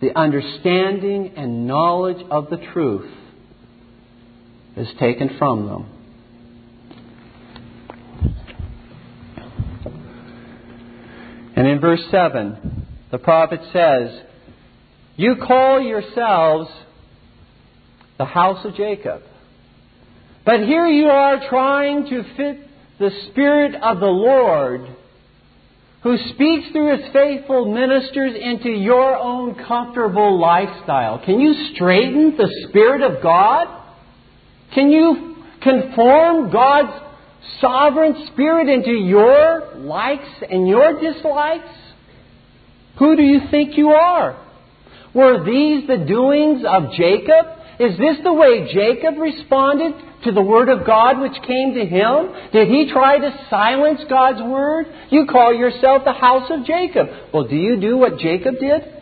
the 0.01 0.17
understanding 0.17 1.33
and 1.35 1.67
knowledge 1.67 2.25
of 2.31 2.49
the 2.49 2.57
truth 2.73 3.11
is 4.77 4.87
taken 4.99 5.35
from 5.37 5.67
them. 5.67 5.98
And 11.59 11.67
in 11.67 11.81
verse 11.81 11.99
7, 12.09 12.87
the 13.11 13.17
prophet 13.17 13.59
says, 13.73 14.21
You 15.17 15.35
call 15.45 15.81
yourselves 15.81 16.69
the 18.17 18.23
house 18.23 18.63
of 18.63 18.75
Jacob. 18.75 19.23
But 20.45 20.61
here 20.61 20.87
you 20.87 21.07
are 21.07 21.49
trying 21.49 22.05
to 22.11 22.23
fit 22.37 22.61
the 22.97 23.11
Spirit 23.29 23.75
of 23.75 23.99
the 23.99 24.05
Lord, 24.05 24.87
who 26.03 26.15
speaks 26.33 26.71
through 26.71 26.95
His 26.95 27.11
faithful 27.11 27.69
ministers, 27.73 28.37
into 28.39 28.69
your 28.69 29.17
own 29.17 29.55
comfortable 29.55 30.39
lifestyle. 30.39 31.19
Can 31.25 31.41
you 31.41 31.53
straiten 31.73 32.37
the 32.37 32.67
Spirit 32.69 33.01
of 33.01 33.21
God? 33.21 33.67
Can 34.73 34.89
you 34.91 35.35
conform 35.61 36.51
God's 36.53 37.08
sovereign 37.61 38.27
Spirit 38.31 38.69
into 38.69 38.91
your 38.91 39.75
likes 39.77 40.29
and 40.49 40.67
your 40.67 40.99
dislikes? 40.99 41.69
Who 42.99 43.15
do 43.15 43.23
you 43.23 43.41
think 43.49 43.77
you 43.77 43.89
are? 43.89 44.45
Were 45.13 45.43
these 45.43 45.87
the 45.87 46.05
doings 46.05 46.63
of 46.67 46.91
Jacob? 46.93 47.45
Is 47.79 47.97
this 47.97 48.17
the 48.23 48.33
way 48.33 48.71
Jacob 48.73 49.17
responded 49.17 49.93
to 50.25 50.31
the 50.31 50.41
Word 50.41 50.69
of 50.69 50.85
God 50.85 51.19
which 51.19 51.41
came 51.47 51.73
to 51.75 51.85
him? 51.85 52.51
Did 52.51 52.67
he 52.67 52.91
try 52.91 53.17
to 53.17 53.45
silence 53.49 54.01
God's 54.09 54.41
Word? 54.41 54.85
You 55.09 55.25
call 55.25 55.53
yourself 55.53 56.03
the 56.03 56.13
house 56.13 56.51
of 56.51 56.65
Jacob. 56.65 57.07
Well, 57.33 57.45
do 57.45 57.55
you 57.55 57.79
do 57.79 57.97
what 57.97 58.19
Jacob 58.19 58.55
did? 58.59 58.98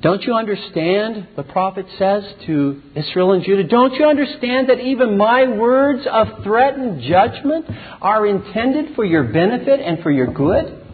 Don't 0.00 0.22
you 0.22 0.34
understand, 0.34 1.28
the 1.34 1.42
prophet 1.42 1.86
says 1.98 2.22
to 2.46 2.80
Israel 2.94 3.32
and 3.32 3.42
Judah, 3.42 3.64
don't 3.64 3.94
you 3.94 4.06
understand 4.06 4.68
that 4.68 4.78
even 4.78 5.18
my 5.18 5.48
words 5.48 6.06
of 6.08 6.44
threatened 6.44 7.02
judgment 7.02 7.66
are 8.00 8.24
intended 8.24 8.94
for 8.94 9.04
your 9.04 9.24
benefit 9.24 9.80
and 9.80 10.00
for 10.02 10.12
your 10.12 10.32
good? 10.32 10.86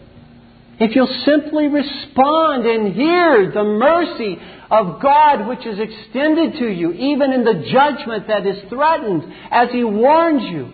If 0.80 0.96
you'll 0.96 1.22
simply 1.24 1.68
respond 1.68 2.66
and 2.66 2.94
hear 2.94 3.52
the 3.52 3.62
mercy 3.62 4.38
of 4.70 5.00
God 5.02 5.48
which 5.48 5.66
is 5.66 5.78
extended 5.78 6.58
to 6.58 6.66
you, 6.66 6.92
even 6.92 7.32
in 7.32 7.44
the 7.44 7.68
judgment 7.70 8.26
that 8.28 8.46
is 8.46 8.68
threatened, 8.70 9.22
as 9.50 9.68
He 9.70 9.84
warns 9.84 10.42
you, 10.44 10.72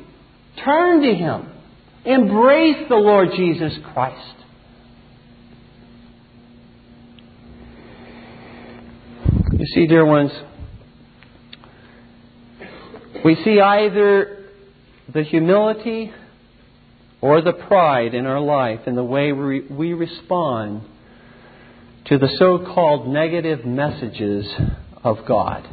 turn 0.64 1.03
to 1.03 1.14
Him. 1.14 1.49
Embrace 2.05 2.89
the 2.89 2.95
Lord 2.95 3.31
Jesus 3.37 3.72
Christ. 3.93 4.39
You 9.61 9.66
see, 9.74 9.86
dear 9.86 10.06
ones, 10.06 10.32
we 13.22 13.34
see 13.44 13.61
either 13.61 14.46
the 15.12 15.22
humility 15.22 16.14
or 17.20 17.42
the 17.42 17.52
pride 17.52 18.14
in 18.14 18.24
our 18.24 18.40
life 18.40 18.80
in 18.86 18.94
the 18.94 19.04
way 19.04 19.32
we, 19.32 19.92
respond 19.92 20.80
to 22.06 22.16
the 22.16 22.28
so 22.38 22.72
called 22.72 23.06
negative 23.06 23.66
messages 23.66 24.50
of 25.04 25.26
God. 25.28 25.68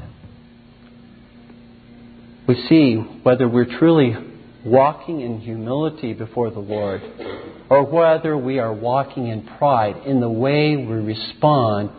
We 2.46 2.56
see 2.68 2.96
whether 2.96 3.48
we're 3.48 3.80
truly 3.80 4.18
walking 4.66 5.22
in 5.22 5.40
humility 5.40 6.12
before 6.12 6.50
the 6.50 6.60
Lord 6.60 7.02
or 7.70 7.86
whether 7.86 8.38
we 8.38 8.60
are 8.60 8.74
walking 8.74 9.28
in 9.28 9.44
pride 9.58 9.96
in 10.06 10.20
the 10.20 10.30
way 10.30 10.76
we 10.76 10.96
respond 10.96 11.92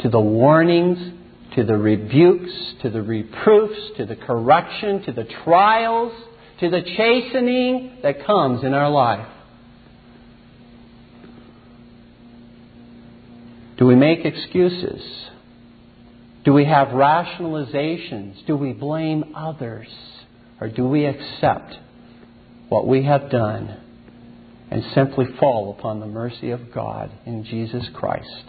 to 0.00 0.08
the 0.08 0.18
warnings, 0.18 1.20
to 1.54 1.64
the 1.64 1.76
rebukes, 1.76 2.74
to 2.82 2.90
the 2.90 3.02
reproofs, 3.02 3.96
to 3.96 4.06
the 4.06 4.16
correction, 4.16 5.02
to 5.04 5.12
the 5.12 5.24
trials 5.44 6.12
to 6.60 6.70
the 6.70 6.82
chastening 6.96 7.98
that 8.02 8.24
comes 8.24 8.64
in 8.64 8.74
our 8.74 8.90
life. 8.90 9.28
Do 13.76 13.86
we 13.86 13.96
make 13.96 14.24
excuses? 14.24 15.02
Do 16.44 16.52
we 16.52 16.64
have 16.64 16.88
rationalizations? 16.88 18.46
Do 18.46 18.56
we 18.56 18.72
blame 18.72 19.34
others? 19.34 19.88
Or 20.60 20.68
do 20.68 20.86
we 20.86 21.06
accept 21.06 21.74
what 22.68 22.86
we 22.86 23.04
have 23.04 23.30
done 23.30 23.80
and 24.70 24.84
simply 24.94 25.26
fall 25.40 25.74
upon 25.76 25.98
the 26.00 26.06
mercy 26.06 26.50
of 26.50 26.72
God 26.72 27.10
in 27.26 27.44
Jesus 27.44 27.84
Christ? 27.92 28.44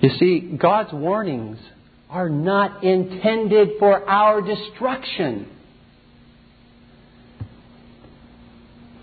You 0.00 0.10
see, 0.18 0.56
God's 0.60 0.92
warnings 0.92 1.58
are 2.08 2.28
not 2.28 2.82
intended 2.82 3.70
for 3.78 4.08
our 4.08 4.40
destruction. 4.40 5.48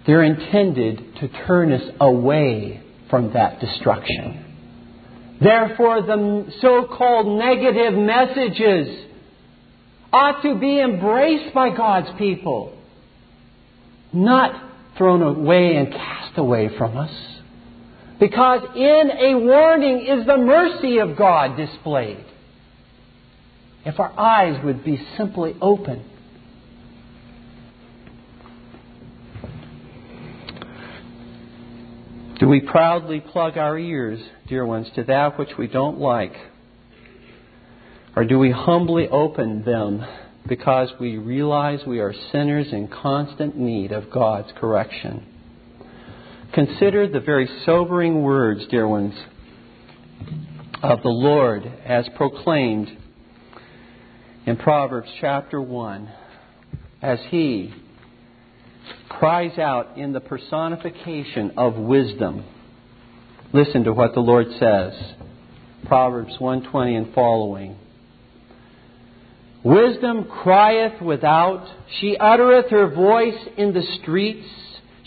They're 0.06 0.24
intended 0.24 1.16
to 1.20 1.28
turn 1.46 1.72
us 1.72 1.84
away 2.00 2.82
from 3.10 3.34
that 3.34 3.60
destruction. 3.60 4.44
Therefore, 5.42 6.02
the 6.02 6.52
so 6.62 6.88
called 6.98 7.40
negative 7.40 7.94
messages 7.94 9.06
ought 10.12 10.42
to 10.42 10.56
be 10.56 10.80
embraced 10.80 11.54
by 11.54 11.76
God's 11.76 12.08
people, 12.18 12.76
not 14.12 14.64
thrown 14.98 15.22
away 15.22 15.76
and 15.76 15.92
cast 15.92 16.38
away 16.38 16.70
from 16.78 16.98
us. 16.98 17.37
Because 18.20 18.62
in 18.76 19.12
a 19.12 19.36
warning 19.36 20.06
is 20.08 20.26
the 20.26 20.38
mercy 20.38 20.98
of 20.98 21.16
God 21.16 21.56
displayed 21.56 22.26
if 23.86 24.00
our 24.00 24.12
eyes 24.20 24.64
would 24.66 24.84
be 24.84 25.00
simply 25.18 25.56
open. 25.62 26.04
Do 32.40 32.48
we 32.48 32.62
proudly 32.62 33.20
plug 33.20 33.58
our 33.58 33.78
ears, 33.78 34.20
dear 34.48 34.66
ones, 34.66 34.88
to 34.96 35.04
that 35.06 35.40
which 35.40 35.50
we 35.58 35.68
don't 35.68 36.00
like? 36.00 36.34
Or 38.16 38.26
do 38.26 38.40
we 38.40 38.52
humbly 38.52 39.08
open 39.08 39.64
them 39.64 40.06
because 40.48 40.90
we 41.00 41.18
realize 41.18 41.82
we 41.86 42.00
are 42.00 42.14
sinners 42.32 42.68
in 42.72 42.88
constant 42.88 43.58
need 43.58 43.92
of 43.92 44.12
God's 44.12 44.52
correction? 44.58 45.27
Consider 46.58 47.08
the 47.08 47.20
very 47.20 47.48
sobering 47.68 48.24
words, 48.24 48.66
dear 48.72 48.88
ones, 48.88 49.14
of 50.82 51.04
the 51.04 51.08
Lord 51.08 51.72
as 51.86 52.10
proclaimed 52.16 52.90
in 54.48 54.58
Proverbs 54.58 55.08
chapter 55.22 55.62
1 55.62 56.10
as 57.04 57.20
he 57.30 57.72
cries 59.08 59.60
out 59.60 60.00
in 60.00 60.14
the 60.14 60.20
personification 60.20 61.52
of 61.58 61.76
wisdom. 61.76 62.44
Listen 63.54 63.84
to 63.84 63.94
what 63.94 64.16
the 64.16 64.20
Lord 64.20 64.48
says. 64.60 64.94
Proverbs 65.86 66.34
120 66.40 66.96
and 66.96 67.14
following. 67.14 67.78
Wisdom 69.64 70.24
crieth 70.24 71.04
without, 71.04 71.68
she 72.00 72.18
uttereth 72.18 72.72
her 72.72 72.90
voice 72.90 73.38
in 73.58 73.76
the 73.76 73.84
streets. 74.02 74.48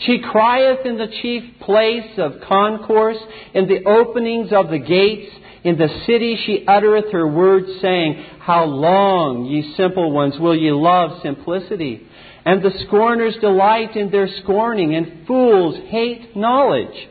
She 0.06 0.18
crieth 0.18 0.86
in 0.86 0.96
the 0.96 1.12
chief 1.20 1.60
place 1.60 2.18
of 2.18 2.40
concourse, 2.48 3.18
in 3.54 3.68
the 3.68 3.84
openings 3.84 4.50
of 4.52 4.70
the 4.70 4.78
gates. 4.78 5.30
In 5.62 5.76
the 5.76 5.88
city 6.06 6.38
she 6.46 6.64
uttereth 6.66 7.12
her 7.12 7.26
words, 7.26 7.66
saying, 7.82 8.24
How 8.40 8.64
long, 8.64 9.44
ye 9.44 9.74
simple 9.76 10.10
ones, 10.10 10.38
will 10.38 10.56
ye 10.56 10.72
love 10.72 11.20
simplicity? 11.22 12.06
And 12.46 12.62
the 12.62 12.72
scorners 12.86 13.36
delight 13.42 13.94
in 13.94 14.10
their 14.10 14.28
scorning, 14.42 14.94
and 14.94 15.26
fools 15.26 15.76
hate 15.88 16.34
knowledge. 16.34 17.08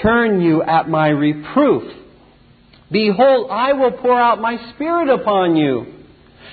Turn 0.00 0.40
you 0.40 0.62
at 0.62 0.88
my 0.88 1.08
reproof. 1.08 1.92
Behold, 2.92 3.50
I 3.50 3.72
will 3.72 3.92
pour 3.92 4.20
out 4.20 4.40
my 4.40 4.56
spirit 4.74 5.08
upon 5.08 5.56
you. 5.56 5.86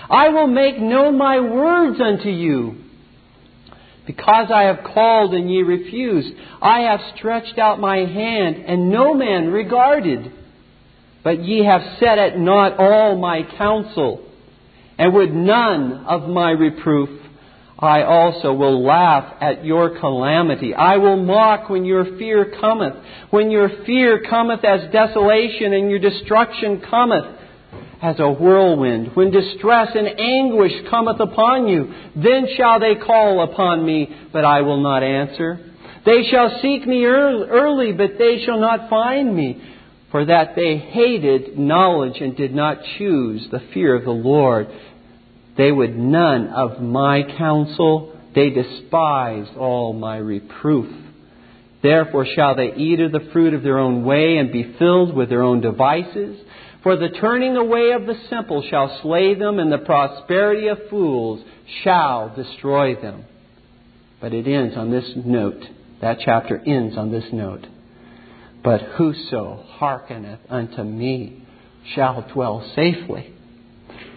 I 0.10 0.30
will 0.30 0.48
make 0.48 0.80
known 0.80 1.18
my 1.18 1.40
words 1.40 2.02
unto 2.02 2.30
you. 2.30 2.83
Because 4.06 4.52
I 4.54 4.64
have 4.64 4.84
called 4.94 5.34
and 5.34 5.50
ye 5.50 5.62
refused, 5.62 6.34
I 6.62 6.82
have 6.82 7.00
stretched 7.16 7.58
out 7.58 7.80
my 7.80 7.98
hand, 7.98 8.58
and 8.68 8.90
no 8.90 9.14
man 9.14 9.52
regarded. 9.52 10.32
But 11.24 11.44
ye 11.44 11.64
have 11.64 12.00
set 12.00 12.18
at 12.18 12.38
naught 12.38 12.78
all 12.80 13.18
my 13.18 13.44
counsel, 13.58 14.28
and 14.98 15.14
would 15.14 15.34
none 15.34 16.06
of 16.06 16.30
my 16.30 16.52
reproof. 16.52 17.22
I 17.80 18.04
also 18.04 18.54
will 18.54 18.86
laugh 18.86 19.36
at 19.42 19.66
your 19.66 20.00
calamity. 20.00 20.74
I 20.74 20.98
will 20.98 21.18
mock 21.18 21.70
when 21.70 21.86
your 21.86 22.18
fear 22.18 22.54
cometh. 22.60 22.96
When 23.30 23.52
your 23.52 23.70
fear 23.86 24.24
cometh 24.30 24.64
as 24.64 24.92
desolation, 24.92 25.74
and 25.74 25.90
your 25.90 26.00
destruction 26.00 26.82
cometh 26.90 27.26
as 28.04 28.20
a 28.20 28.30
whirlwind. 28.30 29.16
When 29.16 29.32
distress 29.32 29.88
and 29.96 30.20
anguish 30.20 30.74
cometh 30.90 31.22
upon 31.22 31.68
you, 31.70 31.94
then 32.16 32.48
shall 32.58 32.82
they 32.82 32.96
call 32.96 33.42
upon 33.42 33.86
me, 33.86 34.14
but 34.34 34.44
I 34.44 34.62
will 34.62 34.82
not 34.84 35.04
answer. 35.04 35.72
They 36.06 36.24
shall 36.30 36.60
seek 36.62 36.86
me 36.86 37.06
early, 37.06 37.94
but 37.94 38.18
they 38.20 38.44
shall 38.46 38.60
not 38.60 38.90
find 38.90 39.34
me, 39.34 39.64
for 40.12 40.26
that 40.26 40.54
they 40.54 40.78
hated 40.78 41.58
knowledge 41.58 42.20
and 42.20 42.36
did 42.36 42.54
not 42.54 42.80
choose 42.98 43.48
the 43.50 43.62
fear 43.74 43.96
of 43.96 44.04
the 44.04 44.12
Lord. 44.12 44.68
They 45.56 45.72
would 45.72 45.98
none 45.98 46.48
of 46.48 46.82
my 46.82 47.24
counsel. 47.38 48.20
They 48.36 48.50
despised 48.50 49.56
all 49.56 49.94
my 49.94 50.18
reproof. 50.18 50.94
Therefore 51.82 52.26
shall 52.36 52.56
they 52.56 52.74
eat 52.74 53.00
of 53.00 53.14
the 53.14 53.30
fruit 53.32 53.54
of 53.54 53.64
their 53.64 53.78
own 53.78 54.04
way 54.04 54.38
and 54.38 54.52
be 54.52 54.76
filled 54.78 55.16
with 55.16 55.30
their 55.30 55.44
own 55.44 55.62
devices. 55.62 56.38
For 56.84 56.98
the 56.98 57.10
turning 57.10 57.56
away 57.56 57.92
of 57.92 58.06
the 58.06 58.16
simple 58.30 58.62
shall 58.70 59.00
slay 59.02 59.36
them, 59.36 59.58
and 59.58 59.72
the 59.72 59.78
prosperity 59.78 60.68
of 60.68 60.78
fools 60.90 61.42
shall 61.82 62.36
destroy 62.36 62.96
them. 62.96 63.24
But 64.20 64.34
it 64.34 64.48
ends 64.48 64.76
on 64.76 64.92
this 64.92 65.10
note. 65.16 65.64
That 66.02 66.18
chapter 66.24 66.62
ends 66.66 66.98
on 66.98 67.10
this 67.10 67.24
note. 67.32 67.66
But 68.62 68.82
whoso 68.82 69.64
hearkeneth 69.78 70.42
unto 70.50 70.84
me 70.84 71.46
shall 71.96 72.30
dwell 72.34 72.70
safely, 72.76 73.34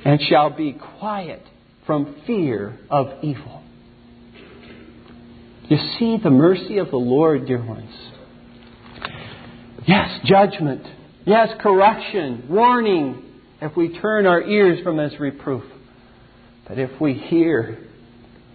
and 0.05 0.21
shall 0.29 0.51
be 0.51 0.77
quiet 0.99 1.43
from 1.87 2.17
fear 2.27 2.79
of 2.91 3.23
evil. 3.23 3.63
You 5.69 5.79
see 5.99 6.19
the 6.23 6.31
mercy 6.31 6.79
of 6.79 6.91
the 6.91 6.97
Lord, 6.97 7.47
dear 7.47 7.65
ones. 7.65 7.93
Yes, 9.87 10.21
judgment 10.25 10.85
Yes, 11.27 11.49
correction, 11.61 12.45
warning, 12.49 13.21
if 13.61 13.77
we 13.77 13.99
turn 13.99 14.27
our 14.27 14.41
ears 14.41 14.79
from 14.85 14.99
His 14.99 15.19
reproof. 15.19 15.65
But 16.69 16.79
if 16.79 17.01
we 17.01 17.15
hear 17.15 17.79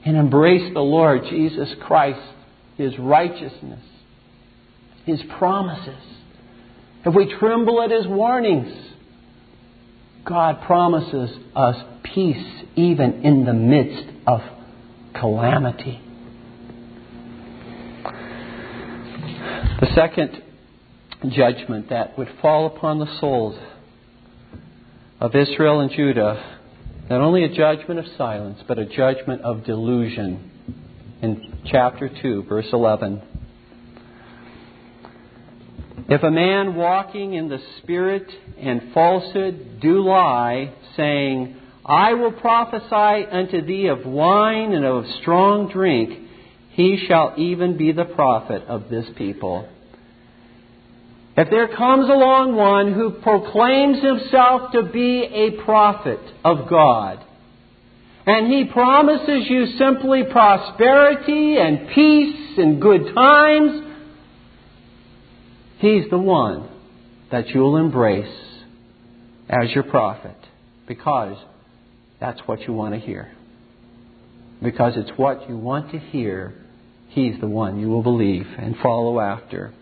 and 0.05 0.15
embrace 0.15 0.73
the 0.73 0.79
Lord 0.79 1.23
Jesus 1.29 1.67
Christ, 1.81 2.21
His 2.77 2.97
righteousness, 2.97 3.83
His 5.05 5.19
promises, 5.37 6.01
if 7.05 7.13
we 7.13 7.35
tremble 7.39 7.81
at 7.81 7.91
His 7.91 8.07
warnings, 8.07 8.73
God 10.23 10.61
promises 10.65 11.29
us 11.53 11.75
peace 12.03 12.63
even 12.77 13.25
in 13.25 13.43
the 13.43 13.53
midst 13.53 14.07
of 14.25 14.39
calamity. 15.19 15.99
The 19.81 19.87
second 19.93 20.41
judgment 21.29 21.89
that 21.89 22.17
would 22.17 22.29
fall 22.41 22.65
upon 22.65 22.99
the 22.99 23.19
souls 23.19 23.57
of 25.19 25.35
Israel 25.35 25.81
and 25.81 25.91
Judah, 25.91 26.59
not 27.09 27.21
only 27.21 27.43
a 27.43 27.49
judgment 27.49 27.99
of 27.99 28.05
silence, 28.17 28.59
but 28.67 28.79
a 28.79 28.85
judgment 28.85 29.41
of 29.41 29.63
delusion. 29.63 30.49
In 31.21 31.59
chapter 31.65 32.09
2, 32.09 32.43
verse 32.49 32.65
11. 32.73 33.21
If 36.09 36.23
a 36.23 36.31
man 36.31 36.75
walking 36.75 37.35
in 37.35 37.47
the 37.47 37.59
Spirit 37.77 38.25
and 38.57 38.91
falsehood 38.93 39.79
do 39.79 40.01
lie, 40.01 40.73
saying, 40.97 41.57
I 41.85 42.13
will 42.13 42.31
prophesy 42.31 43.27
unto 43.29 43.65
thee 43.65 43.87
of 43.87 44.05
wine 44.05 44.73
and 44.73 44.83
of 44.83 45.05
strong 45.21 45.69
drink, 45.69 46.27
he 46.71 47.05
shall 47.07 47.35
even 47.37 47.77
be 47.77 47.91
the 47.91 48.05
prophet 48.05 48.63
of 48.63 48.89
this 48.89 49.05
people. 49.15 49.67
If 51.41 51.49
there 51.49 51.69
comes 51.69 52.07
along 52.07 52.55
one 52.55 52.93
who 52.93 53.19
proclaims 53.19 53.99
himself 53.99 54.73
to 54.73 54.83
be 54.83 55.23
a 55.23 55.63
prophet 55.65 56.19
of 56.45 56.69
God, 56.69 57.17
and 58.27 58.53
he 58.53 58.65
promises 58.71 59.49
you 59.49 59.65
simply 59.79 60.21
prosperity 60.31 61.57
and 61.57 61.89
peace 61.95 62.59
and 62.59 62.79
good 62.79 63.15
times, 63.15 63.95
he's 65.79 66.07
the 66.11 66.19
one 66.19 66.69
that 67.31 67.47
you'll 67.47 67.77
embrace 67.77 68.37
as 69.49 69.71
your 69.71 69.85
prophet 69.85 70.37
because 70.87 71.37
that's 72.19 72.39
what 72.45 72.61
you 72.67 72.73
want 72.73 72.93
to 72.93 72.99
hear. 72.99 73.31
Because 74.61 74.93
it's 74.95 75.17
what 75.17 75.49
you 75.49 75.57
want 75.57 75.91
to 75.93 75.97
hear, 75.97 76.53
he's 77.07 77.41
the 77.41 77.47
one 77.47 77.79
you 77.79 77.89
will 77.89 78.03
believe 78.03 78.45
and 78.59 78.75
follow 78.77 79.19
after. 79.19 79.73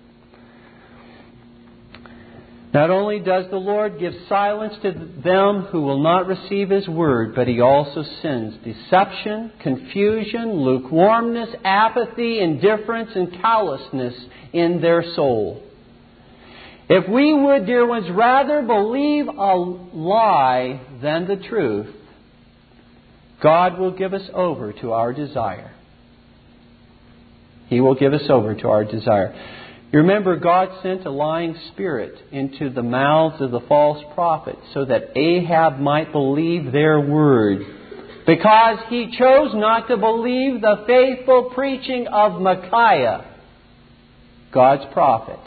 Not 2.71 2.91
only 2.91 3.19
does 3.19 3.45
the 3.49 3.57
Lord 3.57 3.99
give 3.99 4.13
silence 4.27 4.75
to 4.83 4.91
them 4.91 5.63
who 5.71 5.81
will 5.81 6.03
not 6.03 6.27
receive 6.27 6.69
His 6.69 6.87
word, 6.87 7.33
but 7.33 7.47
He 7.47 7.61
also 7.61 8.03
sends 8.21 8.57
deception, 8.57 9.51
confusion, 9.63 10.51
lukewarmness, 10.51 11.49
apathy, 11.63 12.39
indifference, 12.39 13.09
and 13.15 13.41
callousness 13.41 14.13
in 14.53 14.81
their 14.81 15.03
soul. 15.15 15.63
If 16.89 17.09
we 17.09 17.33
would, 17.33 17.65
dear 17.65 17.87
ones, 17.87 18.09
rather 18.11 18.61
believe 18.61 19.27
a 19.27 19.55
lie 19.55 20.81
than 21.01 21.27
the 21.27 21.37
truth, 21.37 21.95
God 23.41 23.79
will 23.79 23.91
give 23.91 24.13
us 24.13 24.27
over 24.33 24.73
to 24.73 24.91
our 24.91 25.13
desire. 25.13 25.71
He 27.67 27.79
will 27.79 27.95
give 27.95 28.13
us 28.13 28.23
over 28.29 28.55
to 28.55 28.67
our 28.67 28.83
desire. 28.83 29.33
You 29.91 29.99
remember, 29.99 30.35
God 30.35 30.69
sent 30.83 31.05
a 31.05 31.09
lying 31.09 31.55
spirit 31.71 32.13
into 32.31 32.69
the 32.69 32.83
mouths 32.83 33.41
of 33.41 33.49
the 33.49 33.61
false 33.61 34.03
prophets 34.13 34.61
so 34.73 34.85
that 34.85 35.17
Ahab 35.17 35.79
might 35.79 36.11
believe 36.11 36.71
their 36.71 36.99
word. 36.99 37.61
Because 38.27 38.77
he 38.89 39.15
chose 39.17 39.49
not 39.55 39.87
to 39.87 39.97
believe 39.97 40.61
the 40.61 40.83
faithful 40.85 41.51
preaching 41.55 42.05
of 42.07 42.39
Micaiah, 42.39 43.25
God's 44.53 44.93
prophet, 44.93 45.39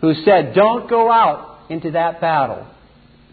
who 0.00 0.14
said, 0.24 0.54
Don't 0.54 0.88
go 0.88 1.10
out 1.10 1.68
into 1.68 1.90
that 1.92 2.20
battle. 2.20 2.64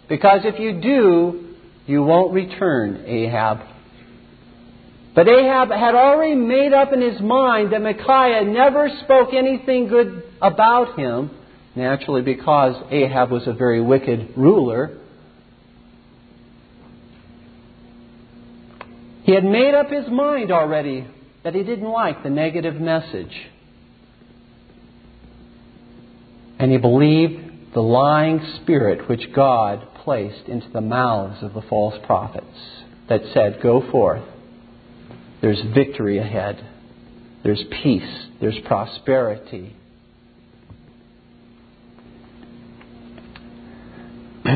Because 0.10 0.41
if 0.44 0.60
you 0.60 0.82
do, 0.82 1.56
you 1.86 2.02
won't 2.02 2.34
return, 2.34 3.04
Ahab. 3.06 3.60
But 5.16 5.28
Ahab 5.28 5.70
had 5.70 5.93
already 5.93 6.36
made 6.36 6.74
up 6.74 6.91
in 6.91 7.01
his 7.01 7.22
mind 7.22 7.72
that 7.72 7.82
Micaiah 7.82 8.45
never 8.45 8.89
spoke 9.03 9.30
anything 9.34 9.88
good 9.88 10.24
about 10.41 10.97
him, 10.97 11.30
naturally 11.76 12.24
because 12.24 12.76
Ahab 12.89 13.30
was 13.30 13.45
a 13.45 13.53
very 13.53 13.82
wicked 13.82 14.34
ruler. 14.36 14.97
He 19.24 19.34
had 19.34 19.43
made 19.43 19.76
up 19.76 19.89
his 19.89 20.07
mind 20.09 20.51
already 20.51 21.07
that 21.43 21.53
he 21.53 21.64
didn't 21.64 21.89
like 21.89 22.24
the 22.24 22.30
negative 22.30 22.76
message. 22.76 23.34
And 26.57 26.72
he 26.72 26.78
believed 26.78 27.74
the 27.74 27.82
lying 27.82 28.41
spirit 28.61 29.07
which 29.07 29.32
God 29.36 29.88
placed 30.03 30.47
into 30.47 30.70
the 30.70 30.82
mouths 30.82 31.43
of 31.43 31.53
the 31.53 31.61
false 31.61 31.95
prophets 32.05 32.45
that 33.09 33.22
said, 33.34 33.59
Go 33.61 33.89
forth. 33.91 34.24
There's 35.44 35.62
victory 35.76 36.18
ahead. 36.20 36.66
There's 37.44 37.62
peace. 37.84 38.28
There's 38.39 38.58
prosperity. 38.66 39.76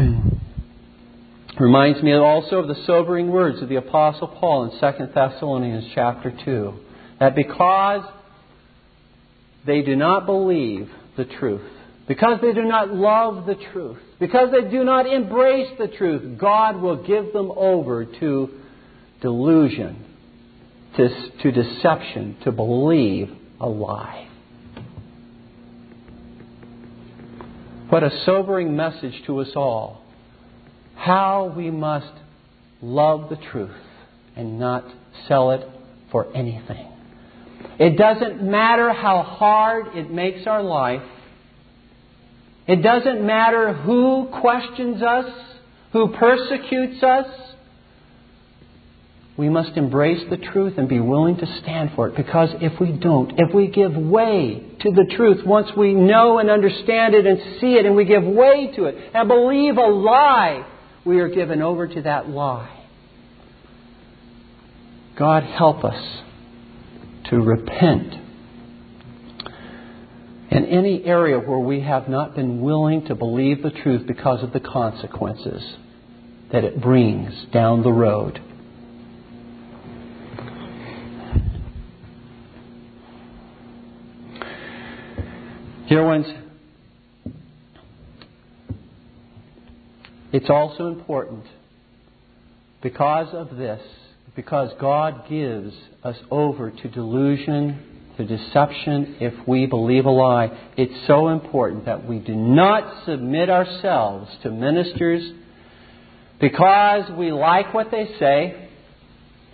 Reminds 1.60 2.02
me 2.02 2.14
also 2.14 2.60
of 2.60 2.70
the 2.70 2.82
sobering 2.86 3.30
words 3.30 3.62
of 3.62 3.68
the 3.68 3.76
Apostle 3.76 4.30
Paul 4.30 4.72
in 4.72 4.80
2 4.80 5.08
Thessalonians 5.14 5.92
chapter 5.94 6.34
2 6.46 6.74
that 7.20 7.36
because 7.36 8.06
they 9.66 9.82
do 9.82 9.98
not 9.98 10.26
believe 10.26 10.90
the 11.18 11.26
truth, 11.26 11.70
because 12.08 12.40
they 12.42 12.54
do 12.54 12.64
not 12.64 12.94
love 12.94 13.46
the 13.46 13.56
truth, 13.74 14.00
because 14.22 14.54
they 14.54 14.70
do 14.70 14.86
not 14.86 15.06
embrace 15.06 15.68
the 15.78 15.90
truth, 15.90 16.40
God 16.40 16.78
will 16.78 17.06
give 17.06 17.34
them 17.34 17.52
over 17.52 18.06
to 18.06 18.50
delusion, 19.20 20.07
to, 20.98 21.10
to 21.44 21.52
deception, 21.52 22.38
to 22.44 22.52
believe 22.52 23.30
a 23.60 23.68
lie. 23.68 24.28
What 27.90 28.04
a 28.04 28.10
sobering 28.26 28.76
message 28.76 29.24
to 29.28 29.40
us 29.40 29.52
all. 29.56 30.04
How 30.96 31.54
we 31.56 31.72
must 31.72 32.12
love 32.82 33.30
the 33.30 33.38
truth 33.38 33.72
and 34.36 34.60
not 34.60 34.84
sell 35.28 35.52
it 35.52 35.68
for 36.12 36.36
anything. 36.36 36.92
It 37.80 37.98
doesn't 37.98 38.44
matter 38.44 38.92
how 38.92 39.24
hard 39.24 39.96
it 39.96 40.12
makes 40.12 40.46
our 40.48 40.64
life. 40.64 41.04
It 42.68 42.82
doesn't 42.82 43.26
matter 43.26 43.74
who 43.74 44.28
questions 44.42 45.02
us, 45.02 45.32
who 45.94 46.10
persecutes 46.10 47.02
us. 47.02 47.28
We 49.38 49.50
must 49.50 49.78
embrace 49.78 50.24
the 50.32 50.38
truth 50.38 50.80
and 50.80 50.90
be 50.90 51.00
willing 51.00 51.38
to 51.38 51.60
stand 51.62 51.92
for 51.96 52.08
it 52.08 52.16
because 52.16 52.50
if 52.60 52.80
we 52.80 52.92
don't, 52.92 53.34
if 53.38 53.54
we 53.54 53.68
give 53.68 53.96
way 53.96 54.64
to 54.82 54.92
the 54.92 55.14
truth 55.16 55.46
once 55.46 55.70
we 55.78 55.94
know 55.94 56.40
and 56.40 56.50
understand 56.50 57.14
it 57.14 57.28
and 57.28 57.62
see 57.62 57.74
it 57.74 57.86
and 57.86 57.96
we 57.96 58.06
give 58.06 58.24
way 58.24 58.72
to 58.76 58.86
it 58.86 58.96
and 59.14 59.28
believe 59.28 59.78
a 59.78 59.86
lie, 59.86 60.66
we 61.06 61.20
are 61.20 61.30
given 61.30 61.62
over 61.62 61.88
to 61.88 62.02
that 62.02 62.28
lie. 62.28 62.74
God 65.20 65.44
help 65.44 65.84
us 65.84 66.22
to 67.30 67.36
repent 67.38 68.14
in 70.50 70.66
any 70.66 71.04
area 71.04 71.38
where 71.38 71.60
we 71.60 71.82
have 71.82 72.10
not 72.10 72.36
been 72.36 72.62
willing 72.62 73.06
to 73.06 73.14
believe 73.14 73.62
the 73.62 73.70
truth 73.70 74.08
because 74.08 74.44
of 74.44 74.52
the 74.52 74.60
consequences 74.60 75.62
that 76.52 76.64
it 76.64 76.82
brings 76.82 77.34
down 77.52 77.84
the 77.84 77.92
road. 77.92 78.42
Dear 85.88 86.06
ones, 86.06 86.26
it's 90.34 90.50
also 90.50 90.88
important 90.88 91.46
because 92.84 93.34
of 93.34 93.56
this 93.56 93.82
because 94.36 94.70
God 94.82 95.30
gives 95.30 95.74
us 96.04 96.18
over 96.30 96.72
to 96.72 96.90
delusion, 96.90 98.12
to 98.18 98.26
deception, 98.26 99.16
if 99.22 99.48
we 99.48 99.66
believe 99.66 100.06
a 100.06 100.10
lie. 100.10 100.72
It's 100.76 101.08
so 101.08 101.30
important 101.30 101.86
that 101.86 102.06
we 102.06 102.20
do 102.20 102.36
not 102.36 103.06
submit 103.06 103.50
ourselves 103.50 104.30
to 104.44 104.52
ministers 104.52 105.24
because 106.42 107.10
we 107.18 107.32
like 107.32 107.74
what 107.74 107.92
they 107.92 108.10
say, 108.20 108.67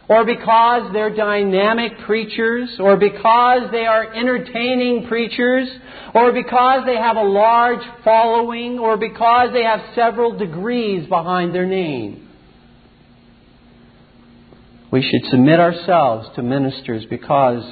or 0.09 0.25
because 0.25 0.91
they're 0.91 1.15
dynamic 1.15 1.93
preachers, 2.05 2.75
or 2.79 2.97
because 2.97 3.71
they 3.71 3.85
are 3.85 4.13
entertaining 4.13 5.07
preachers, 5.07 5.69
or 6.13 6.33
because 6.33 6.85
they 6.85 6.97
have 6.97 7.15
a 7.15 7.23
large 7.23 7.83
following, 8.03 8.79
or 8.79 8.97
because 8.97 9.53
they 9.53 9.63
have 9.63 9.79
several 9.95 10.37
degrees 10.37 11.07
behind 11.07 11.55
their 11.55 11.65
name. 11.65 12.27
We 14.91 15.01
should 15.01 15.29
submit 15.31 15.59
ourselves 15.59 16.27
to 16.35 16.43
ministers 16.43 17.05
because 17.09 17.63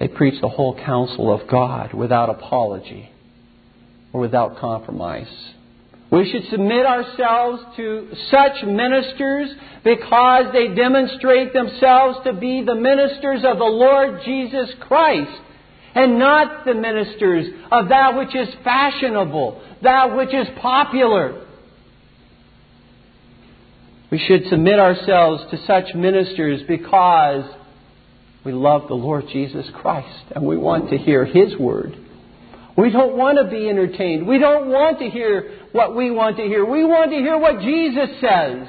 they 0.00 0.08
preach 0.08 0.40
the 0.40 0.48
whole 0.48 0.74
counsel 0.74 1.32
of 1.32 1.48
God 1.48 1.92
without 1.92 2.30
apology 2.30 3.10
or 4.12 4.20
without 4.20 4.58
compromise. 4.58 5.28
We 6.10 6.28
should 6.30 6.50
submit 6.50 6.86
ourselves 6.86 7.62
to 7.76 8.08
such 8.30 8.64
ministers 8.64 9.50
because 9.84 10.52
they 10.52 10.74
demonstrate 10.74 11.52
themselves 11.52 12.18
to 12.24 12.32
be 12.32 12.64
the 12.64 12.74
ministers 12.74 13.44
of 13.44 13.58
the 13.58 13.64
Lord 13.64 14.20
Jesus 14.24 14.70
Christ 14.80 15.40
and 15.94 16.18
not 16.18 16.64
the 16.64 16.74
ministers 16.74 17.46
of 17.70 17.88
that 17.90 18.16
which 18.16 18.34
is 18.34 18.48
fashionable, 18.64 19.62
that 19.82 20.16
which 20.16 20.34
is 20.34 20.48
popular. 20.60 21.46
We 24.10 24.18
should 24.18 24.48
submit 24.48 24.80
ourselves 24.80 25.44
to 25.52 25.64
such 25.64 25.94
ministers 25.94 26.62
because 26.66 27.44
we 28.44 28.52
love 28.52 28.88
the 28.88 28.94
Lord 28.94 29.26
Jesus 29.32 29.66
Christ 29.74 30.24
and 30.34 30.44
we 30.44 30.56
want 30.56 30.90
to 30.90 30.98
hear 30.98 31.24
His 31.24 31.56
word. 31.56 31.96
We 32.76 32.90
don't 32.90 33.16
want 33.16 33.38
to 33.38 33.44
be 33.44 33.68
entertained. 33.68 34.26
We 34.26 34.38
don't 34.38 34.68
want 34.68 35.00
to 35.00 35.10
hear 35.10 35.59
what 35.72 35.94
we 35.94 36.10
want 36.10 36.36
to 36.36 36.42
hear. 36.42 36.64
We 36.64 36.84
want 36.84 37.10
to 37.10 37.16
hear 37.16 37.38
what 37.38 37.60
Jesus 37.60 38.08
says. 38.20 38.68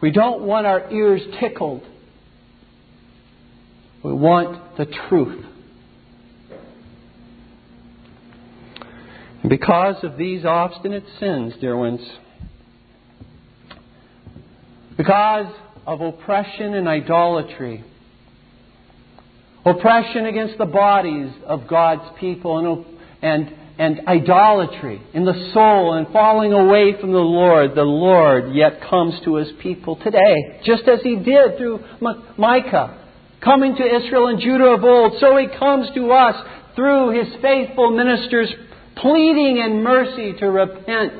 We 0.00 0.10
don't 0.10 0.42
want 0.42 0.66
our 0.66 0.90
ears 0.92 1.22
tickled. 1.40 1.82
We 4.02 4.12
want 4.12 4.76
the 4.76 4.86
truth. 5.08 5.44
And 9.42 9.50
because 9.50 10.02
of 10.04 10.16
these 10.16 10.44
obstinate 10.44 11.04
sins, 11.18 11.54
dear 11.60 11.76
ones, 11.76 12.00
because 14.96 15.52
of 15.86 16.00
oppression 16.00 16.74
and 16.74 16.88
idolatry, 16.88 17.84
oppression 19.64 20.26
against 20.26 20.58
the 20.58 20.66
bodies 20.66 21.32
of 21.46 21.66
God's 21.68 22.18
people, 22.18 22.58
and, 22.58 22.84
and, 23.22 23.56
and 23.78 24.00
idolatry 24.08 25.00
in 25.14 25.24
the 25.24 25.50
soul 25.54 25.94
and 25.94 26.08
falling 26.12 26.52
away 26.52 27.00
from 27.00 27.12
the 27.12 27.18
Lord, 27.18 27.76
the 27.76 27.82
Lord 27.82 28.52
yet 28.52 28.80
comes 28.90 29.14
to 29.24 29.36
his 29.36 29.48
people 29.62 29.96
today, 29.96 30.60
just 30.64 30.82
as 30.88 31.00
he 31.02 31.14
did 31.14 31.56
through 31.56 31.84
Micah, 32.36 33.06
coming 33.42 33.76
to 33.76 33.96
Israel 33.96 34.26
and 34.26 34.40
Judah 34.40 34.74
of 34.74 34.84
old. 34.84 35.20
So 35.20 35.36
he 35.36 35.46
comes 35.46 35.88
to 35.94 36.10
us 36.10 36.34
through 36.74 37.22
his 37.22 37.40
faithful 37.40 37.96
ministers 37.96 38.52
pleading 38.96 39.58
in 39.58 39.84
mercy 39.84 40.32
to 40.40 40.50
repent. 40.50 41.12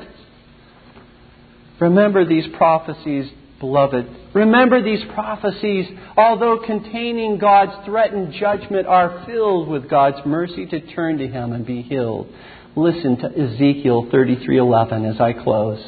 Remember 1.79 2.25
these 2.25 2.45
prophecies, 2.57 3.31
beloved. 3.59 4.07
Remember 4.33 4.81
these 4.81 5.03
prophecies, 5.13 5.87
although 6.17 6.59
containing 6.65 7.37
God's 7.37 7.85
threatened 7.85 8.33
judgment, 8.33 8.87
are 8.87 9.23
filled 9.25 9.67
with 9.67 9.89
God's 9.89 10.25
mercy 10.25 10.65
to 10.67 10.79
turn 10.93 11.17
to 11.17 11.27
Him 11.27 11.53
and 11.53 11.65
be 11.65 11.81
healed. 11.81 12.33
Listen 12.75 13.17
to 13.17 13.27
Ezekiel 13.27 14.07
33:11 14.11 15.09
as 15.13 15.19
I 15.19 15.33
close. 15.33 15.83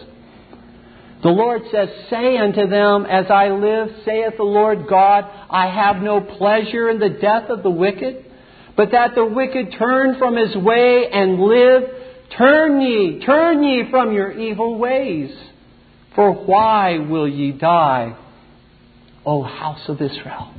The 1.24 1.30
Lord 1.30 1.62
says, 1.72 1.90
Say 2.10 2.38
unto 2.38 2.68
them, 2.68 3.06
As 3.06 3.30
I 3.30 3.50
live, 3.50 3.90
saith 4.06 4.38
the 4.38 4.44
Lord 4.44 4.88
God, 4.90 5.26
I 5.50 5.68
have 5.68 6.02
no 6.02 6.20
pleasure 6.20 6.90
in 6.90 7.00
the 7.00 7.10
death 7.10 7.50
of 7.50 7.62
the 7.62 7.70
wicked 7.70 8.26
but 8.76 8.92
that 8.92 9.16
the 9.16 9.26
wicked 9.26 9.76
turn 9.78 10.18
from 10.18 10.36
his 10.36 10.56
way 10.56 11.08
and 11.12 11.40
live. 11.40 11.84
Turn 12.38 12.82
ye, 12.82 13.20
turn 13.26 13.64
ye 13.64 13.90
from 13.90 14.14
your 14.14 14.32
evil 14.32 14.78
ways. 14.78 15.32
For 16.16 16.32
why 16.32 16.98
will 16.98 17.28
ye 17.28 17.52
die, 17.52 18.18
O 19.26 19.44
house 19.44 19.88
of 19.88 20.02
Israel? 20.02 20.54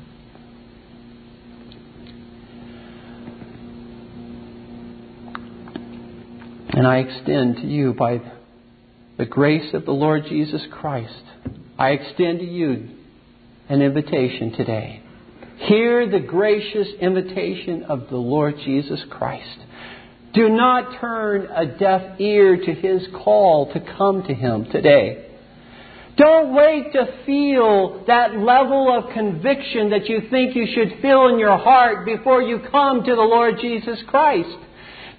And 6.74 6.86
I 6.86 6.98
extend 6.98 7.56
to 7.56 7.66
you, 7.66 7.92
by 7.92 8.22
the 9.18 9.26
grace 9.26 9.74
of 9.74 9.84
the 9.84 9.92
Lord 9.92 10.24
Jesus 10.28 10.62
Christ, 10.70 11.22
I 11.78 11.90
extend 11.90 12.38
to 12.38 12.46
you 12.46 12.88
an 13.68 13.82
invitation 13.82 14.52
today 14.52 15.02
Hear 15.68 16.10
the 16.10 16.18
gracious 16.18 16.88
invitation 17.00 17.84
of 17.84 18.08
the 18.10 18.16
Lord 18.16 18.56
Jesus 18.64 19.00
Christ. 19.08 19.58
Do 20.34 20.48
not 20.48 21.00
turn 21.00 21.46
a 21.54 21.78
deaf 21.78 22.18
ear 22.18 22.56
to 22.56 22.74
his 22.74 23.06
call 23.22 23.72
to 23.72 23.80
come 23.96 24.24
to 24.24 24.34
him 24.34 24.64
today. 24.72 25.28
Don't 26.16 26.54
wait 26.54 26.92
to 26.92 27.24
feel 27.24 28.04
that 28.06 28.36
level 28.36 28.94
of 28.94 29.14
conviction 29.14 29.90
that 29.90 30.08
you 30.08 30.28
think 30.30 30.54
you 30.54 30.66
should 30.74 31.00
feel 31.00 31.28
in 31.28 31.38
your 31.38 31.56
heart 31.56 32.04
before 32.04 32.42
you 32.42 32.60
come 32.70 33.02
to 33.02 33.14
the 33.14 33.22
Lord 33.22 33.58
Jesus 33.60 33.98
Christ. 34.08 34.58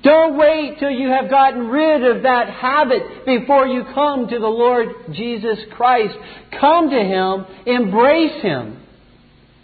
Don't 0.04 0.38
wait 0.38 0.80
till 0.80 0.91
you 0.91 1.10
have 1.10 1.30
gotten 1.30 1.68
rid 1.68 2.04
of 2.04 2.24
that 2.24 2.50
habit 2.50 3.26
before 3.26 3.66
you 3.66 3.86
come 3.94 4.28
to 4.28 4.38
the 4.38 4.48
Lord 4.48 4.89
Jesus 5.14 5.58
Christ. 5.72 6.14
Come 6.60 6.89
to 6.89 7.00
Him, 7.00 7.46
embrace 7.66 8.41
Him 8.41 8.80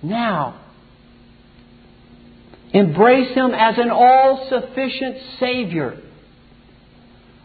now. 0.02 0.62
Embrace 2.72 3.36
Him 3.36 3.52
as 3.54 3.78
an 3.78 3.92
all 3.92 4.48
sufficient 4.50 5.18
Savior, 5.40 6.02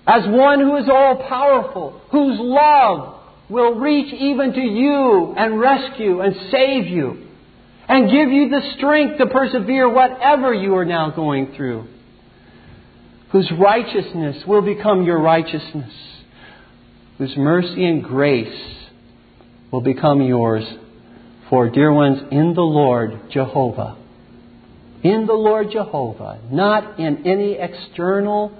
as 0.06 0.22
one 0.26 0.60
who 0.60 0.76
is 0.76 0.88
all 0.88 1.16
powerful, 1.28 2.00
whose 2.12 2.38
love 2.38 3.23
will 3.48 3.74
reach 3.74 4.12
even 4.12 4.52
to 4.52 4.60
you 4.60 5.34
and 5.36 5.60
rescue 5.60 6.20
and 6.20 6.34
save 6.50 6.86
you 6.86 7.26
and 7.88 8.10
give 8.10 8.30
you 8.30 8.48
the 8.48 8.74
strength 8.76 9.18
to 9.18 9.26
persevere 9.26 9.88
whatever 9.88 10.54
you 10.54 10.74
are 10.76 10.86
now 10.86 11.10
going 11.10 11.54
through 11.54 11.86
whose 13.34 13.50
righteousness 13.58 14.44
will 14.46 14.62
become 14.62 15.02
your 15.02 15.18
righteousness, 15.18 15.90
whose 17.18 17.36
mercy 17.36 17.84
and 17.84 18.04
grace 18.04 18.76
will 19.72 19.80
become 19.80 20.22
yours. 20.22 20.62
For, 21.50 21.68
dear 21.68 21.92
ones, 21.92 22.20
in 22.30 22.54
the 22.54 22.62
Lord 22.62 23.32
Jehovah, 23.32 23.96
in 25.02 25.26
the 25.26 25.34
Lord 25.34 25.72
Jehovah, 25.72 26.42
not 26.48 27.00
in 27.00 27.26
any 27.26 27.54
external 27.54 28.56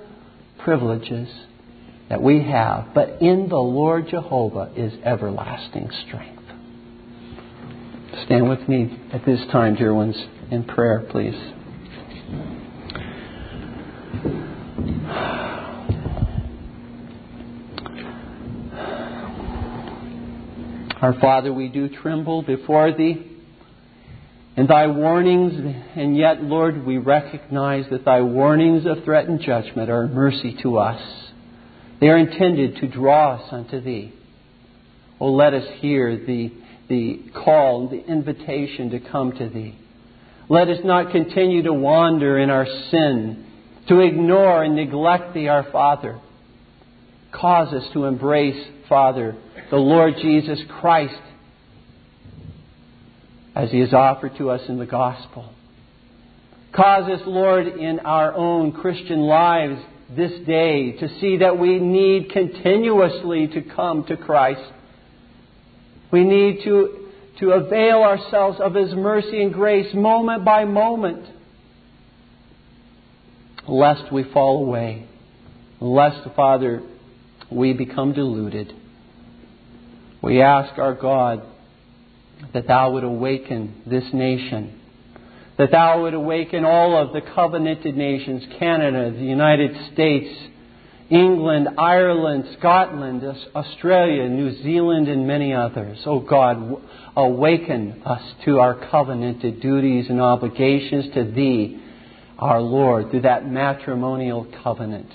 privileges 0.65 1.29
that 2.09 2.23
we 2.23 2.43
have, 2.43 2.89
but 2.95 3.23
in 3.23 3.49
the 3.49 3.57
Lord 3.57 4.09
Jehovah 4.09 4.73
is 4.77 4.93
everlasting 5.05 5.91
strength. 6.07 6.43
Stand 8.27 8.49
with 8.49 8.69
me 8.69 8.99
at 9.13 9.25
this 9.25 9.41
time, 9.51 9.75
dear 9.75 9.93
ones, 9.93 10.17
in 10.51 10.65
prayer, 10.65 11.07
please. 11.11 11.35
Our 21.03 21.19
Father, 21.21 21.53
we 21.53 21.69
do 21.69 21.89
tremble 21.89 22.43
before 22.43 22.93
Thee 22.97 23.31
in 24.57 24.67
Thy 24.67 24.87
warnings, 24.87 25.53
and 25.97 26.17
yet, 26.17 26.43
Lord, 26.43 26.87
we 26.87 26.97
recognize 26.97 27.85
that 27.91 28.05
Thy 28.05 28.23
warnings 28.23 28.87
of 28.87 29.05
threat 29.05 29.27
and 29.29 29.41
judgment 29.41 29.91
are 29.91 30.07
mercy 30.07 30.57
to 30.63 30.79
us. 30.79 31.24
They 32.05 32.11
are 32.11 32.19
intended 32.19 32.77
to 32.83 32.87
draw 32.87 33.37
us 33.37 33.49
unto 33.51 33.81
Thee. 33.81 34.13
Oh, 35.19 35.33
let 35.33 35.55
us 35.55 35.65
hear 35.79 36.15
the, 36.15 36.53
the 36.87 37.23
call, 37.33 37.89
the 37.89 38.05
invitation 38.05 38.91
to 38.91 39.01
come 39.01 39.33
to 39.33 39.49
Thee. 39.49 39.79
Let 40.51 40.69
us 40.69 40.81
not 40.85 41.13
continue 41.13 41.63
to 41.63 41.73
wander 41.73 42.39
in 42.39 42.51
our 42.51 42.67
sin, 42.91 43.47
to 43.89 44.01
ignore 44.01 44.63
and 44.63 44.77
neglect 44.77 45.33
Thee, 45.33 45.49
our 45.49 45.65
Father. 45.73 46.21
Cause 47.33 47.73
us 47.73 47.91
to 47.95 48.05
embrace, 48.05 48.63
Father, 48.87 49.35
the 49.71 49.77
Lord 49.77 50.13
Jesus 50.21 50.61
Christ 50.83 51.23
as 53.57 53.71
He 53.71 53.81
is 53.81 53.95
offered 53.95 54.37
to 54.37 54.51
us 54.51 54.61
in 54.69 54.79
the 54.79 54.85
gospel. 54.85 55.55
Cause 56.77 57.09
us, 57.09 57.23
Lord, 57.25 57.67
in 57.67 58.01
our 58.01 58.35
own 58.35 58.73
Christian 58.73 59.21
lives 59.21 59.81
this 60.17 60.33
day 60.47 60.93
to 60.93 61.09
see 61.21 61.39
that 61.39 61.59
we 61.59 61.79
need 61.79 62.31
continuously 62.31 63.49
to 63.49 63.63
come 63.63 64.05
to 64.05 64.17
Christ. 64.17 64.73
We 66.11 66.25
need 66.25 66.63
to, 66.65 67.09
to 67.41 67.51
avail 67.51 68.03
ourselves 68.03 68.59
of 68.61 68.75
His 68.75 68.93
mercy 68.95 69.43
and 69.43 69.53
grace 69.53 69.93
moment 69.95 70.45
by 70.45 70.65
moment, 70.65 71.27
lest 73.67 74.13
we 74.13 74.25
fall 74.33 74.65
away, 74.65 75.09
lest, 75.81 76.29
Father, 76.37 76.83
we 77.51 77.73
become 77.73 78.13
deluded. 78.13 78.73
We 80.23 80.41
ask 80.41 80.79
our 80.79 80.95
God 80.95 81.43
that 82.53 82.67
Thou 82.67 82.93
would 82.93 83.05
awaken 83.05 83.83
this 83.87 84.05
nation, 84.13 84.81
that 85.57 85.71
Thou 85.71 86.03
would 86.03 86.15
awaken 86.15 86.65
all 86.65 86.97
of 86.97 87.13
the 87.13 87.21
covenanted 87.21 87.97
nations 87.97 88.43
Canada, 88.59 89.11
the 89.13 89.25
United 89.25 89.93
States, 89.93 90.35
England, 91.11 91.69
Ireland, 91.79 92.57
Scotland, 92.59 93.23
Australia, 93.55 94.29
New 94.29 94.63
Zealand, 94.63 95.09
and 95.09 95.27
many 95.27 95.53
others. 95.53 95.99
Oh 96.07 96.21
God, 96.21 96.83
awaken 97.17 98.03
us 98.05 98.23
to 98.45 98.59
our 98.59 98.89
covenanted 98.91 99.61
duties 99.61 100.07
and 100.09 100.21
obligations 100.21 101.15
to 101.15 101.25
Thee, 101.31 101.81
our 102.39 102.61
Lord, 102.61 103.11
through 103.11 103.23
that 103.23 103.47
matrimonial 103.47 104.47
covenant. 104.63 105.11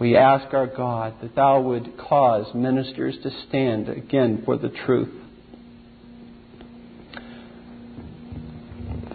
We 0.00 0.16
ask 0.16 0.54
our 0.54 0.68
God 0.68 1.14
that 1.20 1.34
Thou 1.34 1.60
would 1.60 1.98
cause 1.98 2.54
ministers 2.54 3.16
to 3.24 3.30
stand 3.48 3.88
again 3.88 4.42
for 4.44 4.56
the 4.56 4.68
truth. 4.68 5.12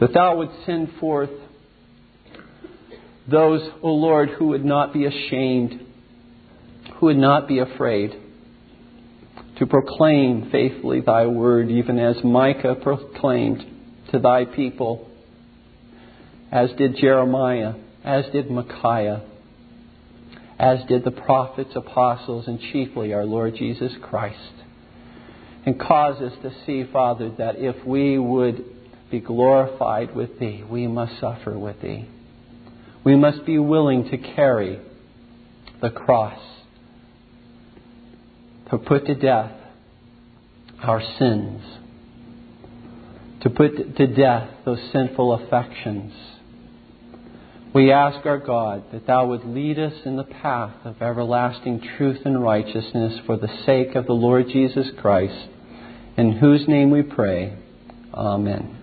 That 0.04 0.12
Thou 0.16 0.36
would 0.36 0.50
send 0.66 0.90
forth 1.00 1.30
those, 3.26 3.62
O 3.82 3.94
Lord, 3.94 4.32
who 4.32 4.48
would 4.48 4.66
not 4.66 4.92
be 4.92 5.06
ashamed, 5.06 5.80
who 6.96 7.06
would 7.06 7.16
not 7.16 7.48
be 7.48 7.60
afraid, 7.60 8.14
to 9.60 9.66
proclaim 9.66 10.50
faithfully 10.52 11.00
Thy 11.00 11.26
word, 11.28 11.72
even 11.72 12.00
as 12.00 12.22
Micah 12.22 12.76
proclaimed 12.76 13.64
to 14.12 14.20
Thy 14.20 14.44
people, 14.44 15.10
as 16.52 16.70
did 16.78 16.98
Jeremiah, 16.98 17.76
as 18.04 18.26
did 18.34 18.52
Micaiah 18.52 19.22
as 20.60 20.80
did 20.90 21.06
the 21.06 21.12
prophets, 21.12 21.72
apostles, 21.76 22.48
and 22.48 22.60
chiefly 22.60 23.14
our 23.14 23.24
Lord 23.24 23.56
Jesus 23.56 23.94
Christ. 24.02 24.54
And 25.66 25.80
cause 25.80 26.22
us 26.22 26.34
to 26.42 26.54
see, 26.66 26.84
Father, 26.92 27.32
that 27.38 27.56
if 27.58 27.86
we 27.86 28.18
would 28.18 28.83
be 29.14 29.20
glorified 29.20 30.16
with 30.16 30.40
Thee, 30.40 30.64
we 30.68 30.88
must 30.88 31.20
suffer 31.20 31.58
with 31.58 31.82
Thee. 31.82 32.10
We 33.04 33.16
must 33.16 33.46
be 33.46 33.60
willing 33.60 34.10
to 34.10 34.18
carry 34.18 34.80
the 35.82 35.92
cross, 35.92 36.40
to 38.72 38.78
put 38.78 39.06
to 39.06 39.16
death 39.16 39.52
our 40.82 41.02
sins, 41.20 41.62
to 43.42 43.50
put 43.50 43.96
to 43.98 44.08
death 44.08 44.50
those 44.66 44.80
sinful 44.92 45.34
affections 45.34 46.14
we 47.74 47.92
ask 47.92 48.24
our 48.28 48.38
God 48.38 48.84
that 48.92 49.08
Thou 49.08 49.26
would 49.30 49.46
lead 49.46 49.80
us 49.80 49.94
in 50.06 50.16
the 50.16 50.24
path 50.24 50.76
of 50.86 51.02
everlasting 51.02 51.82
truth 51.98 52.20
and 52.24 52.42
righteousness 52.44 53.20
for 53.26 53.36
the 53.36 53.50
sake 53.66 53.96
of 53.96 54.06
the 54.06 54.14
Lord 54.14 54.48
Jesus 54.50 54.88
Christ, 55.02 55.50
in 56.16 56.34
whose 56.34 56.68
name 56.68 56.92
we 56.92 57.02
pray. 57.02 57.58
Amen. 58.14 58.83